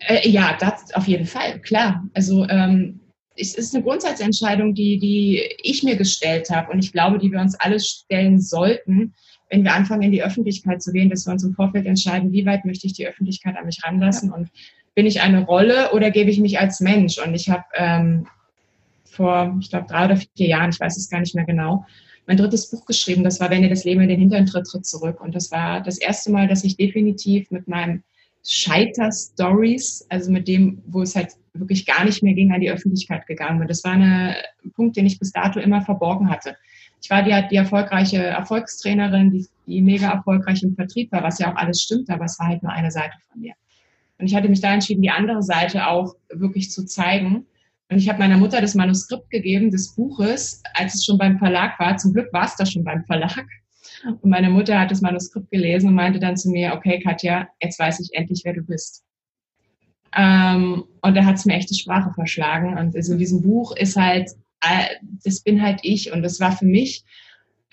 Äh, 0.00 0.28
ja, 0.28 0.56
das 0.58 0.94
auf 0.94 1.06
jeden 1.06 1.26
Fall, 1.26 1.60
klar. 1.60 2.04
Also 2.14 2.46
ähm, 2.48 3.00
es 3.36 3.54
ist 3.54 3.74
eine 3.74 3.84
Grundsatzentscheidung, 3.84 4.74
die, 4.74 4.98
die 4.98 5.42
ich 5.62 5.82
mir 5.82 5.96
gestellt 5.96 6.50
habe 6.50 6.72
und 6.72 6.80
ich 6.80 6.92
glaube, 6.92 7.18
die 7.18 7.30
wir 7.30 7.40
uns 7.40 7.54
alle 7.54 7.80
stellen 7.80 8.40
sollten, 8.40 9.14
wenn 9.50 9.64
wir 9.64 9.74
anfangen, 9.74 10.02
in 10.02 10.12
die 10.12 10.22
Öffentlichkeit 10.22 10.82
zu 10.82 10.92
gehen, 10.92 11.10
dass 11.10 11.26
wir 11.26 11.32
uns 11.32 11.44
im 11.44 11.54
Vorfeld 11.54 11.86
entscheiden, 11.86 12.32
wie 12.32 12.46
weit 12.46 12.64
möchte 12.64 12.86
ich 12.86 12.92
die 12.92 13.06
Öffentlichkeit 13.06 13.56
an 13.56 13.66
mich 13.66 13.82
ranlassen 13.84 14.30
ja. 14.30 14.36
und 14.36 14.50
bin 14.94 15.06
ich 15.06 15.20
eine 15.20 15.44
Rolle 15.44 15.92
oder 15.92 16.10
gebe 16.10 16.30
ich 16.30 16.40
mich 16.40 16.58
als 16.58 16.80
Mensch? 16.80 17.18
Und 17.18 17.34
ich 17.34 17.48
habe 17.48 17.64
ähm, 17.74 18.26
vor, 19.04 19.56
ich 19.60 19.70
glaube, 19.70 19.86
drei 19.88 20.06
oder 20.06 20.16
vier 20.16 20.48
Jahren, 20.48 20.70
ich 20.70 20.80
weiß 20.80 20.96
es 20.96 21.08
gar 21.08 21.20
nicht 21.20 21.34
mehr 21.34 21.44
genau, 21.44 21.86
mein 22.26 22.36
drittes 22.36 22.70
Buch 22.70 22.84
geschrieben. 22.84 23.24
Das 23.24 23.40
war, 23.40 23.48
wenn 23.50 23.62
ihr 23.62 23.70
das 23.70 23.84
Leben 23.84 24.02
in 24.02 24.08
den 24.08 24.20
Hintern 24.20 24.46
tritt, 24.46 24.66
tritt 24.66 24.86
zurück. 24.86 25.20
Und 25.20 25.34
das 25.34 25.50
war 25.50 25.82
das 25.82 25.98
erste 25.98 26.30
Mal, 26.30 26.46
dass 26.46 26.64
ich 26.64 26.76
definitiv 26.76 27.50
mit 27.50 27.68
meinem 27.68 28.02
Scheiter-Stories, 28.46 30.06
also 30.10 30.30
mit 30.30 30.46
dem, 30.46 30.82
wo 30.86 31.02
es 31.02 31.16
halt 31.16 31.32
wirklich 31.54 31.86
gar 31.86 32.04
nicht 32.04 32.22
mehr 32.22 32.34
ging, 32.34 32.52
an 32.52 32.60
die 32.60 32.70
Öffentlichkeit 32.70 33.26
gegangen 33.26 33.58
bin. 33.58 33.68
Das 33.68 33.82
war 33.84 33.92
ein 33.92 34.34
Punkt, 34.74 34.96
den 34.96 35.06
ich 35.06 35.18
bis 35.18 35.32
dato 35.32 35.58
immer 35.58 35.80
verborgen 35.80 36.30
hatte. 36.30 36.56
Ich 37.02 37.10
war 37.10 37.22
die, 37.22 37.48
die 37.50 37.56
erfolgreiche 37.56 38.22
Erfolgstrainerin, 38.22 39.30
die, 39.30 39.46
die 39.66 39.82
mega 39.82 40.10
erfolgreich 40.10 40.62
im 40.62 40.74
Vertrieb 40.74 41.12
war, 41.12 41.22
was 41.22 41.38
ja 41.38 41.52
auch 41.52 41.56
alles 41.56 41.82
stimmt, 41.82 42.10
aber 42.10 42.24
es 42.24 42.38
war 42.38 42.48
halt 42.48 42.62
nur 42.62 42.72
eine 42.72 42.90
Seite 42.90 43.16
von 43.30 43.40
mir. 43.40 43.54
Und 44.18 44.26
ich 44.26 44.34
hatte 44.34 44.48
mich 44.48 44.60
da 44.60 44.72
entschieden, 44.74 45.02
die 45.02 45.10
andere 45.10 45.42
Seite 45.42 45.86
auch 45.86 46.14
wirklich 46.28 46.70
zu 46.70 46.84
zeigen. 46.84 47.46
Und 47.90 47.98
ich 47.98 48.08
habe 48.08 48.18
meiner 48.18 48.36
Mutter 48.36 48.60
das 48.60 48.74
Manuskript 48.74 49.30
gegeben 49.30 49.70
des 49.70 49.94
Buches, 49.94 50.62
als 50.74 50.94
es 50.94 51.04
schon 51.04 51.18
beim 51.18 51.38
Verlag 51.38 51.78
war. 51.78 51.96
Zum 51.96 52.12
Glück 52.12 52.32
war 52.32 52.44
es 52.44 52.56
da 52.56 52.66
schon 52.66 52.84
beim 52.84 53.04
Verlag. 53.04 53.46
Und 54.04 54.30
meine 54.30 54.50
Mutter 54.50 54.78
hat 54.78 54.90
das 54.90 55.00
Manuskript 55.00 55.50
gelesen 55.50 55.88
und 55.88 55.94
meinte 55.94 56.18
dann 56.18 56.36
zu 56.36 56.50
mir, 56.50 56.74
okay, 56.74 57.00
Katja, 57.00 57.48
jetzt 57.62 57.78
weiß 57.78 58.00
ich 58.00 58.10
endlich, 58.12 58.42
wer 58.44 58.54
du 58.54 58.62
bist. 58.62 59.04
Ähm, 60.16 60.84
und 61.02 61.16
da 61.16 61.24
hat 61.24 61.36
es 61.36 61.44
mir 61.44 61.54
echt 61.54 61.70
die 61.70 61.78
Sprache 61.78 62.12
verschlagen. 62.12 62.76
Und 62.76 62.94
also 62.96 63.12
in 63.12 63.18
diesem 63.18 63.42
Buch 63.42 63.74
ist 63.76 63.96
halt, 63.96 64.30
das 65.24 65.40
bin 65.40 65.62
halt 65.62 65.80
ich. 65.82 66.12
Und 66.12 66.22
das 66.22 66.40
war 66.40 66.52
für 66.52 66.66
mich 66.66 67.04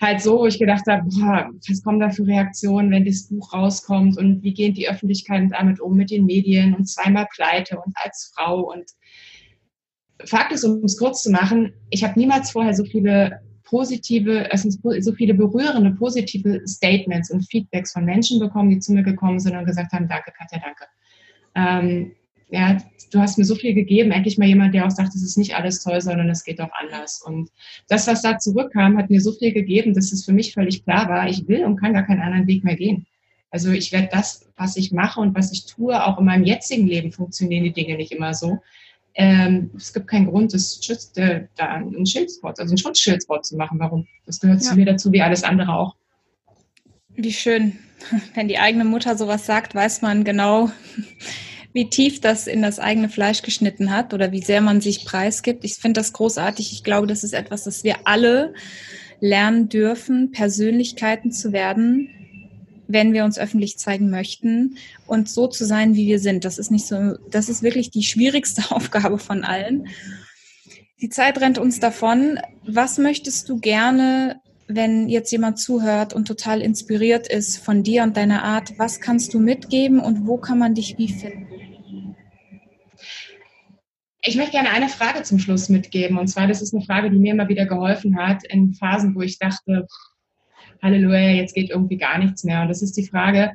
halt 0.00 0.20
so, 0.20 0.40
wo 0.40 0.46
ich 0.46 0.58
gedacht 0.58 0.84
habe, 0.88 1.08
boah, 1.08 1.50
was 1.68 1.82
kommen 1.82 2.00
da 2.00 2.10
für 2.10 2.26
Reaktionen, 2.26 2.90
wenn 2.90 3.04
das 3.04 3.28
Buch 3.28 3.52
rauskommt 3.52 4.18
und 4.18 4.42
wie 4.42 4.52
geht 4.52 4.76
die 4.76 4.88
Öffentlichkeit 4.88 5.48
damit 5.50 5.80
um 5.80 5.96
mit 5.96 6.10
den 6.10 6.26
Medien 6.26 6.74
und 6.74 6.86
zweimal 6.86 7.26
pleite 7.34 7.78
und 7.78 7.94
als 8.04 8.32
Frau. 8.34 8.70
Und 8.72 8.84
Fakt 10.24 10.52
ist, 10.52 10.64
um 10.64 10.84
es 10.84 10.98
kurz 10.98 11.22
zu 11.22 11.30
machen, 11.30 11.72
ich 11.90 12.04
habe 12.04 12.18
niemals 12.18 12.50
vorher 12.50 12.74
so 12.74 12.84
viele 12.84 13.40
positive, 13.64 14.48
so 15.00 15.12
viele 15.12 15.34
berührende, 15.34 15.90
positive 15.92 16.62
Statements 16.66 17.30
und 17.30 17.42
Feedbacks 17.50 17.92
von 17.92 18.04
Menschen 18.04 18.38
bekommen, 18.38 18.70
die 18.70 18.78
zu 18.78 18.92
mir 18.92 19.02
gekommen 19.02 19.40
sind 19.40 19.56
und 19.56 19.66
gesagt 19.66 19.92
haben, 19.92 20.08
danke, 20.08 20.32
Katja, 20.32 20.60
danke. 20.60 20.84
Ähm, 21.54 22.12
ja, 22.50 22.78
du 23.12 23.20
hast 23.20 23.38
mir 23.38 23.44
so 23.44 23.54
viel 23.54 23.74
gegeben, 23.74 24.10
endlich 24.10 24.38
mal 24.38 24.48
jemand, 24.48 24.74
der 24.74 24.86
auch 24.86 24.90
sagt, 24.90 25.14
es 25.14 25.22
ist 25.22 25.38
nicht 25.38 25.56
alles 25.56 25.82
toll, 25.82 26.00
sondern 26.00 26.28
es 26.30 26.44
geht 26.44 26.60
auch 26.60 26.70
anders. 26.80 27.22
Und 27.24 27.50
das, 27.88 28.06
was 28.06 28.22
da 28.22 28.38
zurückkam, 28.38 28.96
hat 28.98 29.10
mir 29.10 29.20
so 29.20 29.32
viel 29.32 29.52
gegeben, 29.52 29.94
dass 29.94 30.12
es 30.12 30.24
für 30.24 30.32
mich 30.32 30.54
völlig 30.54 30.84
klar 30.84 31.08
war, 31.08 31.28
ich 31.28 31.46
will 31.48 31.64
und 31.64 31.76
kann 31.76 31.94
gar 31.94 32.04
keinen 32.04 32.20
anderen 32.20 32.46
Weg 32.46 32.64
mehr 32.64 32.76
gehen. 32.76 33.06
Also 33.50 33.70
ich 33.70 33.92
werde 33.92 34.08
das, 34.10 34.46
was 34.56 34.76
ich 34.76 34.92
mache 34.92 35.20
und 35.20 35.34
was 35.34 35.52
ich 35.52 35.66
tue, 35.66 36.04
auch 36.04 36.18
in 36.18 36.24
meinem 36.24 36.44
jetzigen 36.44 36.86
Leben 36.86 37.12
funktionieren 37.12 37.64
die 37.64 37.72
Dinge 37.72 37.96
nicht 37.96 38.12
immer 38.12 38.34
so. 38.34 38.58
Ähm, 39.14 39.70
es 39.74 39.94
gibt 39.94 40.08
keinen 40.08 40.26
Grund, 40.26 40.52
das 40.52 40.78
schützt, 40.84 41.16
äh, 41.16 41.46
da 41.56 41.68
ein 41.68 42.04
Schildspot, 42.04 42.60
also 42.60 42.74
ein 42.74 42.78
Schutzschildspot 42.78 43.46
zu 43.46 43.56
machen. 43.56 43.78
Warum? 43.78 44.06
Das 44.26 44.40
gehört 44.40 44.62
ja. 44.62 44.70
zu 44.70 44.76
mir 44.76 44.84
dazu, 44.84 45.10
wie 45.10 45.22
alles 45.22 45.42
andere 45.42 45.74
auch. 45.74 45.94
Wie 47.14 47.32
schön. 47.32 47.78
Wenn 48.34 48.48
die 48.48 48.58
eigene 48.58 48.84
Mutter 48.84 49.16
sowas 49.16 49.46
sagt, 49.46 49.74
weiß 49.74 50.02
man 50.02 50.24
genau, 50.24 50.70
wie 51.76 51.90
tief 51.90 52.22
das 52.22 52.46
in 52.46 52.62
das 52.62 52.78
eigene 52.78 53.10
Fleisch 53.10 53.42
geschnitten 53.42 53.92
hat 53.94 54.14
oder 54.14 54.32
wie 54.32 54.40
sehr 54.40 54.62
man 54.62 54.80
sich 54.80 55.04
preisgibt. 55.04 55.62
Ich 55.62 55.74
finde 55.74 56.00
das 56.00 56.14
großartig. 56.14 56.72
Ich 56.72 56.82
glaube, 56.82 57.06
das 57.06 57.22
ist 57.22 57.34
etwas, 57.34 57.64
das 57.64 57.84
wir 57.84 57.96
alle 58.04 58.54
lernen 59.20 59.68
dürfen, 59.68 60.30
Persönlichkeiten 60.30 61.32
zu 61.32 61.52
werden, 61.52 62.08
wenn 62.88 63.12
wir 63.12 63.26
uns 63.26 63.38
öffentlich 63.38 63.76
zeigen 63.76 64.08
möchten 64.08 64.78
und 65.06 65.28
so 65.28 65.48
zu 65.48 65.66
sein, 65.66 65.94
wie 65.94 66.06
wir 66.06 66.18
sind. 66.18 66.46
Das 66.46 66.56
ist 66.56 66.70
nicht 66.70 66.86
so, 66.86 67.18
das 67.30 67.50
ist 67.50 67.62
wirklich 67.62 67.90
die 67.90 68.04
schwierigste 68.04 68.70
Aufgabe 68.70 69.18
von 69.18 69.44
allen. 69.44 69.88
Die 71.02 71.10
Zeit 71.10 71.38
rennt 71.42 71.58
uns 71.58 71.78
davon. 71.78 72.40
Was 72.66 72.96
möchtest 72.96 73.50
du 73.50 73.58
gerne, 73.58 74.40
wenn 74.66 75.10
jetzt 75.10 75.30
jemand 75.30 75.58
zuhört 75.58 76.14
und 76.14 76.26
total 76.26 76.62
inspiriert 76.62 77.28
ist 77.28 77.58
von 77.58 77.82
dir 77.82 78.02
und 78.02 78.16
deiner 78.16 78.44
Art, 78.44 78.78
was 78.78 78.98
kannst 78.98 79.34
du 79.34 79.40
mitgeben 79.40 80.00
und 80.00 80.26
wo 80.26 80.38
kann 80.38 80.58
man 80.58 80.74
dich 80.74 80.96
wie 80.96 81.12
finden? 81.12 81.65
Ich 84.28 84.34
möchte 84.34 84.52
gerne 84.52 84.70
eine 84.70 84.88
Frage 84.88 85.22
zum 85.22 85.38
Schluss 85.38 85.68
mitgeben. 85.68 86.18
Und 86.18 86.26
zwar, 86.26 86.48
das 86.48 86.60
ist 86.60 86.74
eine 86.74 86.84
Frage, 86.84 87.10
die 87.10 87.18
mir 87.18 87.32
immer 87.32 87.48
wieder 87.48 87.64
geholfen 87.64 88.18
hat 88.18 88.42
in 88.44 88.74
Phasen, 88.74 89.14
wo 89.14 89.22
ich 89.22 89.38
dachte, 89.38 89.86
Halleluja, 90.82 91.30
jetzt 91.30 91.54
geht 91.54 91.70
irgendwie 91.70 91.96
gar 91.96 92.18
nichts 92.18 92.42
mehr. 92.42 92.62
Und 92.62 92.68
das 92.68 92.82
ist 92.82 92.96
die 92.96 93.06
Frage, 93.06 93.52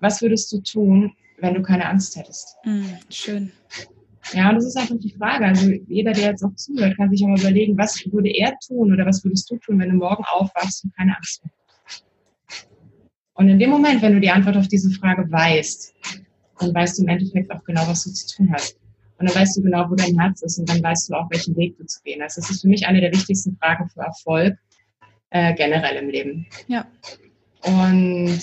was 0.00 0.22
würdest 0.22 0.50
du 0.50 0.62
tun, 0.62 1.12
wenn 1.40 1.52
du 1.52 1.60
keine 1.60 1.86
Angst 1.86 2.16
hättest? 2.16 2.56
Mm, 2.64 2.84
schön. 3.10 3.52
Ja, 4.32 4.48
und 4.48 4.54
das 4.54 4.64
ist 4.64 4.78
einfach 4.78 4.96
die 4.98 5.12
Frage. 5.12 5.44
Also 5.44 5.70
jeder, 5.88 6.12
der 6.12 6.30
jetzt 6.30 6.42
auch 6.42 6.54
zuhört, 6.54 6.96
kann 6.96 7.10
sich 7.10 7.22
auch 7.22 7.28
mal 7.28 7.38
überlegen, 7.38 7.76
was 7.76 8.02
würde 8.10 8.30
er 8.30 8.54
tun 8.66 8.94
oder 8.94 9.04
was 9.04 9.22
würdest 9.24 9.50
du 9.50 9.58
tun, 9.58 9.78
wenn 9.78 9.90
du 9.90 9.96
morgen 9.96 10.24
aufwachst 10.24 10.84
und 10.84 10.96
keine 10.96 11.14
Angst 11.14 11.44
mehr 11.44 11.52
Und 13.34 13.50
in 13.50 13.58
dem 13.58 13.68
Moment, 13.68 14.00
wenn 14.00 14.14
du 14.14 14.20
die 14.20 14.30
Antwort 14.30 14.56
auf 14.56 14.68
diese 14.68 14.90
Frage 14.90 15.30
weißt, 15.30 15.94
dann 16.60 16.74
weißt 16.74 16.98
du 16.98 17.02
im 17.02 17.08
Endeffekt 17.08 17.50
auch 17.50 17.62
genau, 17.64 17.86
was 17.86 18.04
du 18.04 18.10
zu 18.10 18.36
tun 18.36 18.50
hast. 18.50 18.78
Und 19.24 19.30
dann 19.30 19.40
weißt 19.40 19.56
du 19.56 19.62
genau, 19.62 19.88
wo 19.88 19.94
dein 19.94 20.20
Herz 20.20 20.42
ist 20.42 20.58
und 20.58 20.68
dann 20.68 20.82
weißt 20.82 21.08
du 21.08 21.14
auch, 21.14 21.30
welchen 21.30 21.56
Weg 21.56 21.78
du 21.78 21.86
zu 21.86 22.02
gehen 22.02 22.20
hast. 22.22 22.36
Das 22.36 22.50
ist 22.50 22.60
für 22.60 22.68
mich 22.68 22.86
eine 22.86 23.00
der 23.00 23.10
wichtigsten 23.10 23.56
Fragen 23.56 23.88
für 23.88 24.00
Erfolg 24.00 24.58
äh, 25.30 25.54
generell 25.54 25.96
im 25.96 26.10
Leben. 26.10 26.46
Ja. 26.68 26.86
Und 27.62 28.38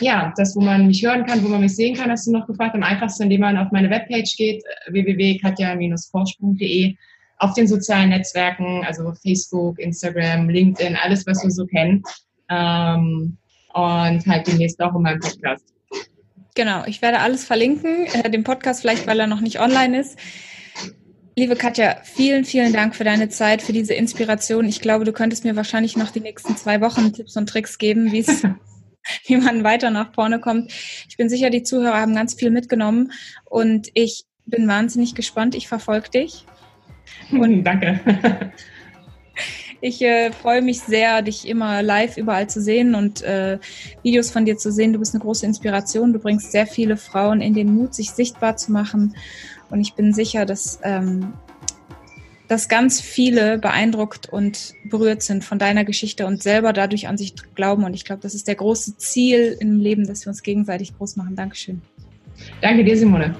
ja, 0.00 0.32
das, 0.38 0.56
wo 0.56 0.62
man 0.62 0.86
mich 0.86 1.04
hören 1.04 1.26
kann, 1.26 1.44
wo 1.44 1.48
man 1.48 1.60
mich 1.60 1.76
sehen 1.76 1.94
kann, 1.94 2.10
hast 2.10 2.26
du 2.26 2.32
noch 2.32 2.46
gefragt. 2.46 2.74
Am 2.74 2.82
einfachsten, 2.82 3.24
indem 3.24 3.42
man 3.42 3.58
auf 3.58 3.70
meine 3.70 3.90
Webpage 3.90 4.34
geht, 4.38 4.64
www.katja-forsch.de, 4.88 6.96
auf 7.36 7.52
den 7.52 7.68
sozialen 7.68 8.08
Netzwerken, 8.08 8.82
also 8.86 9.12
Facebook, 9.22 9.78
Instagram, 9.78 10.48
LinkedIn, 10.48 10.96
alles, 10.96 11.26
was 11.26 11.42
wir 11.42 11.50
so 11.50 11.66
kennen. 11.66 12.02
Ähm, 12.48 13.36
und 13.74 14.26
halt 14.26 14.46
demnächst 14.46 14.80
auch 14.80 14.94
in 14.94 15.02
meinem 15.02 15.20
Podcast. 15.20 15.73
Genau, 16.54 16.84
ich 16.86 17.02
werde 17.02 17.18
alles 17.18 17.44
verlinken, 17.44 18.06
äh, 18.06 18.30
den 18.30 18.44
Podcast 18.44 18.80
vielleicht, 18.82 19.06
weil 19.06 19.18
er 19.18 19.26
noch 19.26 19.40
nicht 19.40 19.60
online 19.60 20.00
ist. 20.00 20.18
Liebe 21.36 21.56
Katja, 21.56 21.96
vielen, 22.04 22.44
vielen 22.44 22.72
Dank 22.72 22.94
für 22.94 23.02
deine 23.02 23.28
Zeit, 23.28 23.60
für 23.60 23.72
diese 23.72 23.94
Inspiration. 23.94 24.66
Ich 24.66 24.80
glaube, 24.80 25.04
du 25.04 25.12
könntest 25.12 25.44
mir 25.44 25.56
wahrscheinlich 25.56 25.96
noch 25.96 26.12
die 26.12 26.20
nächsten 26.20 26.56
zwei 26.56 26.80
Wochen 26.80 27.12
Tipps 27.12 27.36
und 27.36 27.48
Tricks 27.48 27.78
geben, 27.78 28.12
wie 28.12 28.20
es 28.20 28.44
wie 29.26 29.36
man 29.36 29.64
weiter 29.64 29.90
nach 29.90 30.14
vorne 30.14 30.38
kommt. 30.38 30.72
Ich 31.08 31.16
bin 31.16 31.28
sicher, 31.28 31.50
die 31.50 31.64
Zuhörer 31.64 32.00
haben 32.00 32.14
ganz 32.14 32.34
viel 32.34 32.50
mitgenommen 32.50 33.10
und 33.44 33.88
ich 33.94 34.24
bin 34.46 34.68
wahnsinnig 34.68 35.16
gespannt. 35.16 35.56
Ich 35.56 35.66
verfolge 35.66 36.10
dich. 36.10 36.46
Und 37.32 37.64
Danke. 37.64 38.00
Ich 39.86 40.00
äh, 40.00 40.32
freue 40.32 40.62
mich 40.62 40.80
sehr, 40.80 41.20
dich 41.20 41.46
immer 41.46 41.82
live 41.82 42.16
überall 42.16 42.48
zu 42.48 42.62
sehen 42.62 42.94
und 42.94 43.20
äh, 43.20 43.58
Videos 44.02 44.30
von 44.30 44.46
dir 44.46 44.56
zu 44.56 44.72
sehen. 44.72 44.94
Du 44.94 44.98
bist 44.98 45.12
eine 45.12 45.22
große 45.22 45.44
Inspiration. 45.44 46.14
Du 46.14 46.20
bringst 46.20 46.52
sehr 46.52 46.66
viele 46.66 46.96
Frauen 46.96 47.42
in 47.42 47.52
den 47.52 47.74
Mut, 47.74 47.92
sich 47.94 48.12
sichtbar 48.12 48.56
zu 48.56 48.72
machen. 48.72 49.14
Und 49.68 49.82
ich 49.82 49.92
bin 49.92 50.14
sicher, 50.14 50.46
dass, 50.46 50.78
ähm, 50.84 51.34
dass 52.48 52.70
ganz 52.70 53.02
viele 53.02 53.58
beeindruckt 53.58 54.26
und 54.26 54.72
berührt 54.86 55.20
sind 55.20 55.44
von 55.44 55.58
deiner 55.58 55.84
Geschichte 55.84 56.24
und 56.24 56.42
selber 56.42 56.72
dadurch 56.72 57.06
an 57.06 57.18
sich 57.18 57.34
glauben. 57.54 57.84
Und 57.84 57.92
ich 57.92 58.06
glaube, 58.06 58.22
das 58.22 58.34
ist 58.34 58.48
der 58.48 58.54
große 58.54 58.96
Ziel 58.96 59.54
im 59.60 59.80
Leben, 59.80 60.06
dass 60.06 60.24
wir 60.24 60.30
uns 60.30 60.42
gegenseitig 60.42 60.96
groß 60.96 61.16
machen. 61.16 61.36
Dankeschön. 61.36 61.82
Danke 62.62 62.84
dir, 62.84 62.96
Simone. 62.96 63.36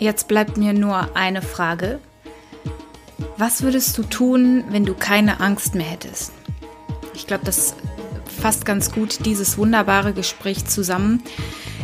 Jetzt 0.00 0.28
bleibt 0.28 0.56
mir 0.56 0.72
nur 0.72 1.16
eine 1.16 1.42
Frage. 1.42 1.98
Was 3.36 3.62
würdest 3.62 3.98
du 3.98 4.04
tun, 4.04 4.62
wenn 4.70 4.84
du 4.84 4.94
keine 4.94 5.40
Angst 5.40 5.74
mehr 5.74 5.86
hättest? 5.86 6.32
Ich 7.14 7.26
glaube, 7.26 7.44
das 7.44 7.74
fasst 8.40 8.64
ganz 8.64 8.92
gut 8.92 9.26
dieses 9.26 9.58
wunderbare 9.58 10.12
Gespräch 10.12 10.66
zusammen. 10.66 11.20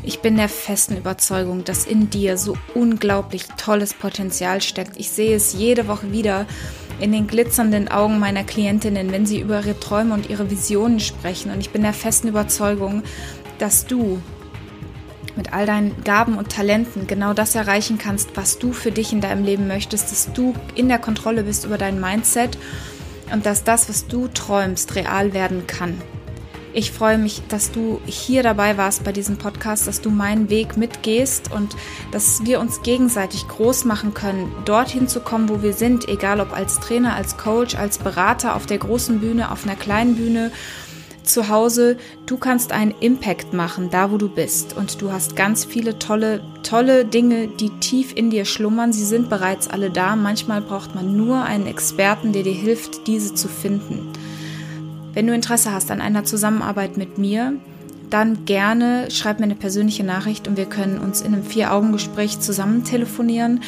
Ich 0.04 0.20
bin 0.20 0.36
der 0.36 0.48
festen 0.48 0.96
Überzeugung, 0.96 1.64
dass 1.64 1.86
in 1.86 2.08
dir 2.08 2.38
so 2.38 2.56
unglaublich 2.74 3.46
tolles 3.56 3.94
Potenzial 3.94 4.60
steckt. 4.60 4.96
Ich 4.96 5.10
sehe 5.10 5.34
es 5.34 5.52
jede 5.52 5.88
Woche 5.88 6.12
wieder 6.12 6.46
in 7.00 7.10
den 7.10 7.26
glitzernden 7.26 7.88
Augen 7.88 8.20
meiner 8.20 8.44
Klientinnen, 8.44 9.10
wenn 9.10 9.26
sie 9.26 9.40
über 9.40 9.58
ihre 9.58 9.80
Träume 9.80 10.14
und 10.14 10.30
ihre 10.30 10.52
Visionen 10.52 11.00
sprechen. 11.00 11.50
Und 11.50 11.58
ich 11.58 11.70
bin 11.70 11.82
der 11.82 11.92
festen 11.92 12.28
Überzeugung, 12.28 13.02
dass 13.58 13.86
du 13.86 14.20
mit 15.36 15.52
all 15.52 15.66
deinen 15.66 16.02
Gaben 16.04 16.36
und 16.36 16.50
Talenten 16.50 17.06
genau 17.06 17.34
das 17.34 17.54
erreichen 17.54 17.98
kannst, 17.98 18.36
was 18.36 18.58
du 18.58 18.72
für 18.72 18.92
dich 18.92 19.12
in 19.12 19.20
deinem 19.20 19.44
Leben 19.44 19.66
möchtest, 19.66 20.10
dass 20.10 20.32
du 20.32 20.54
in 20.74 20.88
der 20.88 20.98
Kontrolle 20.98 21.44
bist 21.44 21.64
über 21.64 21.78
dein 21.78 22.00
Mindset 22.00 22.58
und 23.32 23.46
dass 23.46 23.64
das, 23.64 23.88
was 23.88 24.06
du 24.06 24.28
träumst, 24.28 24.94
real 24.94 25.32
werden 25.32 25.66
kann. 25.66 26.00
Ich 26.76 26.90
freue 26.90 27.18
mich, 27.18 27.40
dass 27.48 27.70
du 27.70 28.00
hier 28.04 28.42
dabei 28.42 28.76
warst 28.76 29.04
bei 29.04 29.12
diesem 29.12 29.38
Podcast, 29.38 29.86
dass 29.86 30.00
du 30.00 30.10
meinen 30.10 30.50
Weg 30.50 30.76
mitgehst 30.76 31.52
und 31.52 31.76
dass 32.10 32.44
wir 32.44 32.58
uns 32.58 32.82
gegenseitig 32.82 33.46
groß 33.46 33.84
machen 33.84 34.12
können, 34.12 34.52
dorthin 34.64 35.06
zu 35.06 35.20
kommen, 35.20 35.48
wo 35.48 35.62
wir 35.62 35.72
sind, 35.72 36.08
egal 36.08 36.40
ob 36.40 36.52
als 36.52 36.80
Trainer, 36.80 37.14
als 37.14 37.36
Coach, 37.36 37.76
als 37.76 37.98
Berater 37.98 38.56
auf 38.56 38.66
der 38.66 38.78
großen 38.78 39.20
Bühne, 39.20 39.52
auf 39.52 39.64
einer 39.64 39.76
kleinen 39.76 40.16
Bühne 40.16 40.50
zu 41.24 41.48
Hause, 41.48 41.96
du 42.26 42.36
kannst 42.36 42.72
einen 42.72 42.94
Impact 43.00 43.52
machen, 43.52 43.90
da 43.90 44.10
wo 44.10 44.18
du 44.18 44.28
bist. 44.28 44.76
Und 44.76 45.00
du 45.02 45.12
hast 45.12 45.36
ganz 45.36 45.64
viele 45.64 45.98
tolle, 45.98 46.42
tolle 46.62 47.04
Dinge, 47.04 47.48
die 47.48 47.70
tief 47.80 48.14
in 48.14 48.30
dir 48.30 48.44
schlummern. 48.44 48.92
Sie 48.92 49.04
sind 49.04 49.28
bereits 49.28 49.68
alle 49.68 49.90
da. 49.90 50.16
Manchmal 50.16 50.60
braucht 50.60 50.94
man 50.94 51.16
nur 51.16 51.42
einen 51.42 51.66
Experten, 51.66 52.32
der 52.32 52.42
dir 52.42 52.54
hilft, 52.54 53.06
diese 53.06 53.34
zu 53.34 53.48
finden. 53.48 54.12
Wenn 55.12 55.26
du 55.26 55.34
Interesse 55.34 55.72
hast 55.72 55.90
an 55.90 56.00
einer 56.00 56.24
Zusammenarbeit 56.24 56.96
mit 56.96 57.18
mir, 57.18 57.54
dann 58.10 58.44
gerne 58.44 59.10
schreib 59.10 59.40
mir 59.40 59.46
eine 59.46 59.54
persönliche 59.54 60.04
Nachricht 60.04 60.46
und 60.46 60.56
wir 60.56 60.66
können 60.66 60.98
uns 60.98 61.20
in 61.20 61.34
einem 61.34 61.42
Vier-Augen-Gespräch 61.42 62.38
zusammen 62.40 62.84
telefonieren. 62.84 63.62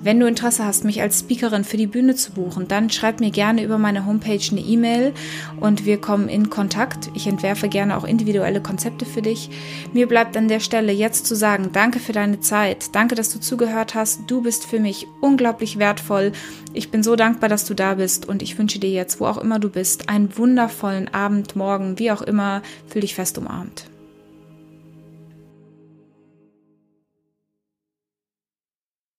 Wenn 0.00 0.20
du 0.20 0.26
Interesse 0.26 0.64
hast, 0.64 0.84
mich 0.84 1.02
als 1.02 1.18
Speakerin 1.20 1.64
für 1.64 1.76
die 1.76 1.88
Bühne 1.88 2.14
zu 2.14 2.32
buchen, 2.32 2.68
dann 2.68 2.88
schreib 2.88 3.18
mir 3.18 3.30
gerne 3.30 3.64
über 3.64 3.78
meine 3.78 4.06
Homepage 4.06 4.40
eine 4.50 4.60
E-Mail 4.60 5.12
und 5.58 5.86
wir 5.86 6.00
kommen 6.00 6.28
in 6.28 6.50
Kontakt. 6.50 7.10
Ich 7.14 7.26
entwerfe 7.26 7.68
gerne 7.68 7.96
auch 7.96 8.04
individuelle 8.04 8.62
Konzepte 8.62 9.04
für 9.04 9.22
dich. 9.22 9.50
Mir 9.92 10.06
bleibt 10.06 10.36
an 10.36 10.46
der 10.46 10.60
Stelle 10.60 10.92
jetzt 10.92 11.26
zu 11.26 11.34
sagen, 11.34 11.70
danke 11.72 11.98
für 11.98 12.12
deine 12.12 12.38
Zeit. 12.38 12.94
Danke, 12.94 13.16
dass 13.16 13.32
du 13.32 13.40
zugehört 13.40 13.96
hast. 13.96 14.20
Du 14.28 14.42
bist 14.42 14.66
für 14.66 14.78
mich 14.78 15.08
unglaublich 15.20 15.78
wertvoll. 15.78 16.30
Ich 16.72 16.90
bin 16.90 17.02
so 17.02 17.16
dankbar, 17.16 17.48
dass 17.48 17.64
du 17.64 17.74
da 17.74 17.94
bist 17.94 18.28
und 18.28 18.40
ich 18.40 18.56
wünsche 18.56 18.78
dir 18.78 18.90
jetzt, 18.90 19.18
wo 19.18 19.26
auch 19.26 19.38
immer 19.38 19.58
du 19.58 19.68
bist, 19.68 20.08
einen 20.08 20.36
wundervollen 20.38 21.12
Abend, 21.12 21.56
morgen, 21.56 21.98
wie 21.98 22.12
auch 22.12 22.22
immer. 22.22 22.62
Fühl 22.86 23.02
dich 23.02 23.16
fest 23.16 23.36
umarmt. 23.36 23.86